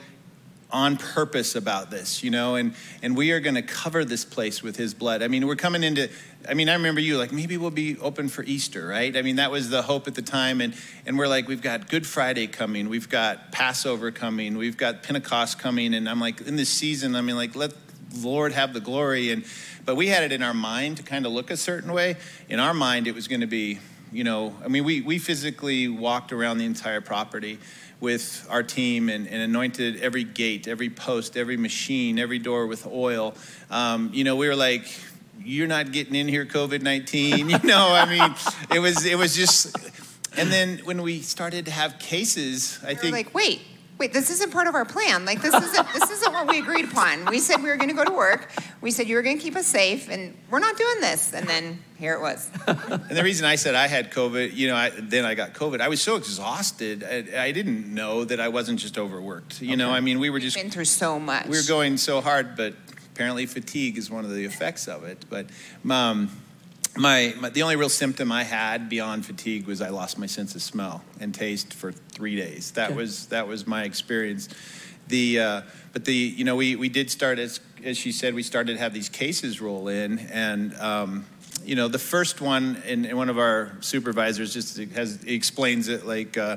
on 0.70 0.96
purpose 0.98 1.54
about 1.54 1.90
this, 1.90 2.22
you 2.22 2.30
know, 2.30 2.56
and, 2.56 2.74
and 3.02 3.16
we 3.16 3.32
are 3.32 3.40
going 3.40 3.54
to 3.54 3.62
cover 3.62 4.04
this 4.04 4.24
place 4.24 4.62
with 4.62 4.76
his 4.76 4.92
blood. 4.92 5.22
I 5.22 5.28
mean, 5.28 5.46
we're 5.46 5.56
coming 5.56 5.82
into, 5.82 6.10
I 6.46 6.52
mean, 6.52 6.68
I 6.68 6.74
remember 6.74 7.00
you 7.00 7.16
like, 7.16 7.32
maybe 7.32 7.56
we'll 7.56 7.70
be 7.70 7.98
open 7.98 8.28
for 8.28 8.42
Easter, 8.42 8.86
right? 8.86 9.16
I 9.16 9.22
mean, 9.22 9.36
that 9.36 9.50
was 9.50 9.70
the 9.70 9.80
hope 9.80 10.06
at 10.08 10.14
the 10.14 10.22
time. 10.22 10.60
And, 10.60 10.74
and 11.06 11.18
we're 11.18 11.28
like, 11.28 11.48
we've 11.48 11.62
got 11.62 11.88
Good 11.88 12.06
Friday 12.06 12.46
coming, 12.46 12.90
we've 12.90 13.08
got 13.08 13.50
Passover 13.50 14.10
coming, 14.10 14.58
we've 14.58 14.76
got 14.76 15.02
Pentecost 15.02 15.58
coming. 15.58 15.94
And 15.94 16.08
I'm 16.08 16.20
like, 16.20 16.42
in 16.42 16.56
this 16.56 16.68
season, 16.68 17.16
I 17.16 17.22
mean, 17.22 17.36
like, 17.36 17.56
let 17.56 17.70
the 18.10 18.26
Lord 18.28 18.52
have 18.52 18.74
the 18.74 18.80
glory. 18.80 19.32
And, 19.32 19.44
but 19.86 19.96
we 19.96 20.08
had 20.08 20.22
it 20.22 20.32
in 20.32 20.42
our 20.42 20.54
mind 20.54 20.98
to 20.98 21.02
kind 21.02 21.24
of 21.24 21.32
look 21.32 21.50
a 21.50 21.56
certain 21.56 21.94
way. 21.94 22.16
In 22.50 22.60
our 22.60 22.74
mind, 22.74 23.06
it 23.06 23.14
was 23.14 23.26
going 23.26 23.40
to 23.40 23.46
be, 23.46 23.78
you 24.12 24.22
know, 24.22 24.54
I 24.62 24.68
mean, 24.68 24.84
we, 24.84 25.00
we 25.00 25.18
physically 25.18 25.88
walked 25.88 26.30
around 26.30 26.58
the 26.58 26.66
entire 26.66 27.00
property 27.00 27.58
with 28.00 28.46
our 28.48 28.62
team 28.62 29.08
and, 29.08 29.26
and, 29.26 29.42
anointed 29.42 30.00
every 30.00 30.24
gate, 30.24 30.68
every 30.68 30.88
post, 30.88 31.36
every 31.36 31.56
machine, 31.56 32.18
every 32.18 32.38
door 32.38 32.66
with 32.66 32.86
oil. 32.86 33.34
Um, 33.70 34.10
you 34.12 34.24
know, 34.24 34.36
we 34.36 34.46
were 34.46 34.54
like, 34.54 34.86
you're 35.42 35.66
not 35.66 35.92
getting 35.92 36.14
in 36.14 36.28
here, 36.28 36.46
COVID 36.46 36.82
19. 36.82 37.48
You 37.50 37.58
know, 37.64 37.88
I 37.92 38.06
mean, 38.08 38.34
it 38.74 38.78
was, 38.78 39.04
it 39.04 39.18
was 39.18 39.34
just, 39.34 39.76
and 40.36 40.50
then 40.50 40.78
when 40.84 41.02
we 41.02 41.20
started 41.20 41.64
to 41.64 41.70
have 41.70 41.98
cases, 41.98 42.78
I 42.84 42.90
we 42.90 42.94
think. 42.94 43.12
like, 43.12 43.34
wait, 43.34 43.62
wait, 43.98 44.12
this 44.12 44.30
isn't 44.30 44.52
part 44.52 44.66
of 44.68 44.74
our 44.74 44.84
plan. 44.84 45.24
Like 45.24 45.42
this 45.42 45.54
isn't 45.54 45.92
this 45.92 46.10
isn't 46.10 46.32
what 46.32 46.48
we 46.48 46.58
agreed 46.58 46.86
upon. 46.86 47.26
We 47.26 47.40
said 47.40 47.62
we 47.62 47.68
were 47.68 47.76
going 47.76 47.88
to 47.88 47.94
go 47.94 48.04
to 48.04 48.12
work. 48.12 48.50
We 48.80 48.90
said 48.90 49.08
you 49.08 49.16
were 49.16 49.22
going 49.22 49.38
to 49.38 49.42
keep 49.42 49.56
us 49.56 49.66
safe, 49.66 50.08
and 50.08 50.36
we're 50.50 50.60
not 50.60 50.76
doing 50.76 51.00
this. 51.00 51.32
And 51.32 51.48
then 51.48 51.82
here 51.98 52.14
it 52.14 52.20
was. 52.20 52.50
and 52.66 53.10
the 53.10 53.22
reason 53.22 53.44
I 53.44 53.56
said 53.56 53.74
I 53.74 53.88
had 53.88 54.12
COVID, 54.12 54.54
you 54.54 54.68
know, 54.68 54.76
I, 54.76 54.90
then 54.90 55.24
I 55.24 55.34
got 55.34 55.52
COVID. 55.54 55.80
I 55.80 55.88
was 55.88 56.00
so 56.00 56.16
exhausted. 56.16 57.04
I, 57.04 57.44
I, 57.44 57.52
didn't 57.52 57.92
know 57.92 58.24
that 58.24 58.40
I 58.40 58.48
wasn't 58.48 58.78
just 58.78 58.98
overworked. 58.98 59.60
You 59.60 59.68
okay. 59.68 59.76
know, 59.76 59.90
I 59.90 60.00
mean, 60.00 60.20
we 60.20 60.30
were 60.30 60.38
just 60.38 60.56
We've 60.56 60.64
been 60.64 60.70
through 60.70 60.84
so 60.84 61.18
much. 61.18 61.46
We 61.46 61.56
were 61.56 61.66
going 61.66 61.96
so 61.96 62.20
hard, 62.20 62.56
but 62.56 62.74
apparently 63.14 63.46
fatigue 63.46 63.98
is 63.98 64.10
one 64.10 64.24
of 64.24 64.32
the 64.32 64.44
effects 64.44 64.88
of 64.88 65.04
it. 65.04 65.24
But. 65.28 65.46
Um, 65.88 66.30
my, 66.96 67.34
my, 67.38 67.50
the 67.50 67.62
only 67.62 67.76
real 67.76 67.88
symptom 67.88 68.32
I 68.32 68.44
had 68.44 68.88
beyond 68.88 69.26
fatigue 69.26 69.66
was 69.66 69.80
I 69.80 69.90
lost 69.90 70.18
my 70.18 70.26
sense 70.26 70.54
of 70.54 70.62
smell 70.62 71.02
and 71.20 71.34
taste 71.34 71.74
for 71.74 71.92
three 71.92 72.36
days. 72.36 72.72
That 72.72 72.90
okay. 72.90 72.96
was 72.96 73.26
that 73.26 73.46
was 73.46 73.66
my 73.66 73.84
experience. 73.84 74.48
The 75.08 75.40
uh, 75.40 75.62
but 75.92 76.04
the 76.04 76.14
you 76.14 76.44
know 76.44 76.56
we 76.56 76.76
we 76.76 76.88
did 76.88 77.10
start 77.10 77.38
as 77.38 77.60
as 77.84 77.96
she 77.96 78.12
said 78.12 78.34
we 78.34 78.42
started 78.42 78.74
to 78.74 78.78
have 78.78 78.92
these 78.92 79.08
cases 79.08 79.60
roll 79.60 79.88
in 79.88 80.18
and. 80.18 80.74
Um, 80.76 81.26
you 81.64 81.74
know, 81.74 81.88
the 81.88 81.98
first 81.98 82.40
one, 82.40 82.82
and, 82.86 83.04
and, 83.04 83.18
one 83.18 83.28
of 83.28 83.36
our 83.36 83.72
supervisors 83.80 84.54
just 84.54 84.78
has 84.78 85.22
explains 85.24 85.88
it 85.88 86.06
like 86.06 86.38
uh, 86.38 86.56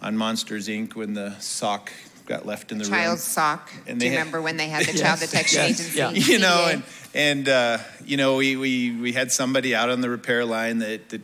on 0.00 0.16
Monsters 0.16 0.68
Inc. 0.68 0.94
when 0.94 1.12
the 1.12 1.38
sock 1.40 1.92
got 2.26 2.46
left 2.46 2.72
in 2.72 2.78
the, 2.78 2.84
the 2.84 2.90
room. 2.90 3.00
Child's 3.00 3.22
sock. 3.22 3.70
And 3.86 4.00
Do 4.00 4.06
you 4.06 4.12
had, 4.12 4.18
remember 4.18 4.42
when 4.42 4.56
they 4.56 4.68
had 4.68 4.84
the 4.84 4.92
yes, 4.92 5.00
child 5.00 5.20
detection 5.20 5.58
yes, 5.60 5.80
agency? 5.80 5.98
Yeah. 5.98 6.10
You 6.10 6.38
know, 6.38 6.68
and 6.70 6.82
and 7.16 7.48
uh, 7.48 7.78
you 8.04 8.18
know, 8.18 8.36
we, 8.36 8.56
we 8.56 8.92
we 8.92 9.12
had 9.12 9.32
somebody 9.32 9.74
out 9.74 9.88
on 9.88 10.02
the 10.02 10.10
repair 10.10 10.44
line 10.44 10.80
that, 10.80 11.08
that 11.08 11.22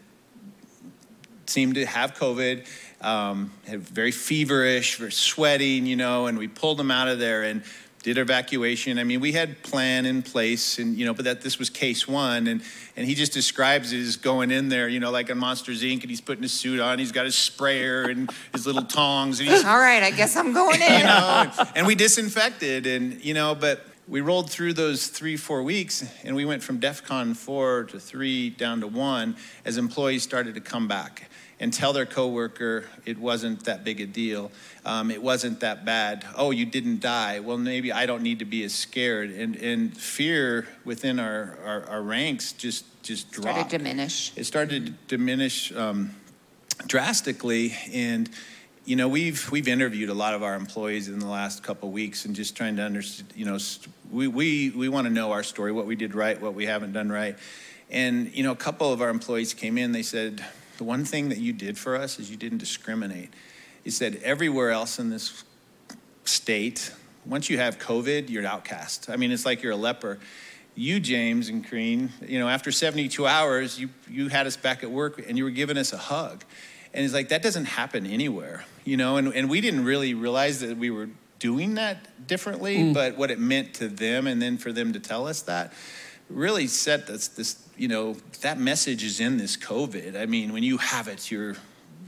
seemed 1.46 1.74
to 1.74 1.85
have 1.85 2.14
COVID, 2.14 2.66
um, 3.02 3.52
had 3.66 3.83
very 3.83 4.11
feverish, 4.11 4.96
very 4.96 5.12
sweating, 5.12 5.85
you 5.85 5.96
know, 5.96 6.26
and 6.26 6.38
we 6.38 6.48
pulled 6.48 6.78
them 6.78 6.90
out 6.90 7.09
of 7.09 7.18
there 7.18 7.42
and 7.42 7.62
did 8.02 8.16
evacuation. 8.16 8.98
I 8.98 9.05
mean, 9.05 9.20
we 9.20 9.33
had 9.33 9.62
plan 9.62 10.07
in 10.07 10.22
place, 10.22 10.78
and 10.78 10.96
you 10.96 11.05
know, 11.05 11.12
but 11.12 11.26
that 11.26 11.42
this 11.42 11.59
was 11.59 11.68
case 11.68 12.09
one, 12.09 12.46
and 12.46 12.62
and 12.96 13.07
he 13.07 13.14
just 13.14 13.35
describes 13.35 13.92
it 13.92 14.00
as 14.00 14.16
going 14.16 14.50
in 14.50 14.70
there, 14.70 14.88
you 14.88 14.98
know, 14.98 15.11
like 15.11 15.31
on 15.31 15.37
Monsters 15.37 15.83
Inc. 15.83 16.00
And 16.00 16.09
he's 16.09 16.22
putting 16.22 16.42
his 16.42 16.52
suit 16.52 16.81
on, 16.81 17.00
he's 17.00 17.12
got 17.12 17.26
his 17.26 17.37
sprayer 17.37 18.04
and 18.04 18.31
his 18.54 18.67
little 18.67 18.85
tongs, 18.85 19.40
and 19.40 19.48
he's 19.50 19.62
all 19.62 19.79
right. 19.79 20.02
I 20.02 20.10
guess 20.10 20.37
I'm 20.37 20.54
going 20.54 20.81
in. 20.83 21.00
You 21.00 21.04
know, 21.04 21.52
and, 21.58 21.69
and 21.77 21.87
we 21.87 21.94
disinfected, 21.94 22.87
and 22.87 23.23
you 23.23 23.35
know, 23.35 23.54
but 23.54 23.92
we 24.09 24.21
rolled 24.21 24.50
through 24.50 24.73
those 24.73 25.07
three, 25.07 25.37
four 25.37 25.63
weeks, 25.63 26.05
and 26.25 26.35
we 26.35 26.44
went 26.44 26.63
from 26.63 26.79
DEF 26.79 27.05
CON 27.05 27.35
4 27.35 27.85
to 27.85 28.00
3 28.00 28.50
down 28.50 28.81
to 28.81 28.87
1 28.87 29.37
as 29.65 29.79
employees 29.79 30.23
started 30.23 30.55
to 30.55 30.61
come 30.61 30.88
back 30.88 31.31
and 31.61 31.73
tell 31.73 31.92
their 31.92 32.07
coworker 32.07 32.85
it 33.07 33.17
wasn't 33.17 33.65
that 33.65 33.85
big 33.85 34.00
a 34.00 34.07
deal. 34.07 34.50
Um, 34.85 35.13
it 35.13 35.23
wasn't 35.23 35.61
that 35.61 35.85
bad. 35.85 36.27
Oh, 36.37 36.50
you 36.50 36.67
didn't 36.67 37.00
die. 37.00 37.38
Well, 37.38 37.57
maybe 37.57 37.92
I 37.92 38.05
don't 38.07 38.23
need 38.23 38.40
to 38.40 38.44
be 38.44 38.65
as 38.65 38.75
scared. 38.75 39.31
And, 39.31 39.55
and 39.57 39.96
fear 39.96 40.67
within 40.85 41.21
our, 41.21 41.57
our, 41.65 41.85
our 41.88 42.03
ranks 42.03 42.53
just, 42.53 42.85
just 43.05 43.31
dropped. 43.31 43.50
Started 43.50 43.71
to 43.71 43.79
diminish. 43.79 44.33
It 44.35 44.44
started 44.44 44.87
to 44.87 44.92
diminish 45.07 45.73
um, 45.77 46.17
drastically. 46.88 47.75
And 47.92 48.29
you 48.85 48.96
know, 48.96 49.08
we've 49.08 49.50
we've 49.50 49.68
interviewed 49.68 50.08
a 50.08 50.14
lot 50.14 50.35
of 50.35 50.42
our 50.42 50.54
employees 50.54 51.08
in 51.08 51.18
the 51.18 51.26
last 51.26 51.62
couple 51.62 51.90
weeks, 51.90 52.24
and 52.24 52.35
just 52.35 52.56
trying 52.56 52.76
to 52.76 52.83
understand. 52.83 53.33
You 53.37 53.44
know, 53.44 53.58
we 54.10 54.26
we 54.26 54.70
we 54.70 54.88
want 54.88 55.06
to 55.06 55.12
know 55.12 55.33
our 55.33 55.42
story, 55.42 55.70
what 55.72 55.87
we 55.87 55.94
did 55.94 56.14
right, 56.14 56.40
what 56.40 56.54
we 56.54 56.66
haven't 56.66 56.92
done 56.92 57.10
right, 57.10 57.37
and 57.90 58.35
you 58.35 58.42
know, 58.42 58.52
a 58.52 58.56
couple 58.56 58.92
of 58.92 59.00
our 59.00 59.10
employees 59.10 59.54
came 59.54 59.78
in. 59.78 59.92
They 59.92 60.02
said, 60.02 60.44
the 60.78 60.85
one 60.85 61.04
thing 61.04 61.28
that 61.28 61.38
you 61.38 61.52
did 61.52 61.78
for 61.78 61.94
us 61.94 62.18
is 62.18 62.30
you 62.30 62.37
didn't 62.37 62.58
discriminate. 62.58 63.30
You 63.85 63.90
said 63.92 64.20
everywhere 64.24 64.70
else 64.70 64.98
in 64.98 65.10
this 65.10 65.44
state, 66.24 66.92
once 67.24 67.48
you 67.48 67.58
have 67.58 67.78
COVID, 67.78 68.30
you're 68.30 68.42
an 68.42 68.46
outcast. 68.46 69.10
I 69.10 69.16
mean, 69.16 69.30
it's 69.30 69.46
like 69.46 69.62
you're 69.62 69.72
a 69.72 69.76
leper. 69.76 70.18
You, 70.74 71.00
James 71.00 71.50
and 71.50 71.66
Crean, 71.66 72.10
you 72.26 72.38
know, 72.38 72.48
after 72.48 72.72
72 72.72 73.26
hours, 73.26 73.78
you 73.78 73.90
you 74.10 74.28
had 74.28 74.48
us 74.48 74.56
back 74.56 74.83
at 74.83 74.90
work, 74.90 75.22
and 75.28 75.38
you 75.38 75.44
were 75.44 75.50
giving 75.50 75.76
us 75.76 75.92
a 75.92 75.98
hug. 75.98 76.44
And 76.95 77.05
it's 77.05 77.15
like, 77.15 77.29
that 77.31 77.43
doesn't 77.43 77.65
happen 77.65 78.07
anywhere, 78.07 78.65
you 78.85 78.97
know? 78.97 79.17
And, 79.17 79.33
and 79.35 79.49
we 79.49 79.61
didn't 79.61 79.85
really 79.85 80.15
realize 80.15 80.61
that 80.61 80.77
we 80.77 80.90
were 80.90 81.09
doing 81.38 81.75
that 81.75 82.27
differently, 82.27 82.79
mm. 82.79 82.95
but 82.95 83.17
what 83.17 83.31
it 83.31 83.38
meant 83.38 83.75
to 83.75 83.88
them 83.88 84.27
and 84.27 84.40
then 84.40 84.59
for 84.59 84.73
them 84.73 84.93
to 84.93 85.01
tell 85.01 85.27
us 85.27 85.43
that 85.43 85.73
really 86.29 86.67
set 86.67 87.07
this, 87.07 87.29
this, 87.29 87.69
you 87.77 87.88
know, 87.88 88.17
that 88.40 88.59
message 88.59 89.05
is 89.05 89.21
in 89.21 89.38
this 89.38 89.57
COVID. 89.57 90.21
I 90.21 90.27
mean, 90.27 90.53
when 90.53 90.63
you 90.63 90.79
have 90.79 91.09
it, 91.09 91.31
you're, 91.31 91.57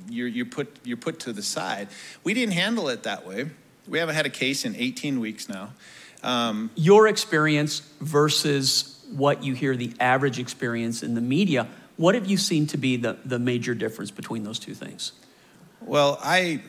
you're, 0.09 0.29
you're, 0.29 0.47
put, 0.47 0.77
you're 0.85 0.97
put 0.97 1.21
to 1.21 1.33
the 1.33 1.43
side. 1.43 1.89
We 2.23 2.35
didn't 2.35 2.55
handle 2.55 2.89
it 2.89 3.03
that 3.05 3.27
way. 3.27 3.51
We 3.89 3.99
haven't 3.99 4.15
had 4.15 4.27
a 4.27 4.31
case 4.31 4.65
in 4.65 4.77
18 4.77 5.21
weeks 5.21 5.49
now. 5.49 5.73
Um, 6.23 6.71
Your 6.75 7.07
experience 7.07 7.81
versus 8.01 9.05
what 9.11 9.45
you 9.45 9.55
hear 9.55 9.77
the 9.77 9.93
average 10.01 10.39
experience 10.39 11.03
in 11.03 11.15
the 11.15 11.21
media 11.21 11.69
what 11.97 12.15
have 12.15 12.27
you 12.27 12.37
seen 12.37 12.67
to 12.69 12.77
be 12.77 12.97
the, 12.97 13.17
the 13.25 13.39
major 13.39 13.75
difference 13.75 14.11
between 14.11 14.45
those 14.45 14.59
two 14.59 14.75
things? 14.75 15.13
Well, 15.81 16.19
I 16.23 16.63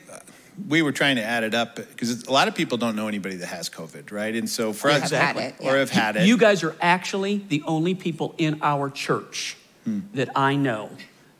we 0.68 0.82
were 0.82 0.92
trying 0.92 1.16
to 1.16 1.22
add 1.22 1.44
it 1.44 1.54
up 1.54 1.76
because 1.76 2.24
a 2.24 2.32
lot 2.32 2.48
of 2.48 2.54
people 2.54 2.78
don't 2.78 2.96
know 2.96 3.08
anybody 3.08 3.36
that 3.36 3.46
has 3.46 3.68
COVID, 3.68 4.10
right? 4.10 4.34
And 4.34 4.48
so 4.48 4.72
for 4.72 4.90
us, 4.90 5.02
exactly. 5.02 5.44
It, 5.44 5.54
yeah. 5.60 5.72
or 5.72 5.76
have 5.76 5.90
had 5.90 6.16
it. 6.16 6.26
You 6.26 6.38
guys 6.38 6.62
are 6.64 6.74
actually 6.80 7.38
the 7.38 7.62
only 7.66 7.94
people 7.94 8.34
in 8.38 8.60
our 8.62 8.88
church 8.88 9.56
hmm. 9.84 10.00
that 10.14 10.30
I 10.34 10.56
know 10.56 10.90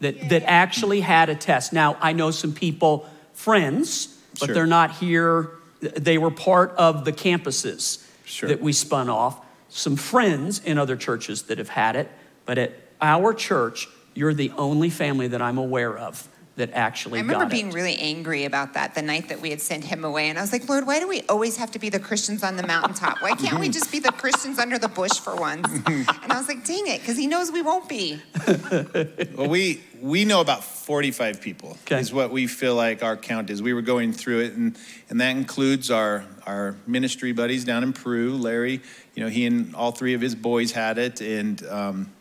that 0.00 0.28
that 0.28 0.42
actually 0.44 1.00
had 1.00 1.28
a 1.28 1.34
test. 1.34 1.72
Now 1.72 1.96
I 2.00 2.12
know 2.12 2.30
some 2.30 2.52
people, 2.52 3.08
friends, 3.32 4.18
but 4.38 4.46
sure. 4.46 4.54
they're 4.54 4.66
not 4.66 4.92
here. 4.92 5.50
They 5.80 6.18
were 6.18 6.30
part 6.30 6.72
of 6.76 7.04
the 7.04 7.12
campuses 7.12 8.06
sure. 8.24 8.48
that 8.48 8.60
we 8.60 8.72
spun 8.72 9.08
off. 9.08 9.40
Some 9.68 9.96
friends 9.96 10.60
in 10.60 10.78
other 10.78 10.96
churches 10.96 11.44
that 11.44 11.58
have 11.58 11.68
had 11.68 11.96
it, 11.96 12.10
but 12.44 12.58
at 12.58 12.72
our 13.00 13.34
church, 13.34 13.88
you're 14.14 14.34
the 14.34 14.52
only 14.56 14.90
family 14.90 15.28
that 15.28 15.42
I'm 15.42 15.58
aware 15.58 15.96
of 15.96 16.28
that 16.56 16.72
actually 16.72 17.18
I 17.18 17.22
remember 17.22 17.46
being 17.46 17.68
it. 17.68 17.74
really 17.74 17.96
angry 17.98 18.44
about 18.44 18.74
that 18.74 18.94
the 18.94 19.02
night 19.02 19.28
that 19.28 19.40
we 19.40 19.50
had 19.50 19.60
sent 19.60 19.84
him 19.84 20.04
away. 20.04 20.30
And 20.30 20.38
I 20.38 20.40
was 20.40 20.52
like, 20.52 20.68
Lord, 20.68 20.86
why 20.86 20.98
do 20.98 21.06
we 21.06 21.22
always 21.28 21.58
have 21.58 21.70
to 21.72 21.78
be 21.78 21.90
the 21.90 22.00
Christians 22.00 22.42
on 22.42 22.56
the 22.56 22.66
mountaintop? 22.66 23.20
Why 23.20 23.34
can't 23.34 23.60
we 23.60 23.68
just 23.68 23.92
be 23.92 23.98
the 23.98 24.12
Christians 24.12 24.58
under 24.58 24.78
the 24.78 24.88
bush 24.88 25.20
for 25.20 25.36
once? 25.36 25.66
And 25.86 26.32
I 26.32 26.38
was 26.38 26.48
like, 26.48 26.64
dang 26.64 26.86
it, 26.86 27.00
because 27.00 27.16
he 27.16 27.26
knows 27.26 27.52
we 27.52 27.62
won't 27.62 27.88
be. 27.88 28.20
well, 29.36 29.48
we 29.48 29.82
we 30.00 30.24
know 30.24 30.40
about 30.40 30.64
45 30.64 31.40
people 31.40 31.76
okay. 31.82 32.00
is 32.00 32.12
what 32.12 32.30
we 32.30 32.46
feel 32.46 32.74
like 32.74 33.02
our 33.02 33.16
count 33.16 33.50
is. 33.50 33.62
We 33.62 33.72
were 33.72 33.82
going 33.82 34.12
through 34.12 34.40
it, 34.40 34.54
and, 34.54 34.76
and 35.08 35.20
that 35.20 35.30
includes 35.30 35.90
our, 35.90 36.24
our 36.46 36.76
ministry 36.86 37.32
buddies 37.32 37.64
down 37.64 37.82
in 37.82 37.92
Peru. 37.92 38.36
Larry, 38.36 38.82
you 39.14 39.22
know, 39.22 39.28
he 39.28 39.46
and 39.46 39.74
all 39.74 39.92
three 39.92 40.14
of 40.14 40.20
his 40.20 40.34
boys 40.34 40.72
had 40.72 40.98
it, 40.98 41.20
and 41.20 41.64
um, 41.66 42.12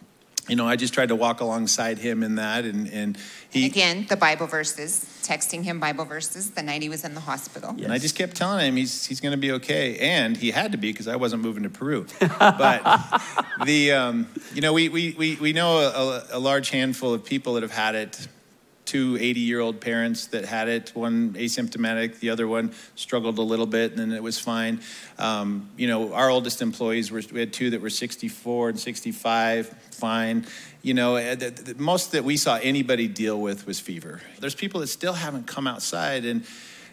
you 0.48 0.56
know, 0.56 0.68
I 0.68 0.76
just 0.76 0.94
tried 0.94 1.10
to 1.10 1.16
walk 1.16 1.42
alongside 1.42 1.98
him 1.98 2.24
in 2.24 2.36
that. 2.36 2.66
And, 2.66 2.88
and 2.90 3.18
he. 3.50 3.66
Again, 3.66 4.06
the 4.10 4.18
Bible 4.18 4.48
verses, 4.48 5.06
texting 5.24 5.64
him 5.64 5.80
Bible 5.80 6.06
verses 6.06 6.52
the 6.52 6.62
night 6.62 6.82
he 6.82 6.90
was 6.90 7.04
in 7.04 7.14
the 7.14 7.22
hospital. 7.22 7.74
Yes. 7.76 7.86
And 7.86 7.94
I 7.94 7.98
just 7.98 8.16
kept 8.16 8.36
telling 8.36 8.68
him 8.68 8.76
he's, 8.76 9.06
he's 9.06 9.20
going 9.20 9.32
to 9.32 9.38
be 9.38 9.54
okay. 9.54 9.98
And 9.98 10.38
he 10.38 10.52
had 10.52 10.72
to 10.74 10.78
be 10.78 10.92
because 10.92 11.08
I 11.08 11.16
wasn't 11.16 11.42
moving 11.42 11.64
to 11.64 11.70
Peru. 11.70 12.06
but 12.20 13.22
the, 13.66 13.94
um, 13.94 14.28
you 14.54 14.62
know, 14.62 14.74
we, 14.74 14.90
we, 14.90 15.16
we, 15.18 15.36
we 15.36 15.54
know 15.54 15.80
a, 15.80 16.38
a 16.38 16.40
large 16.40 16.70
handful 16.70 17.14
of 17.14 17.26
people 17.26 17.56
that 17.56 17.64
have 17.64 17.72
had 17.72 17.96
it 17.96 18.28
two 18.96 19.18
80 19.20 19.40
year 19.42 19.60
old 19.60 19.82
parents 19.82 20.28
that 20.28 20.46
had 20.46 20.70
it, 20.70 20.92
one 20.96 21.34
asymptomatic, 21.34 22.20
the 22.20 22.30
other 22.30 22.48
one 22.48 22.72
struggled 22.96 23.38
a 23.40 23.42
little 23.42 23.66
bit, 23.66 23.92
and 23.92 24.00
then 24.00 24.12
it 24.14 24.24
was 24.24 24.40
fine. 24.40 24.80
Um, 25.20 25.70
you 25.76 25.88
know, 25.88 26.14
our 26.14 26.30
oldest 26.30 26.62
employees, 26.62 27.12
were, 27.12 27.22
we 27.34 27.42
had 27.42 27.52
two 27.52 27.72
that 27.72 27.82
were 27.82 27.90
64 27.90 28.70
and 28.70 28.80
65, 28.80 29.68
fine. 29.92 30.46
You 30.82 30.94
know, 30.94 31.16
eh, 31.16 31.36
the, 31.36 31.50
the 31.50 31.76
most 31.76 32.14
that 32.14 32.24
we 32.24 32.38
saw 32.38 32.56
anybody 32.56 33.10
deal 33.10 33.42
with 33.42 33.68
was 33.68 33.82
fever. 33.82 34.22
There's 34.40 34.56
people 34.56 34.80
that 34.80 34.88
still 34.88 35.14
haven't 35.14 35.46
come 35.46 35.68
outside, 35.68 36.24
and 36.24 36.46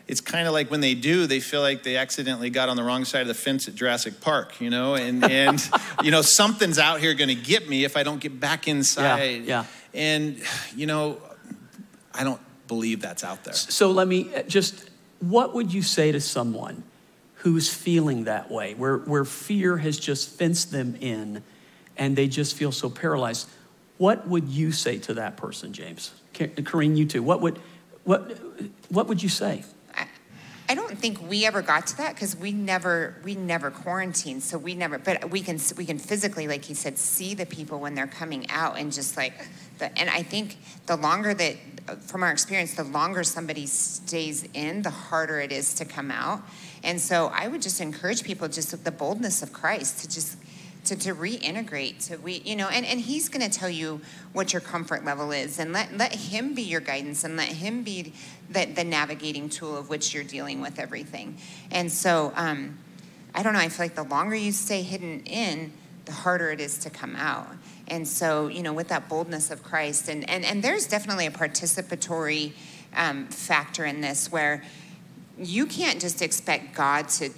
it's 0.08 0.20
kind 0.20 0.48
of 0.48 0.52
like 0.52 0.72
when 0.72 0.80
they 0.80 0.94
do, 0.94 1.28
they 1.28 1.38
feel 1.38 1.60
like 1.60 1.84
they 1.84 1.96
accidentally 1.96 2.50
got 2.50 2.68
on 2.68 2.76
the 2.76 2.82
wrong 2.82 3.04
side 3.04 3.22
of 3.22 3.28
the 3.28 3.34
fence 3.34 3.68
at 3.68 3.76
Jurassic 3.76 4.20
Park, 4.20 4.60
you 4.60 4.70
know, 4.70 4.96
and, 4.96 5.22
and 5.30 5.70
you 6.02 6.10
know, 6.10 6.22
something's 6.22 6.80
out 6.80 6.98
here 6.98 7.14
going 7.14 7.28
to 7.28 7.36
get 7.36 7.68
me 7.68 7.84
if 7.84 7.96
I 7.96 8.02
don't 8.02 8.20
get 8.20 8.40
back 8.40 8.66
inside. 8.66 9.44
Yeah, 9.46 9.62
yeah. 9.62 9.64
And, 9.94 10.42
you 10.74 10.86
know, 10.86 11.18
I 12.14 12.24
don't 12.24 12.40
believe 12.68 13.00
that's 13.00 13.24
out 13.24 13.44
there. 13.44 13.54
So 13.54 13.90
let 13.90 14.08
me 14.08 14.34
uh, 14.34 14.42
just, 14.42 14.90
what 15.20 15.54
would 15.54 15.72
you 15.72 15.82
say 15.82 16.12
to 16.12 16.20
someone 16.20 16.84
who's 17.36 17.72
feeling 17.72 18.24
that 18.24 18.50
way, 18.50 18.74
where, 18.74 18.98
where 18.98 19.24
fear 19.24 19.78
has 19.78 19.98
just 19.98 20.38
fenced 20.38 20.70
them 20.70 20.96
in 21.00 21.42
and 21.96 22.16
they 22.16 22.28
just 22.28 22.54
feel 22.54 22.72
so 22.72 22.88
paralyzed? 22.88 23.48
What 23.98 24.26
would 24.28 24.48
you 24.48 24.72
say 24.72 24.98
to 24.98 25.14
that 25.14 25.36
person, 25.36 25.72
James? 25.72 26.12
Kareen, 26.34 26.96
you 26.96 27.06
too. 27.06 27.22
What 27.22 27.40
would, 27.40 27.58
what, 28.04 28.38
what 28.88 29.06
would 29.08 29.22
you 29.22 29.28
say? 29.28 29.64
I 30.68 30.74
don't 30.74 30.98
think 30.98 31.28
we 31.28 31.44
ever 31.44 31.60
got 31.60 31.86
to 31.88 31.96
that 31.98 32.14
because 32.14 32.34
we 32.34 32.52
never 32.52 33.16
we 33.24 33.34
never 33.34 33.70
quarantined, 33.70 34.42
so 34.42 34.56
we 34.56 34.74
never. 34.74 34.96
But 34.96 35.30
we 35.30 35.42
can 35.42 35.58
we 35.76 35.84
can 35.84 35.98
physically, 35.98 36.48
like 36.48 36.64
he 36.64 36.72
said, 36.72 36.98
see 36.98 37.34
the 37.34 37.44
people 37.44 37.78
when 37.78 37.94
they're 37.94 38.06
coming 38.06 38.48
out, 38.48 38.78
and 38.78 38.90
just 38.90 39.16
like 39.16 39.34
the. 39.78 39.98
And 39.98 40.08
I 40.08 40.22
think 40.22 40.56
the 40.86 40.96
longer 40.96 41.34
that, 41.34 41.56
from 42.00 42.22
our 42.22 42.30
experience, 42.30 42.74
the 42.74 42.84
longer 42.84 43.24
somebody 43.24 43.66
stays 43.66 44.48
in, 44.54 44.82
the 44.82 44.90
harder 44.90 45.40
it 45.40 45.52
is 45.52 45.74
to 45.74 45.84
come 45.84 46.10
out. 46.10 46.42
And 46.84 47.00
so 47.00 47.30
I 47.34 47.48
would 47.48 47.62
just 47.62 47.80
encourage 47.80 48.24
people, 48.24 48.48
just 48.48 48.72
with 48.72 48.84
the 48.84 48.90
boldness 48.90 49.42
of 49.42 49.52
Christ, 49.52 50.00
to 50.00 50.08
just 50.08 50.36
to, 50.84 50.96
to 50.96 51.14
reintegrate 51.14 52.08
to 52.08 52.16
we 52.16 52.42
you 52.44 52.56
know 52.56 52.68
and, 52.68 52.84
and 52.84 53.00
he's 53.00 53.28
going 53.28 53.48
to 53.48 53.58
tell 53.58 53.68
you 53.68 54.00
what 54.32 54.52
your 54.52 54.60
comfort 54.60 55.04
level 55.04 55.30
is 55.30 55.58
and 55.58 55.72
let, 55.72 55.96
let 55.96 56.12
him 56.12 56.54
be 56.54 56.62
your 56.62 56.80
guidance 56.80 57.24
and 57.24 57.36
let 57.36 57.48
him 57.48 57.84
be 57.84 58.12
the, 58.50 58.64
the 58.64 58.84
navigating 58.84 59.48
tool 59.48 59.76
of 59.76 59.88
which 59.88 60.12
you're 60.12 60.24
dealing 60.24 60.60
with 60.60 60.78
everything 60.78 61.36
and 61.70 61.90
so 61.90 62.32
um, 62.34 62.78
i 63.34 63.42
don't 63.42 63.52
know 63.52 63.60
i 63.60 63.68
feel 63.68 63.84
like 63.86 63.94
the 63.94 64.02
longer 64.02 64.34
you 64.34 64.50
stay 64.50 64.82
hidden 64.82 65.20
in 65.20 65.72
the 66.04 66.12
harder 66.12 66.50
it 66.50 66.60
is 66.60 66.78
to 66.78 66.90
come 66.90 67.14
out 67.14 67.46
and 67.88 68.06
so 68.06 68.48
you 68.48 68.62
know 68.62 68.72
with 68.72 68.88
that 68.88 69.08
boldness 69.08 69.50
of 69.50 69.62
christ 69.62 70.08
and 70.08 70.28
and, 70.28 70.44
and 70.44 70.62
there's 70.62 70.86
definitely 70.86 71.26
a 71.26 71.30
participatory 71.30 72.52
um, 72.94 73.26
factor 73.28 73.84
in 73.84 74.00
this 74.00 74.30
where 74.30 74.62
you 75.38 75.66
can't 75.66 76.00
just 76.00 76.22
expect 76.22 76.74
god 76.74 77.08
to 77.08 77.30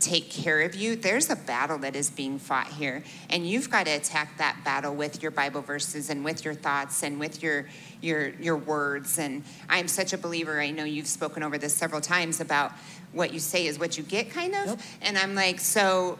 take 0.00 0.30
care 0.30 0.60
of 0.60 0.74
you, 0.74 0.96
there's 0.96 1.30
a 1.30 1.36
battle 1.36 1.78
that 1.78 1.96
is 1.96 2.10
being 2.10 2.38
fought 2.38 2.68
here. 2.68 3.02
And 3.30 3.46
you've 3.46 3.70
got 3.70 3.86
to 3.86 3.92
attack 3.92 4.38
that 4.38 4.58
battle 4.64 4.94
with 4.94 5.22
your 5.22 5.30
Bible 5.30 5.62
verses 5.62 6.10
and 6.10 6.24
with 6.24 6.44
your 6.44 6.54
thoughts 6.54 7.02
and 7.02 7.18
with 7.18 7.42
your 7.42 7.66
your 8.00 8.28
your 8.40 8.56
words. 8.56 9.18
And 9.18 9.44
I'm 9.68 9.88
such 9.88 10.12
a 10.12 10.18
believer, 10.18 10.60
I 10.60 10.70
know 10.70 10.84
you've 10.84 11.06
spoken 11.06 11.42
over 11.42 11.58
this 11.58 11.74
several 11.74 12.00
times 12.00 12.40
about 12.40 12.72
what 13.12 13.32
you 13.32 13.40
say 13.40 13.66
is 13.66 13.78
what 13.78 13.96
you 13.96 14.04
get 14.04 14.30
kind 14.30 14.54
of. 14.54 14.66
Yep. 14.66 14.80
And 15.02 15.18
I'm 15.18 15.34
like, 15.34 15.58
so 15.60 16.18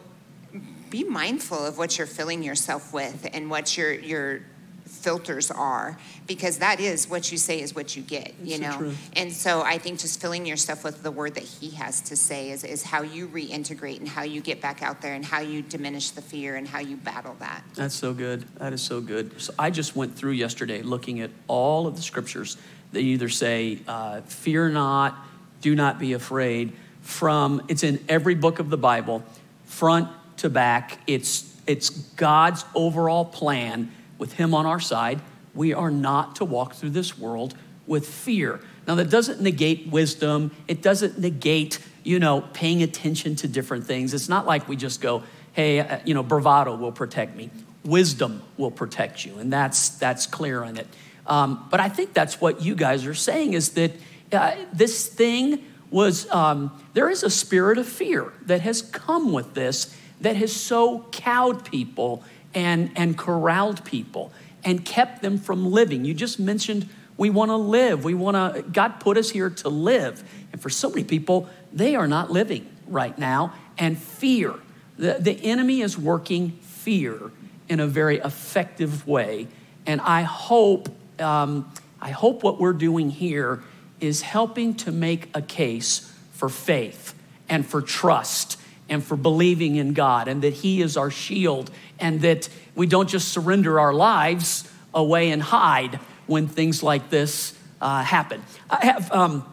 be 0.89 1.03
mindful 1.03 1.65
of 1.65 1.77
what 1.77 1.97
you're 1.97 2.07
filling 2.07 2.43
yourself 2.43 2.93
with 2.93 3.27
and 3.33 3.49
what 3.49 3.77
your 3.77 3.93
your 3.93 4.41
filters 4.85 5.49
are 5.51 5.97
because 6.27 6.57
that 6.57 6.79
is 6.79 7.07
what 7.07 7.31
you 7.31 7.37
say 7.37 7.61
is 7.61 7.73
what 7.73 7.95
you 7.95 8.01
get 8.01 8.33
you 8.43 8.59
know? 8.59 8.91
and 9.13 9.31
so 9.31 9.61
i 9.61 9.77
think 9.77 9.99
just 9.99 10.19
filling 10.19 10.45
yourself 10.45 10.83
with 10.83 11.01
the 11.03 11.11
word 11.11 11.35
that 11.35 11.43
he 11.43 11.69
has 11.69 12.01
to 12.01 12.15
say 12.15 12.49
is, 12.49 12.63
is 12.63 12.83
how 12.83 13.01
you 13.01 13.27
reintegrate 13.27 13.99
and 13.99 14.07
how 14.07 14.23
you 14.23 14.41
get 14.41 14.61
back 14.61 14.81
out 14.81 15.01
there 15.01 15.13
and 15.13 15.23
how 15.23 15.39
you 15.39 15.61
diminish 15.61 16.09
the 16.11 16.21
fear 16.21 16.55
and 16.55 16.67
how 16.67 16.79
you 16.79 16.97
battle 16.97 17.35
that. 17.39 17.63
That's 17.75 17.95
so 17.95 18.13
good. 18.13 18.41
That 18.57 18.73
is 18.73 18.81
so 18.81 18.99
good. 18.99 19.39
So 19.39 19.53
i 19.57 19.69
just 19.69 19.95
went 19.95 20.15
through 20.15 20.31
yesterday 20.31 20.81
looking 20.81 21.21
at 21.21 21.29
all 21.47 21.87
of 21.87 21.95
the 21.95 22.01
scriptures 22.01 22.57
that 22.91 23.01
either 23.01 23.29
say 23.29 23.79
uh, 23.87 24.21
fear 24.21 24.69
not 24.69 25.15
do 25.61 25.75
not 25.75 25.99
be 25.99 26.13
afraid 26.13 26.73
from 27.01 27.61
it's 27.67 27.83
in 27.83 28.03
every 28.09 28.35
book 28.35 28.59
of 28.59 28.69
the 28.69 28.77
bible 28.77 29.23
front 29.65 30.07
to 30.39 30.49
back. 30.49 30.99
It's, 31.07 31.55
it's 31.67 31.89
God's 31.89 32.65
overall 32.75 33.25
plan 33.25 33.91
with 34.17 34.33
Him 34.33 34.53
on 34.53 34.65
our 34.65 34.79
side. 34.79 35.21
We 35.53 35.73
are 35.73 35.91
not 35.91 36.37
to 36.37 36.45
walk 36.45 36.73
through 36.73 36.91
this 36.91 37.17
world 37.17 37.55
with 37.87 38.07
fear. 38.07 38.59
Now, 38.87 38.95
that 38.95 39.09
doesn't 39.09 39.41
negate 39.41 39.87
wisdom, 39.87 40.51
it 40.67 40.81
doesn't 40.81 41.19
negate, 41.19 41.79
you 42.03 42.19
know, 42.19 42.41
paying 42.53 42.83
attention 42.83 43.35
to 43.37 43.47
different 43.47 43.85
things. 43.85 44.13
It's 44.13 44.29
not 44.29 44.45
like 44.45 44.67
we 44.67 44.75
just 44.75 45.01
go, 45.01 45.23
hey, 45.53 45.79
uh, 45.79 45.99
you 46.05 46.13
know, 46.13 46.23
bravado 46.23 46.75
will 46.75 46.91
protect 46.91 47.35
me. 47.35 47.49
Wisdom 47.83 48.41
will 48.57 48.71
protect 48.71 49.25
you, 49.25 49.37
and 49.39 49.51
that's, 49.51 49.89
that's 49.89 50.27
clear 50.27 50.63
on 50.63 50.77
it. 50.77 50.87
Um, 51.25 51.67
but 51.69 51.79
I 51.79 51.89
think 51.89 52.13
that's 52.13 52.41
what 52.41 52.61
you 52.61 52.75
guys 52.75 53.05
are 53.05 53.13
saying 53.13 53.53
is 53.53 53.69
that 53.71 53.91
uh, 54.31 54.55
this 54.73 55.07
thing 55.07 55.63
was, 55.91 56.29
um, 56.31 56.71
there 56.93 57.09
is 57.09 57.23
a 57.23 57.29
spirit 57.29 57.77
of 57.77 57.87
fear 57.87 58.33
that 58.45 58.61
has 58.61 58.81
come 58.81 59.31
with 59.31 59.53
this 59.53 59.95
that 60.21 60.35
has 60.35 60.55
so 60.55 61.05
cowed 61.11 61.65
people 61.65 62.23
and, 62.53 62.91
and 62.95 63.17
corralled 63.17 63.83
people 63.85 64.31
and 64.63 64.83
kept 64.83 65.21
them 65.21 65.37
from 65.37 65.71
living. 65.71 66.05
You 66.05 66.13
just 66.13 66.39
mentioned 66.39 66.89
we 67.17 67.29
want 67.29 67.49
to 67.49 67.55
live. 67.55 68.03
We 68.03 68.13
want 68.13 68.55
to, 68.55 68.61
God 68.61 68.99
put 68.99 69.17
us 69.17 69.29
here 69.29 69.49
to 69.49 69.69
live. 69.69 70.23
And 70.51 70.61
for 70.61 70.69
so 70.69 70.89
many 70.89 71.03
people, 71.03 71.49
they 71.73 71.95
are 71.95 72.07
not 72.07 72.31
living 72.31 72.67
right 72.87 73.17
now. 73.17 73.53
And 73.77 73.97
fear, 73.97 74.55
the, 74.97 75.17
the 75.19 75.33
enemy 75.43 75.81
is 75.81 75.97
working 75.97 76.51
fear 76.61 77.31
in 77.67 77.79
a 77.79 77.87
very 77.87 78.17
effective 78.19 79.05
way. 79.05 79.47
And 79.85 80.01
I 80.01 80.21
hope, 80.21 80.89
um, 81.19 81.71
I 82.01 82.11
hope 82.11 82.41
what 82.41 82.59
we're 82.59 82.73
doing 82.73 83.09
here 83.09 83.63
is 83.99 84.21
helping 84.21 84.73
to 84.75 84.91
make 84.91 85.29
a 85.33 85.41
case 85.41 86.13
for 86.31 86.47
faith 86.47 87.13
and 87.49 87.65
for 87.65 87.81
trust 87.81 88.58
and 88.89 89.03
for 89.03 89.15
believing 89.15 89.75
in 89.75 89.93
God 89.93 90.27
and 90.27 90.41
that 90.41 90.53
He 90.53 90.81
is 90.81 90.97
our 90.97 91.11
shield 91.11 91.71
and 91.99 92.21
that 92.21 92.49
we 92.75 92.87
don't 92.87 93.09
just 93.09 93.29
surrender 93.29 93.79
our 93.79 93.93
lives 93.93 94.69
away 94.93 95.31
and 95.31 95.41
hide 95.41 95.95
when 96.27 96.47
things 96.47 96.83
like 96.83 97.09
this 97.09 97.57
uh, 97.81 98.03
happen. 98.03 98.43
I 98.69 98.85
have 98.85 99.11
um, 99.11 99.45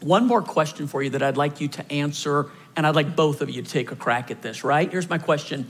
one 0.00 0.26
more 0.26 0.42
question 0.42 0.86
for 0.86 1.02
you 1.02 1.10
that 1.10 1.22
I'd 1.22 1.36
like 1.36 1.60
you 1.60 1.68
to 1.68 1.92
answer, 1.92 2.50
and 2.76 2.86
I'd 2.86 2.94
like 2.94 3.16
both 3.16 3.40
of 3.40 3.50
you 3.50 3.62
to 3.62 3.70
take 3.70 3.90
a 3.92 3.96
crack 3.96 4.30
at 4.30 4.42
this, 4.42 4.64
right? 4.64 4.90
Here's 4.90 5.08
my 5.08 5.18
question 5.18 5.66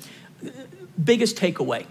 Biggest 1.03 1.37
takeaway 1.37 1.87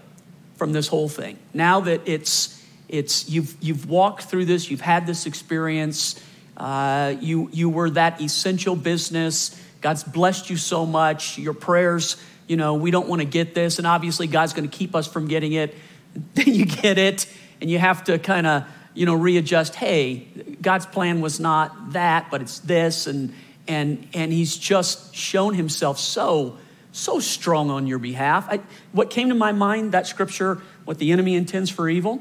from 0.56 0.72
this 0.72 0.86
whole 0.86 1.08
thing 1.08 1.38
now 1.52 1.80
that 1.80 2.00
it's 2.04 2.64
it's 2.88 3.28
you've 3.28 3.56
you've 3.60 3.88
walked 3.88 4.24
through 4.24 4.44
this 4.44 4.70
you've 4.70 4.80
had 4.80 5.08
this 5.08 5.26
experience 5.26 6.22
uh, 6.56 7.14
you 7.20 7.48
you 7.52 7.68
were 7.68 7.90
that 7.90 8.20
essential 8.20 8.76
business 8.76 9.60
God's 9.82 10.04
blessed 10.04 10.48
you 10.48 10.56
so 10.56 10.86
much. 10.86 11.36
Your 11.38 11.52
prayers, 11.52 12.16
you 12.46 12.56
know, 12.56 12.74
we 12.74 12.90
don't 12.90 13.08
want 13.08 13.20
to 13.20 13.26
get 13.26 13.54
this, 13.54 13.78
and 13.78 13.86
obviously 13.86 14.26
God's 14.26 14.52
going 14.52 14.68
to 14.68 14.74
keep 14.74 14.94
us 14.94 15.06
from 15.06 15.28
getting 15.28 15.52
it. 15.52 15.74
Then 16.34 16.54
you 16.54 16.66
get 16.66 16.98
it, 16.98 17.26
and 17.60 17.70
you 17.70 17.78
have 17.78 18.04
to 18.04 18.18
kind 18.18 18.46
of, 18.46 18.64
you 18.92 19.06
know, 19.06 19.14
readjust. 19.14 19.74
Hey, 19.74 20.26
God's 20.60 20.84
plan 20.84 21.22
was 21.22 21.40
not 21.40 21.92
that, 21.92 22.30
but 22.30 22.42
it's 22.42 22.58
this, 22.58 23.06
and 23.06 23.32
and 23.66 24.06
and 24.12 24.30
He's 24.30 24.56
just 24.56 25.14
shown 25.14 25.54
Himself 25.54 25.98
so 25.98 26.58
so 26.92 27.18
strong 27.18 27.70
on 27.70 27.86
your 27.86 27.98
behalf. 27.98 28.46
I, 28.50 28.60
what 28.92 29.08
came 29.08 29.30
to 29.30 29.34
my 29.34 29.52
mind 29.52 29.92
that 29.92 30.06
scripture, 30.06 30.60
what 30.84 30.98
the 30.98 31.12
enemy 31.12 31.34
intends 31.34 31.70
for 31.70 31.88
evil, 31.88 32.20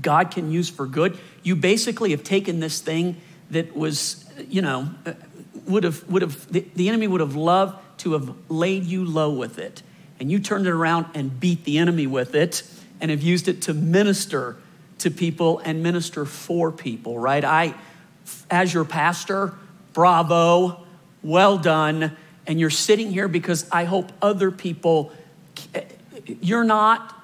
God 0.00 0.30
can 0.30 0.50
use 0.50 0.70
for 0.70 0.86
good. 0.86 1.18
You 1.42 1.54
basically 1.56 2.12
have 2.12 2.24
taken 2.24 2.60
this 2.60 2.80
thing 2.80 3.20
that 3.50 3.76
was, 3.76 4.24
you 4.48 4.62
know, 4.62 4.88
would 5.66 5.84
have, 5.84 6.08
would 6.08 6.22
have 6.22 6.52
the, 6.52 6.64
the 6.74 6.88
enemy 6.88 7.06
would 7.06 7.20
have 7.20 7.36
loved 7.36 7.78
to 7.98 8.12
have 8.12 8.34
laid 8.48 8.84
you 8.84 9.04
low 9.04 9.30
with 9.30 9.58
it. 9.58 9.82
And 10.20 10.30
you 10.30 10.38
turned 10.38 10.66
it 10.66 10.70
around 10.70 11.06
and 11.14 11.38
beat 11.40 11.64
the 11.64 11.78
enemy 11.78 12.06
with 12.06 12.34
it 12.34 12.62
and 13.00 13.10
have 13.10 13.22
used 13.22 13.48
it 13.48 13.62
to 13.62 13.74
minister 13.74 14.56
to 14.98 15.10
people 15.10 15.58
and 15.64 15.82
minister 15.82 16.24
for 16.24 16.70
people, 16.70 17.18
right? 17.18 17.44
I, 17.44 17.74
as 18.50 18.72
your 18.72 18.84
pastor, 18.84 19.52
bravo, 19.92 20.84
well 21.22 21.58
done. 21.58 22.16
And 22.46 22.60
you're 22.60 22.70
sitting 22.70 23.10
here 23.10 23.28
because 23.28 23.68
I 23.70 23.84
hope 23.84 24.12
other 24.22 24.50
people, 24.50 25.12
you're 26.24 26.64
not 26.64 27.14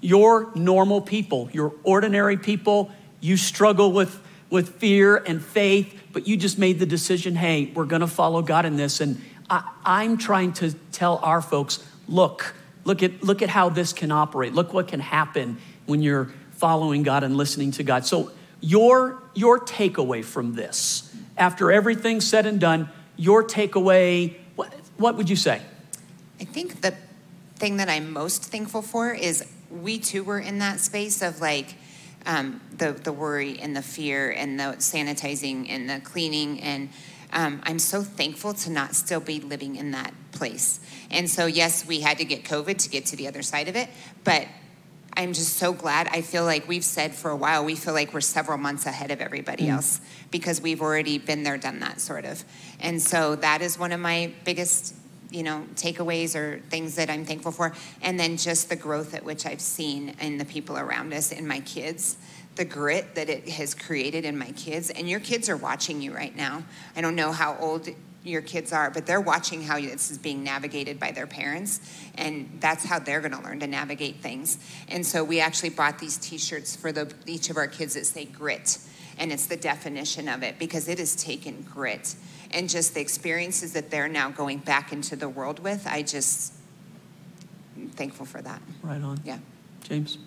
your 0.00 0.50
normal 0.54 1.00
people, 1.00 1.48
you're 1.52 1.72
ordinary 1.82 2.36
people. 2.36 2.90
You 3.20 3.38
struggle 3.38 3.90
with, 3.90 4.20
with 4.54 4.76
fear 4.76 5.16
and 5.16 5.44
faith 5.44 6.00
but 6.14 6.28
you 6.28 6.36
just 6.36 6.58
made 6.58 6.78
the 6.78 6.86
decision 6.86 7.34
hey, 7.34 7.70
we're 7.74 7.84
going 7.84 8.00
to 8.00 8.06
follow 8.06 8.40
God 8.40 8.64
in 8.64 8.76
this. 8.76 9.02
And 9.02 9.20
I, 9.50 10.04
am 10.04 10.16
trying 10.16 10.54
to 10.54 10.72
tell 10.92 11.18
our 11.18 11.42
folks 11.42 11.84
look, 12.08 12.54
look 12.84 13.02
at, 13.02 13.22
look 13.22 13.42
at 13.42 13.50
how 13.50 13.68
this 13.68 13.92
can 13.92 14.10
operate. 14.10 14.54
Look 14.54 14.72
what 14.72 14.88
can 14.88 15.00
happen 15.00 15.58
when 15.84 16.00
you're 16.00 16.30
following 16.52 17.02
God 17.02 17.24
and 17.24 17.36
listening 17.36 17.72
to 17.72 17.82
God. 17.82 18.06
So, 18.06 18.30
your, 18.60 19.22
your 19.34 19.60
takeaway 19.60 20.24
from 20.24 20.54
this, 20.54 21.14
after 21.36 21.70
everything's 21.70 22.26
said 22.26 22.46
and 22.46 22.58
done, 22.58 22.88
your 23.16 23.44
takeaway, 23.44 24.36
what, 24.54 24.72
what 24.96 25.16
would 25.16 25.28
you 25.28 25.36
say? 25.36 25.60
I 26.40 26.44
think 26.44 26.80
the 26.80 26.94
thing 27.56 27.76
that 27.76 27.90
I'm 27.90 28.10
most 28.10 28.44
thankful 28.44 28.80
for 28.80 29.12
is 29.12 29.44
we 29.70 29.98
too 29.98 30.24
were 30.24 30.38
in 30.38 30.60
that 30.60 30.80
space 30.80 31.20
of 31.20 31.42
like, 31.42 31.74
um, 32.26 32.60
the, 32.76 32.92
the 32.92 33.12
worry 33.12 33.58
and 33.60 33.76
the 33.76 33.82
fear 33.82 34.30
and 34.30 34.58
the 34.58 34.76
sanitizing 34.78 35.68
and 35.68 35.88
the 35.88 36.00
cleaning. 36.00 36.60
And 36.60 36.88
um, 37.32 37.60
I'm 37.64 37.78
so 37.78 38.02
thankful 38.02 38.54
to 38.54 38.70
not 38.70 38.94
still 38.94 39.20
be 39.20 39.40
living 39.40 39.76
in 39.76 39.90
that 39.92 40.12
place. 40.32 40.80
And 41.10 41.28
so, 41.28 41.46
yes, 41.46 41.86
we 41.86 42.00
had 42.00 42.18
to 42.18 42.24
get 42.24 42.44
COVID 42.44 42.78
to 42.78 42.88
get 42.88 43.06
to 43.06 43.16
the 43.16 43.28
other 43.28 43.42
side 43.42 43.68
of 43.68 43.76
it, 43.76 43.88
but 44.24 44.46
I'm 45.16 45.32
just 45.32 45.56
so 45.56 45.72
glad. 45.72 46.08
I 46.08 46.22
feel 46.22 46.44
like 46.44 46.66
we've 46.66 46.84
said 46.84 47.14
for 47.14 47.30
a 47.30 47.36
while, 47.36 47.64
we 47.64 47.76
feel 47.76 47.94
like 47.94 48.12
we're 48.12 48.20
several 48.20 48.58
months 48.58 48.86
ahead 48.86 49.10
of 49.10 49.20
everybody 49.20 49.66
mm. 49.66 49.72
else 49.72 50.00
because 50.30 50.60
we've 50.60 50.82
already 50.82 51.18
been 51.18 51.44
there, 51.44 51.56
done 51.56 51.80
that 51.80 52.00
sort 52.00 52.24
of. 52.24 52.44
And 52.80 53.00
so 53.00 53.36
that 53.36 53.62
is 53.62 53.78
one 53.78 53.92
of 53.92 54.00
my 54.00 54.32
biggest 54.44 54.94
you 55.34 55.42
know, 55.42 55.66
takeaways 55.74 56.36
or 56.36 56.60
things 56.70 56.94
that 56.94 57.10
I'm 57.10 57.24
thankful 57.24 57.50
for. 57.50 57.74
And 58.02 58.18
then 58.18 58.36
just 58.36 58.68
the 58.68 58.76
growth 58.76 59.14
at 59.14 59.24
which 59.24 59.46
I've 59.46 59.60
seen 59.60 60.14
in 60.20 60.38
the 60.38 60.44
people 60.44 60.78
around 60.78 61.12
us, 61.12 61.32
in 61.32 61.46
my 61.46 61.60
kids, 61.60 62.16
the 62.54 62.64
grit 62.64 63.16
that 63.16 63.28
it 63.28 63.48
has 63.48 63.74
created 63.74 64.24
in 64.24 64.38
my 64.38 64.52
kids. 64.52 64.90
And 64.90 65.08
your 65.08 65.18
kids 65.20 65.48
are 65.48 65.56
watching 65.56 66.00
you 66.00 66.14
right 66.14 66.34
now. 66.34 66.62
I 66.94 67.00
don't 67.00 67.16
know 67.16 67.32
how 67.32 67.56
old 67.58 67.88
your 68.22 68.42
kids 68.42 68.72
are, 68.72 68.90
but 68.90 69.06
they're 69.06 69.20
watching 69.20 69.62
how 69.62 69.78
this 69.78 70.10
is 70.10 70.18
being 70.18 70.42
navigated 70.42 70.98
by 70.98 71.10
their 71.10 71.26
parents, 71.26 71.80
and 72.16 72.56
that's 72.58 72.82
how 72.82 72.98
they're 72.98 73.20
going 73.20 73.32
to 73.32 73.42
learn 73.42 73.60
to 73.60 73.66
navigate 73.66 74.16
things. 74.16 74.56
And 74.88 75.04
so 75.04 75.22
we 75.22 75.40
actually 75.40 75.68
bought 75.68 75.98
these 75.98 76.16
T-shirts 76.16 76.74
for 76.74 76.90
the, 76.90 77.12
each 77.26 77.50
of 77.50 77.58
our 77.58 77.66
kids 77.66 77.94
that 77.94 78.06
say 78.06 78.24
grit, 78.24 78.78
and 79.18 79.30
it's 79.30 79.44
the 79.44 79.58
definition 79.58 80.28
of 80.28 80.42
it 80.42 80.58
because 80.58 80.88
it 80.88 80.98
has 80.98 81.14
taken 81.14 81.66
grit 81.70 82.14
and 82.50 82.68
just 82.68 82.94
the 82.94 83.00
experiences 83.00 83.72
that 83.72 83.90
they're 83.90 84.08
now 84.08 84.30
going 84.30 84.58
back 84.58 84.92
into 84.92 85.16
the 85.16 85.28
world 85.28 85.60
with. 85.60 85.86
I 85.86 86.02
just 86.02 86.52
I'm 87.76 87.88
thankful 87.90 88.26
for 88.26 88.40
that. 88.42 88.60
Right 88.82 89.02
on. 89.02 89.20
Yeah. 89.24 89.38
James. 89.82 90.18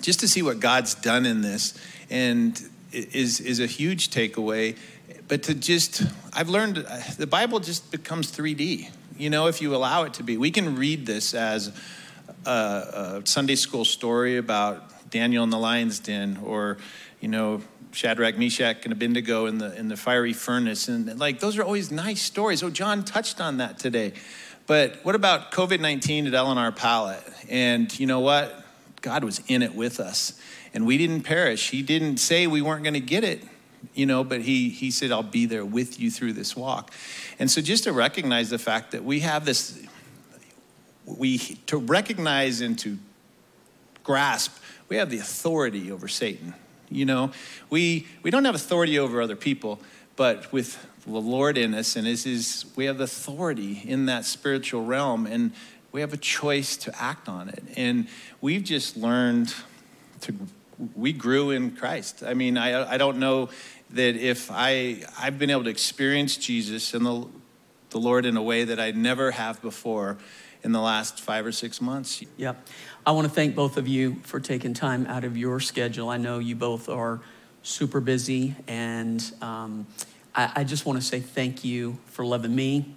Just 0.00 0.20
to 0.20 0.28
see 0.28 0.42
what 0.42 0.60
God's 0.60 0.94
done 0.94 1.26
in 1.26 1.40
this, 1.40 1.78
and 2.10 2.60
is 2.92 3.40
is 3.40 3.60
a 3.60 3.66
huge 3.66 4.10
takeaway. 4.10 4.76
But 5.26 5.42
to 5.44 5.54
just, 5.54 6.02
I've 6.32 6.48
learned 6.48 6.78
uh, 6.78 7.00
the 7.18 7.26
Bible 7.26 7.60
just 7.60 7.90
becomes 7.90 8.32
3D. 8.32 8.90
You 9.18 9.30
know, 9.30 9.46
if 9.46 9.60
you 9.60 9.74
allow 9.74 10.04
it 10.04 10.14
to 10.14 10.22
be, 10.22 10.38
we 10.38 10.50
can 10.50 10.76
read 10.76 11.04
this 11.04 11.34
as 11.34 11.72
a, 12.46 12.50
a 12.50 13.22
Sunday 13.24 13.56
school 13.56 13.84
story 13.84 14.38
about 14.38 15.10
Daniel 15.10 15.44
in 15.44 15.50
the 15.50 15.58
lion's 15.58 15.98
den, 15.98 16.38
or 16.42 16.78
you 17.20 17.28
know, 17.28 17.60
Shadrach, 17.92 18.36
Meshach, 18.36 18.84
and 18.84 18.92
Abednego 18.92 19.46
in 19.46 19.58
the 19.58 19.76
in 19.78 19.88
the 19.88 19.96
fiery 19.96 20.32
furnace, 20.32 20.88
and 20.88 21.18
like 21.18 21.40
those 21.40 21.56
are 21.58 21.62
always 21.62 21.90
nice 21.90 22.22
stories. 22.22 22.62
Oh, 22.62 22.70
John 22.70 23.04
touched 23.04 23.40
on 23.40 23.58
that 23.58 23.78
today. 23.78 24.12
But 24.66 24.96
what 25.02 25.14
about 25.14 25.50
COVID 25.50 25.80
nineteen 25.80 26.26
at 26.26 26.34
L&R 26.34 26.72
Pallet? 26.72 27.22
And 27.48 27.98
you 27.98 28.06
know 28.06 28.20
what? 28.20 28.64
God 29.00 29.24
was 29.24 29.40
in 29.48 29.62
it 29.62 29.74
with 29.74 30.00
us, 30.00 30.38
and 30.74 30.86
we 30.86 30.98
didn't 30.98 31.22
perish. 31.22 31.70
He 31.70 31.82
didn't 31.82 32.18
say 32.18 32.46
we 32.46 32.60
weren't 32.60 32.82
going 32.82 32.94
to 32.94 33.00
get 33.00 33.24
it, 33.24 33.42
you 33.94 34.06
know, 34.06 34.24
but 34.24 34.42
he 34.42 34.68
he 34.68 34.90
said, 34.90 35.10
"I'll 35.10 35.22
be 35.22 35.46
there 35.46 35.64
with 35.64 35.98
you 35.98 36.10
through 36.10 36.34
this 36.34 36.54
walk." 36.54 36.92
And 37.38 37.50
so, 37.50 37.60
just 37.60 37.84
to 37.84 37.92
recognize 37.92 38.50
the 38.50 38.58
fact 38.58 38.90
that 38.90 39.04
we 39.04 39.20
have 39.20 39.44
this, 39.44 39.80
we 41.06 41.38
to 41.38 41.78
recognize 41.78 42.60
and 42.60 42.78
to 42.80 42.98
grasp, 44.04 44.56
we 44.88 44.96
have 44.96 45.10
the 45.10 45.18
authority 45.18 45.90
over 45.90 46.08
Satan 46.08 46.54
you 46.90 47.04
know, 47.04 47.30
we, 47.70 48.06
we 48.22 48.30
don't 48.30 48.44
have 48.44 48.54
authority 48.54 48.98
over 48.98 49.20
other 49.20 49.36
people, 49.36 49.78
but 50.16 50.52
with 50.52 50.84
the 51.04 51.12
Lord 51.12 51.56
in 51.56 51.74
us, 51.74 51.96
and 51.96 52.06
this 52.06 52.26
is, 52.26 52.66
we 52.76 52.86
have 52.86 53.00
authority 53.00 53.82
in 53.84 54.06
that 54.06 54.24
spiritual 54.24 54.84
realm, 54.84 55.26
and 55.26 55.52
we 55.92 56.00
have 56.00 56.12
a 56.12 56.18
choice 56.18 56.76
to 56.76 57.02
act 57.02 57.28
on 57.28 57.48
it. 57.48 57.62
And 57.76 58.08
we've 58.40 58.64
just 58.64 58.96
learned 58.96 59.54
to, 60.20 60.34
we 60.94 61.12
grew 61.12 61.50
in 61.50 61.70
Christ. 61.70 62.22
I 62.26 62.34
mean, 62.34 62.58
I, 62.58 62.94
I 62.94 62.98
don't 62.98 63.18
know 63.18 63.48
that 63.90 64.16
if 64.16 64.50
I, 64.52 65.02
I've 65.18 65.38
been 65.38 65.50
able 65.50 65.64
to 65.64 65.70
experience 65.70 66.36
Jesus 66.36 66.94
and 66.94 67.06
the, 67.06 67.26
the 67.90 67.98
Lord 67.98 68.26
in 68.26 68.36
a 68.36 68.42
way 68.42 68.64
that 68.64 68.78
I 68.78 68.90
never 68.90 69.30
have 69.30 69.62
before. 69.62 70.18
in 70.62 70.72
the 70.72 70.80
last 70.80 71.20
five 71.20 71.46
or 71.46 71.52
six 71.52 71.80
months. 71.80 72.22
Yep. 72.36 72.66
I 73.08 73.12
want 73.12 73.26
to 73.26 73.32
thank 73.32 73.54
both 73.54 73.78
of 73.78 73.88
you 73.88 74.16
for 74.24 74.38
taking 74.38 74.74
time 74.74 75.06
out 75.06 75.24
of 75.24 75.34
your 75.34 75.60
schedule. 75.60 76.10
I 76.10 76.18
know 76.18 76.40
you 76.40 76.54
both 76.54 76.90
are 76.90 77.22
super 77.62 78.02
busy, 78.02 78.54
and 78.66 79.24
um, 79.40 79.86
I, 80.34 80.52
I 80.56 80.64
just 80.64 80.84
want 80.84 81.00
to 81.00 81.02
say 81.06 81.20
thank 81.20 81.64
you 81.64 81.96
for 82.08 82.22
loving 82.22 82.54
me, 82.54 82.94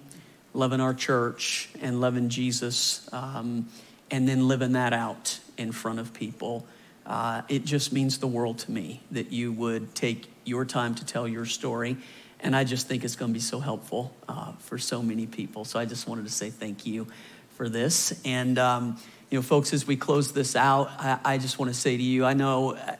loving 0.52 0.82
our 0.82 0.92
church, 0.92 1.70
and 1.80 1.98
loving 1.98 2.28
Jesus, 2.28 3.08
um, 3.10 3.70
and 4.10 4.28
then 4.28 4.48
living 4.48 4.72
that 4.72 4.92
out 4.92 5.40
in 5.56 5.72
front 5.72 5.98
of 5.98 6.12
people. 6.12 6.66
Uh, 7.06 7.40
it 7.48 7.64
just 7.64 7.90
means 7.90 8.18
the 8.18 8.26
world 8.26 8.58
to 8.58 8.70
me 8.70 9.00
that 9.12 9.32
you 9.32 9.50
would 9.50 9.94
take 9.94 10.30
your 10.44 10.66
time 10.66 10.94
to 10.96 11.06
tell 11.06 11.26
your 11.26 11.46
story. 11.46 11.96
And 12.40 12.54
I 12.54 12.64
just 12.64 12.86
think 12.86 13.02
it's 13.02 13.16
going 13.16 13.30
to 13.30 13.34
be 13.34 13.40
so 13.40 13.60
helpful 13.60 14.14
uh, 14.28 14.52
for 14.58 14.76
so 14.76 15.02
many 15.02 15.24
people. 15.24 15.64
So 15.64 15.80
I 15.80 15.86
just 15.86 16.06
wanted 16.06 16.26
to 16.26 16.32
say 16.32 16.50
thank 16.50 16.84
you 16.84 17.06
for 17.56 17.70
this. 17.70 18.20
And, 18.26 18.58
um, 18.58 18.98
you 19.32 19.38
know, 19.38 19.42
folks, 19.42 19.72
as 19.72 19.86
we 19.86 19.96
close 19.96 20.32
this 20.32 20.54
out, 20.54 20.90
I, 20.98 21.18
I 21.24 21.38
just 21.38 21.58
want 21.58 21.72
to 21.72 21.74
say 21.74 21.96
to 21.96 22.02
you 22.02 22.26
I 22.26 22.34
know 22.34 22.76
uh, 22.76 22.96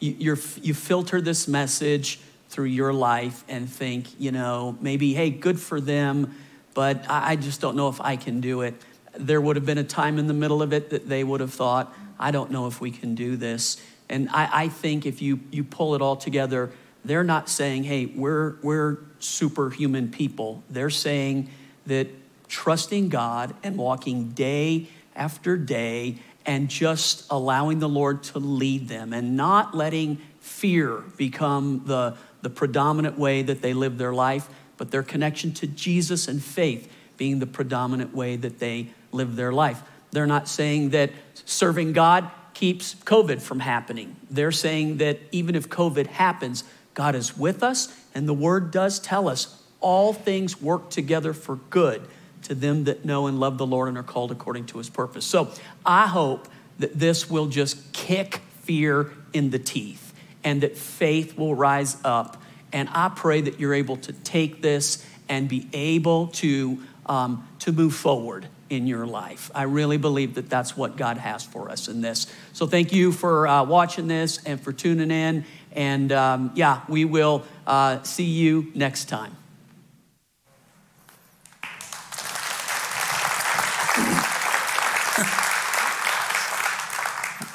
you, 0.00 0.36
you 0.62 0.74
filter 0.74 1.20
this 1.20 1.46
message 1.46 2.18
through 2.48 2.64
your 2.64 2.94
life 2.94 3.44
and 3.46 3.68
think, 3.68 4.18
you 4.18 4.32
know, 4.32 4.78
maybe, 4.80 5.12
hey, 5.12 5.28
good 5.28 5.60
for 5.60 5.78
them, 5.78 6.34
but 6.72 7.04
I, 7.10 7.32
I 7.32 7.36
just 7.36 7.60
don't 7.60 7.76
know 7.76 7.88
if 7.88 8.00
I 8.00 8.16
can 8.16 8.40
do 8.40 8.62
it. 8.62 8.74
There 9.18 9.38
would 9.38 9.56
have 9.56 9.66
been 9.66 9.76
a 9.76 9.84
time 9.84 10.18
in 10.18 10.28
the 10.28 10.34
middle 10.34 10.62
of 10.62 10.72
it 10.72 10.88
that 10.90 11.10
they 11.10 11.22
would 11.22 11.40
have 11.40 11.52
thought, 11.52 11.94
I 12.18 12.30
don't 12.30 12.50
know 12.50 12.66
if 12.66 12.80
we 12.80 12.90
can 12.90 13.14
do 13.14 13.36
this. 13.36 13.76
And 14.08 14.30
I, 14.30 14.48
I 14.50 14.68
think 14.68 15.04
if 15.04 15.20
you, 15.20 15.40
you 15.50 15.62
pull 15.62 15.94
it 15.94 16.00
all 16.00 16.16
together, 16.16 16.70
they're 17.04 17.24
not 17.24 17.50
saying, 17.50 17.84
hey, 17.84 18.06
we're, 18.06 18.56
we're 18.62 18.96
superhuman 19.18 20.10
people. 20.10 20.62
They're 20.70 20.88
saying 20.88 21.50
that 21.86 22.08
trusting 22.48 23.10
God 23.10 23.54
and 23.62 23.76
walking 23.76 24.30
day 24.30 24.88
after 25.16 25.56
day 25.56 26.18
and 26.44 26.68
just 26.68 27.26
allowing 27.30 27.80
the 27.80 27.88
Lord 27.88 28.22
to 28.24 28.38
lead 28.38 28.88
them 28.88 29.12
and 29.12 29.36
not 29.36 29.74
letting 29.74 30.18
fear 30.40 31.02
become 31.16 31.82
the, 31.86 32.16
the 32.42 32.50
predominant 32.50 33.18
way 33.18 33.42
that 33.42 33.62
they 33.62 33.74
live 33.74 33.98
their 33.98 34.14
life, 34.14 34.48
but 34.76 34.90
their 34.90 35.02
connection 35.02 35.52
to 35.54 35.66
Jesus 35.66 36.28
and 36.28 36.42
faith 36.42 36.92
being 37.16 37.40
the 37.40 37.46
predominant 37.46 38.14
way 38.14 38.36
that 38.36 38.58
they 38.58 38.88
live 39.10 39.36
their 39.36 39.52
life. 39.52 39.82
They're 40.12 40.26
not 40.26 40.48
saying 40.48 40.90
that 40.90 41.10
serving 41.44 41.92
God 41.92 42.30
keeps 42.54 42.94
COVID 42.94 43.42
from 43.42 43.60
happening. 43.60 44.16
They're 44.30 44.52
saying 44.52 44.98
that 44.98 45.18
even 45.32 45.54
if 45.54 45.68
COVID 45.68 46.06
happens, 46.06 46.64
God 46.94 47.14
is 47.14 47.36
with 47.36 47.62
us, 47.62 47.94
and 48.14 48.28
the 48.28 48.34
word 48.34 48.70
does 48.70 48.98
tell 48.98 49.28
us 49.28 49.62
all 49.80 50.12
things 50.12 50.60
work 50.62 50.88
together 50.90 51.32
for 51.32 51.56
good 51.56 52.06
to 52.46 52.54
them 52.54 52.84
that 52.84 53.04
know 53.04 53.26
and 53.26 53.38
love 53.38 53.58
the 53.58 53.66
Lord 53.66 53.88
and 53.88 53.98
are 53.98 54.02
called 54.02 54.32
according 54.32 54.66
to 54.66 54.78
his 54.78 54.88
purpose. 54.88 55.24
So 55.24 55.50
I 55.84 56.06
hope 56.06 56.48
that 56.78 56.98
this 56.98 57.28
will 57.28 57.46
just 57.46 57.92
kick 57.92 58.40
fear 58.62 59.12
in 59.32 59.50
the 59.50 59.58
teeth 59.58 60.14
and 60.44 60.62
that 60.62 60.76
faith 60.76 61.36
will 61.36 61.54
rise 61.54 61.96
up. 62.04 62.40
And 62.72 62.88
I 62.92 63.08
pray 63.08 63.40
that 63.42 63.58
you're 63.58 63.74
able 63.74 63.96
to 63.98 64.12
take 64.12 64.62
this 64.62 65.04
and 65.28 65.48
be 65.48 65.68
able 65.72 66.28
to, 66.28 66.82
um, 67.06 67.48
to 67.60 67.72
move 67.72 67.94
forward 67.94 68.46
in 68.68 68.86
your 68.86 69.06
life. 69.06 69.50
I 69.54 69.62
really 69.62 69.96
believe 69.96 70.34
that 70.34 70.48
that's 70.48 70.76
what 70.76 70.96
God 70.96 71.18
has 71.18 71.44
for 71.44 71.70
us 71.70 71.88
in 71.88 72.00
this. 72.00 72.26
So 72.52 72.66
thank 72.66 72.92
you 72.92 73.12
for 73.12 73.46
uh, 73.46 73.64
watching 73.64 74.08
this 74.08 74.44
and 74.44 74.60
for 74.60 74.72
tuning 74.72 75.10
in. 75.10 75.44
And 75.72 76.12
um, 76.12 76.52
yeah, 76.54 76.82
we 76.88 77.04
will 77.04 77.44
uh, 77.66 78.02
see 78.02 78.24
you 78.24 78.70
next 78.74 79.06
time. 79.06 79.36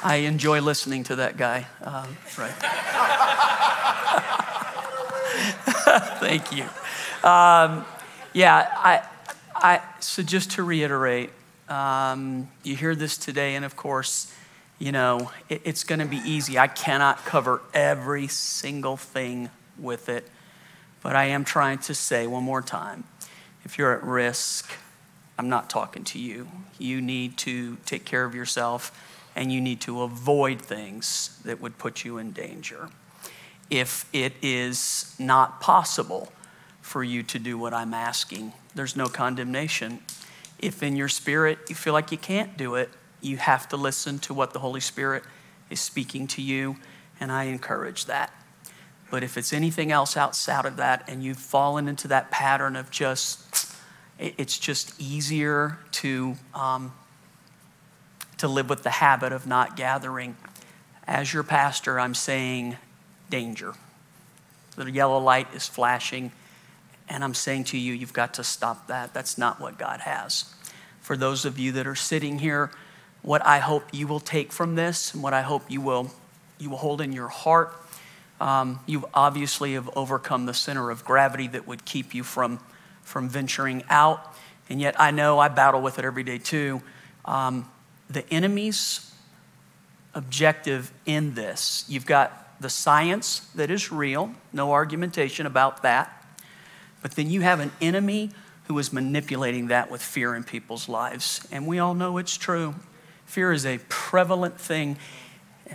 I 0.04 0.16
enjoy 0.16 0.60
listening 0.60 1.04
to 1.04 1.16
that 1.16 1.36
guy. 1.36 1.66
Um, 1.80 2.16
right. 2.36 2.50
Thank 6.18 6.52
you. 6.52 6.64
Um, 7.22 7.84
yeah, 8.32 8.68
I, 8.76 9.02
I, 9.54 9.80
so 10.00 10.24
just 10.24 10.50
to 10.52 10.64
reiterate, 10.64 11.30
um, 11.68 12.48
you 12.64 12.74
hear 12.74 12.96
this 12.96 13.16
today, 13.16 13.54
and 13.54 13.64
of 13.64 13.76
course, 13.76 14.34
you 14.80 14.90
know, 14.90 15.30
it, 15.48 15.62
it's 15.64 15.84
going 15.84 16.00
to 16.00 16.06
be 16.06 16.20
easy. 16.24 16.58
I 16.58 16.66
cannot 16.66 17.24
cover 17.24 17.62
every 17.72 18.26
single 18.26 18.96
thing 18.96 19.50
with 19.78 20.08
it, 20.08 20.26
but 21.02 21.14
I 21.14 21.26
am 21.26 21.44
trying 21.44 21.78
to 21.78 21.94
say 21.94 22.26
one 22.26 22.42
more 22.42 22.62
time 22.62 23.04
if 23.64 23.78
you're 23.78 23.96
at 23.96 24.02
risk, 24.02 24.72
I'm 25.38 25.48
not 25.48 25.70
talking 25.70 26.02
to 26.04 26.18
you. 26.18 26.48
You 26.78 27.00
need 27.00 27.36
to 27.38 27.76
take 27.86 28.04
care 28.04 28.24
of 28.24 28.34
yourself 28.34 28.90
and 29.34 29.52
you 29.52 29.60
need 29.60 29.80
to 29.82 30.02
avoid 30.02 30.60
things 30.60 31.40
that 31.44 31.60
would 31.60 31.78
put 31.78 32.04
you 32.04 32.18
in 32.18 32.32
danger. 32.32 32.90
If 33.70 34.06
it 34.12 34.34
is 34.42 35.14
not 35.18 35.60
possible 35.60 36.32
for 36.80 37.02
you 37.02 37.22
to 37.22 37.38
do 37.38 37.56
what 37.56 37.72
I'm 37.72 37.94
asking, 37.94 38.52
there's 38.74 38.96
no 38.96 39.06
condemnation. 39.06 40.00
If 40.58 40.82
in 40.82 40.96
your 40.96 41.08
spirit 41.08 41.58
you 41.68 41.74
feel 41.74 41.92
like 41.92 42.12
you 42.12 42.18
can't 42.18 42.56
do 42.56 42.74
it, 42.74 42.90
you 43.20 43.36
have 43.38 43.68
to 43.68 43.76
listen 43.76 44.18
to 44.20 44.34
what 44.34 44.52
the 44.52 44.58
Holy 44.58 44.80
Spirit 44.80 45.22
is 45.70 45.80
speaking 45.80 46.26
to 46.26 46.42
you, 46.42 46.76
and 47.20 47.32
I 47.32 47.44
encourage 47.44 48.06
that. 48.06 48.32
But 49.10 49.22
if 49.22 49.36
it's 49.36 49.52
anything 49.52 49.92
else 49.92 50.16
outside 50.16 50.64
of 50.64 50.76
that 50.76 51.04
and 51.08 51.22
you've 51.22 51.38
fallen 51.38 51.86
into 51.86 52.08
that 52.08 52.30
pattern 52.30 52.76
of 52.76 52.90
just, 52.90 53.76
it's 54.18 54.58
just 54.58 55.00
easier 55.00 55.78
to, 55.92 56.36
um, 56.54 56.92
to 58.42 58.48
live 58.48 58.68
with 58.68 58.82
the 58.82 58.90
habit 58.90 59.32
of 59.32 59.46
not 59.46 59.76
gathering. 59.76 60.36
As 61.06 61.32
your 61.32 61.44
pastor, 61.44 62.00
I'm 62.00 62.12
saying 62.12 62.76
danger. 63.30 63.74
The 64.74 64.90
yellow 64.90 65.18
light 65.18 65.46
is 65.54 65.68
flashing, 65.68 66.32
and 67.08 67.22
I'm 67.22 67.34
saying 67.34 67.64
to 67.66 67.78
you, 67.78 67.92
you've 67.92 68.12
got 68.12 68.34
to 68.34 68.42
stop 68.42 68.88
that. 68.88 69.14
That's 69.14 69.38
not 69.38 69.60
what 69.60 69.78
God 69.78 70.00
has. 70.00 70.52
For 71.00 71.16
those 71.16 71.44
of 71.44 71.56
you 71.56 71.70
that 71.70 71.86
are 71.86 71.94
sitting 71.94 72.40
here, 72.40 72.72
what 73.22 73.46
I 73.46 73.60
hope 73.60 73.84
you 73.92 74.08
will 74.08 74.18
take 74.18 74.50
from 74.52 74.74
this 74.74 75.14
and 75.14 75.22
what 75.22 75.34
I 75.34 75.42
hope 75.42 75.70
you 75.70 75.80
will, 75.80 76.10
you 76.58 76.68
will 76.68 76.78
hold 76.78 77.00
in 77.00 77.12
your 77.12 77.28
heart. 77.28 77.72
Um, 78.40 78.80
you 78.86 79.08
obviously 79.14 79.74
have 79.74 79.88
overcome 79.94 80.46
the 80.46 80.54
center 80.54 80.90
of 80.90 81.04
gravity 81.04 81.46
that 81.46 81.68
would 81.68 81.84
keep 81.84 82.12
you 82.12 82.24
from, 82.24 82.58
from 83.02 83.28
venturing 83.28 83.84
out. 83.88 84.34
And 84.68 84.80
yet 84.80 85.00
I 85.00 85.12
know 85.12 85.38
I 85.38 85.46
battle 85.46 85.80
with 85.80 86.00
it 86.00 86.04
every 86.04 86.24
day 86.24 86.38
too. 86.38 86.82
Um, 87.24 87.68
the 88.12 88.28
enemy's 88.32 89.12
objective 90.14 90.92
in 91.06 91.34
this, 91.34 91.84
you've 91.88 92.06
got 92.06 92.60
the 92.60 92.70
science 92.70 93.40
that 93.54 93.70
is 93.70 93.90
real, 93.90 94.32
no 94.52 94.72
argumentation 94.72 95.46
about 95.46 95.82
that. 95.82 96.24
But 97.02 97.12
then 97.12 97.30
you 97.30 97.40
have 97.40 97.60
an 97.60 97.72
enemy 97.80 98.30
who 98.64 98.78
is 98.78 98.92
manipulating 98.92 99.66
that 99.68 99.90
with 99.90 100.00
fear 100.00 100.34
in 100.34 100.44
people's 100.44 100.88
lives. 100.88 101.46
And 101.50 101.66
we 101.66 101.78
all 101.78 101.94
know 101.94 102.18
it's 102.18 102.36
true. 102.36 102.74
Fear 103.26 103.52
is 103.52 103.66
a 103.66 103.78
prevalent 103.88 104.60
thing. 104.60 104.98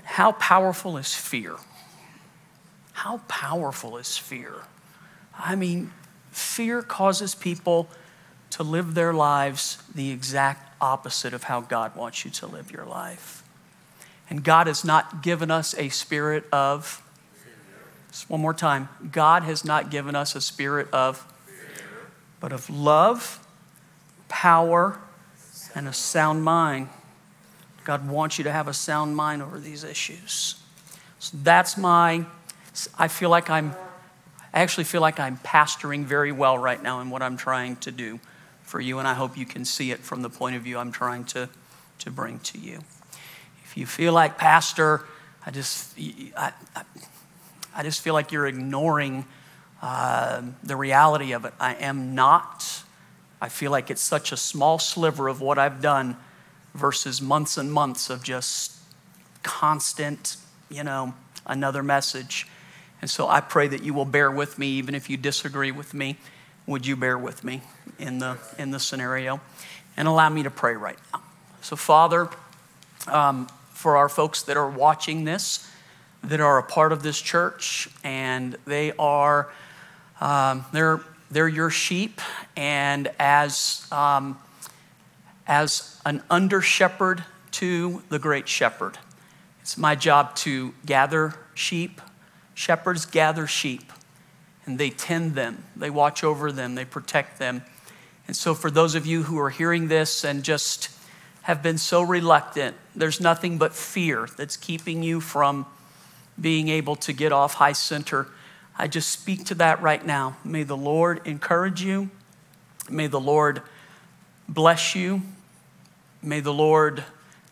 How 0.04 0.32
powerful 0.34 0.98
is 0.98 1.14
fear? 1.14 1.56
How 2.94 3.20
powerful 3.28 3.98
is 3.98 4.18
fear? 4.18 4.54
I 5.38 5.56
mean, 5.56 5.92
fear 6.32 6.82
causes 6.82 7.36
people 7.36 7.90
to 8.52 8.64
live 8.64 8.94
their 8.94 9.14
lives 9.14 9.78
the 9.94 10.12
exact 10.12 10.66
opposite 10.82 11.34
of 11.34 11.44
how 11.44 11.62
God 11.62 11.96
wants 11.96 12.26
you 12.26 12.32
to 12.32 12.48
live 12.48 12.72
your 12.72 12.86
life. 12.86 13.44
And 14.30 14.44
God 14.44 14.68
has 14.68 14.84
not 14.84 15.24
given 15.24 15.50
us 15.50 15.74
a 15.78 15.90
spirit 15.90 16.46
of, 16.52 17.02
one 18.28 18.42
more 18.42 18.54
time, 18.54 18.90
God 19.12 19.44
has 19.44 19.64
not 19.64 19.90
given 19.90 20.16
us 20.16 20.36
a 20.36 20.42
spirit 20.42 20.88
of, 20.92 21.26
but 22.40 22.52
of 22.52 22.70
love, 22.70 23.46
power, 24.28 25.00
and 25.74 25.88
a 25.88 25.94
sound 25.94 26.44
mind. 26.44 26.90
God 27.86 28.10
wants 28.10 28.38
you 28.38 28.44
to 28.44 28.52
have 28.52 28.68
a 28.68 28.74
sound 28.74 29.16
mind 29.16 29.42
over 29.42 29.60
these 29.60 29.84
issues. 29.84 30.62
So 31.20 31.38
that's 31.42 31.78
my, 31.78 32.26
I 32.98 33.08
feel 33.08 33.30
like 33.30 33.50
I'm, 33.50 33.74
I 34.54 34.62
actually 34.62 34.84
feel 34.84 35.02
like 35.02 35.20
I'm 35.20 35.38
pastoring 35.38 36.04
very 36.04 36.32
well 36.32 36.58
right 36.58 36.82
now 36.82 37.00
in 37.00 37.10
what 37.10 37.22
I'm 37.22 37.38
trying 37.38 37.78
to 37.78 37.92
do 37.92 38.20
for 38.68 38.82
you, 38.82 38.99
and 38.99 39.07
I 39.07 39.13
hope 39.13 39.38
you 39.38 39.45
can 39.45 39.63
see 39.63 39.91
it 39.91 39.99
from 39.99 40.22
the 40.22 40.30
point 40.30 40.57
of 40.57 40.61
view 40.61 40.78
I'm 40.78 40.91
trying 40.91 41.24
to, 41.26 41.49
to 41.99 42.11
bring 42.11 42.39
to 42.39 42.59
you. 42.59 42.80
If 43.63 43.78
you 43.78 43.86
feel 43.86 44.11
like, 44.11 44.38
Pastor, 44.38 45.05
I 45.45 45.51
just, 45.51 45.97
I, 46.36 46.51
I, 46.76 46.82
I 47.74 47.84
just 47.84 48.01
feel 48.01 48.13
like 48.13 48.34
you're 48.34 48.45
ignoring 48.45 49.26
uh, 49.82 50.41
the 50.63 50.76
reality 50.76 51.32
of 51.32 51.45
it. 51.45 51.53
I 51.61 51.76
am 51.76 52.13
not. 52.13 52.84
I 53.39 53.47
feel 53.47 53.72
like 53.72 53.89
it's 53.89 54.01
such 54.01 54.34
a 54.34 54.38
small 54.38 54.80
sliver 54.80 55.30
of 55.30 55.39
what 55.39 55.57
I've 55.57 55.82
done 55.82 56.18
versus 56.76 57.22
months 57.22 57.57
and 57.57 57.72
months 57.72 58.09
of 58.09 58.22
just 58.22 58.76
constant, 59.43 60.36
you 60.70 60.84
know, 60.84 61.13
another 61.45 61.82
message. 61.84 62.47
And 63.01 63.09
so 63.09 63.30
I 63.30 63.39
pray 63.39 63.68
that 63.70 63.82
you 63.82 63.93
will 63.93 64.05
bear 64.05 64.30
with 64.30 64.59
me, 64.59 64.68
even 64.72 64.93
if 64.93 65.09
you 65.09 65.15
disagree 65.15 65.72
with 65.72 65.93
me. 65.93 66.18
Would 66.68 66.86
you 66.86 66.95
bear 66.95 67.18
with 67.18 67.43
me 67.43 67.61
in 67.97 68.20
the, 68.20 68.38
in 68.59 68.72
the 68.72 68.80
scenario? 68.80 69.41
and 69.97 70.07
allow 70.07 70.30
me 70.30 70.43
to 70.43 70.51
pray 70.51 70.76
right 70.76 70.97
now. 71.11 71.22
So, 71.61 71.76
Father, 71.76 72.30
um, 73.07 73.47
for 73.72 73.97
our 73.97 74.07
folks 74.07 74.43
that 74.43 74.55
are 74.55 74.70
watching 74.70 75.26
this, 75.26 75.70
that 76.24 76.39
are 76.39 76.59
a 76.59 76.63
part 76.63 76.91
of 76.91 77.03
this 77.03 77.20
church, 77.20 77.89
and 78.03 78.55
they 78.65 78.93
are 78.97 79.49
um, 80.22 80.65
they're 80.72 81.01
they're 81.30 81.47
your 81.47 81.70
sheep, 81.70 82.22
and 82.55 83.09
as 83.20 83.88
um, 83.91 84.38
as 85.47 85.99
an 86.05 86.24
under 86.30 86.61
shepherd 86.61 87.24
to 87.51 88.03
the 88.09 88.20
great 88.20 88.47
shepherd, 88.47 88.97
it's 89.61 89.78
my 89.78 89.95
job 89.95 90.36
to 90.38 90.74
gather 90.86 91.34
sheep. 91.53 92.01
Shepherds 92.53 93.05
gather 93.05 93.45
sheep, 93.45 93.91
and 94.68 94.78
they 94.78 94.89
tend 94.89 95.34
them, 95.34 95.63
they 95.76 95.89
watch 95.89 96.24
over 96.24 96.51
them, 96.51 96.76
they 96.76 96.86
protect 96.86 97.39
them. 97.39 97.63
And 98.28 98.36
so, 98.36 98.53
for 98.53 98.70
those 98.70 98.93
of 98.93 99.05
you 99.05 99.24
who 99.24 99.39
are 99.39 99.49
hearing 99.49 99.88
this 99.88 100.26
and 100.26 100.43
just 100.43 100.89
have 101.43 101.63
been 101.63 101.78
so 101.78 102.01
reluctant, 102.01 102.76
there's 102.93 103.22
nothing 103.22 103.57
but 103.57 103.74
fear 103.74 104.28
that's 104.36 104.57
keeping 104.57 105.01
you 105.01 105.22
from 105.22 105.65
being 106.39 106.68
able 106.68 106.97
to 106.97 107.13
get 107.13 107.32
off 107.32 107.53
high 107.55 107.72
center. 107.72 108.28
I 108.78 108.88
just 108.88 109.09
speak 109.09 109.45
to 109.45 109.55
that 109.55 109.82
right 109.82 110.05
now. 110.05 110.36
May 110.43 110.63
the 110.63 110.78
Lord 110.78 111.26
encourage 111.26 111.82
you. 111.82 112.09
May 112.89 113.07
the 113.07 113.20
Lord 113.20 113.61
bless 114.49 114.93
you. 114.93 115.22
May 116.22 116.41
the 116.41 116.53
Lord 116.53 117.03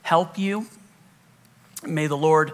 help 0.01 0.37
you. 0.37 0.67
May 1.85 2.07
the 2.07 2.17
Lord 2.17 2.51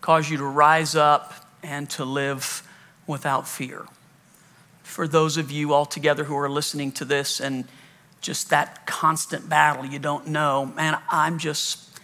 cause 0.00 0.28
you 0.28 0.38
to 0.38 0.44
rise 0.44 0.96
up 0.96 1.32
and 1.62 1.88
to 1.90 2.04
live 2.04 2.66
without 3.06 3.46
fear. 3.46 3.86
For 4.90 5.06
those 5.06 5.36
of 5.36 5.52
you 5.52 5.72
all 5.72 5.86
together 5.86 6.24
who 6.24 6.36
are 6.36 6.50
listening 6.50 6.90
to 6.92 7.04
this 7.04 7.40
and 7.40 7.64
just 8.20 8.50
that 8.50 8.86
constant 8.86 9.48
battle 9.48 9.86
you 9.86 10.00
don't 10.00 10.26
know, 10.26 10.66
man, 10.66 10.98
I'm 11.08 11.38
just, 11.38 12.00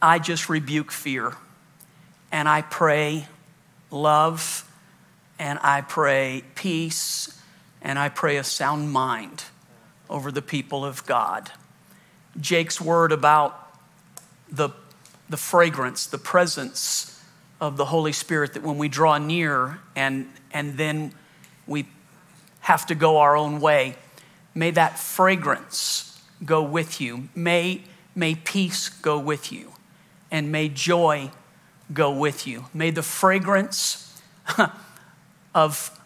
I 0.00 0.18
just 0.18 0.48
rebuke 0.48 0.90
fear. 0.90 1.34
And 2.32 2.48
I 2.48 2.62
pray 2.62 3.26
love, 3.90 4.66
and 5.38 5.58
I 5.62 5.82
pray 5.82 6.42
peace, 6.54 7.38
and 7.82 7.98
I 7.98 8.08
pray 8.08 8.38
a 8.38 8.44
sound 8.44 8.90
mind 8.90 9.44
over 10.08 10.32
the 10.32 10.42
people 10.42 10.82
of 10.82 11.04
God. 11.04 11.52
Jake's 12.40 12.80
word 12.80 13.12
about 13.12 13.70
the, 14.50 14.70
the 15.28 15.36
fragrance, 15.36 16.06
the 16.06 16.18
presence 16.18 17.22
of 17.60 17.76
the 17.76 17.84
Holy 17.84 18.12
Spirit, 18.12 18.54
that 18.54 18.62
when 18.62 18.78
we 18.78 18.88
draw 18.88 19.18
near 19.18 19.80
and, 19.94 20.26
and 20.52 20.78
then 20.78 21.12
we 21.66 21.86
have 22.60 22.86
to 22.86 22.94
go 22.94 23.18
our 23.18 23.36
own 23.36 23.60
way, 23.60 23.96
may 24.54 24.70
that 24.72 24.98
fragrance 24.98 26.20
go 26.44 26.62
with 26.62 27.00
you. 27.00 27.28
May, 27.34 27.82
may 28.14 28.34
peace 28.34 28.88
go 28.88 29.18
with 29.18 29.52
you. 29.52 29.72
And 30.30 30.52
may 30.52 30.68
joy 30.68 31.30
go 31.92 32.12
with 32.12 32.46
you. 32.46 32.66
May 32.72 32.90
the 32.90 33.02
fragrance 33.02 34.22
of, 35.54 35.98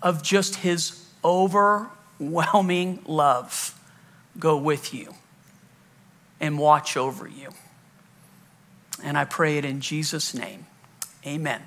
of 0.00 0.22
just 0.22 0.56
His 0.56 1.06
overwhelming 1.24 3.02
love 3.06 3.78
go 4.38 4.56
with 4.56 4.94
you 4.94 5.14
and 6.40 6.58
watch 6.58 6.96
over 6.96 7.28
you. 7.28 7.50
And 9.02 9.18
I 9.18 9.24
pray 9.24 9.58
it 9.58 9.64
in 9.64 9.80
Jesus' 9.80 10.34
name. 10.34 10.66
Amen. 11.26 11.62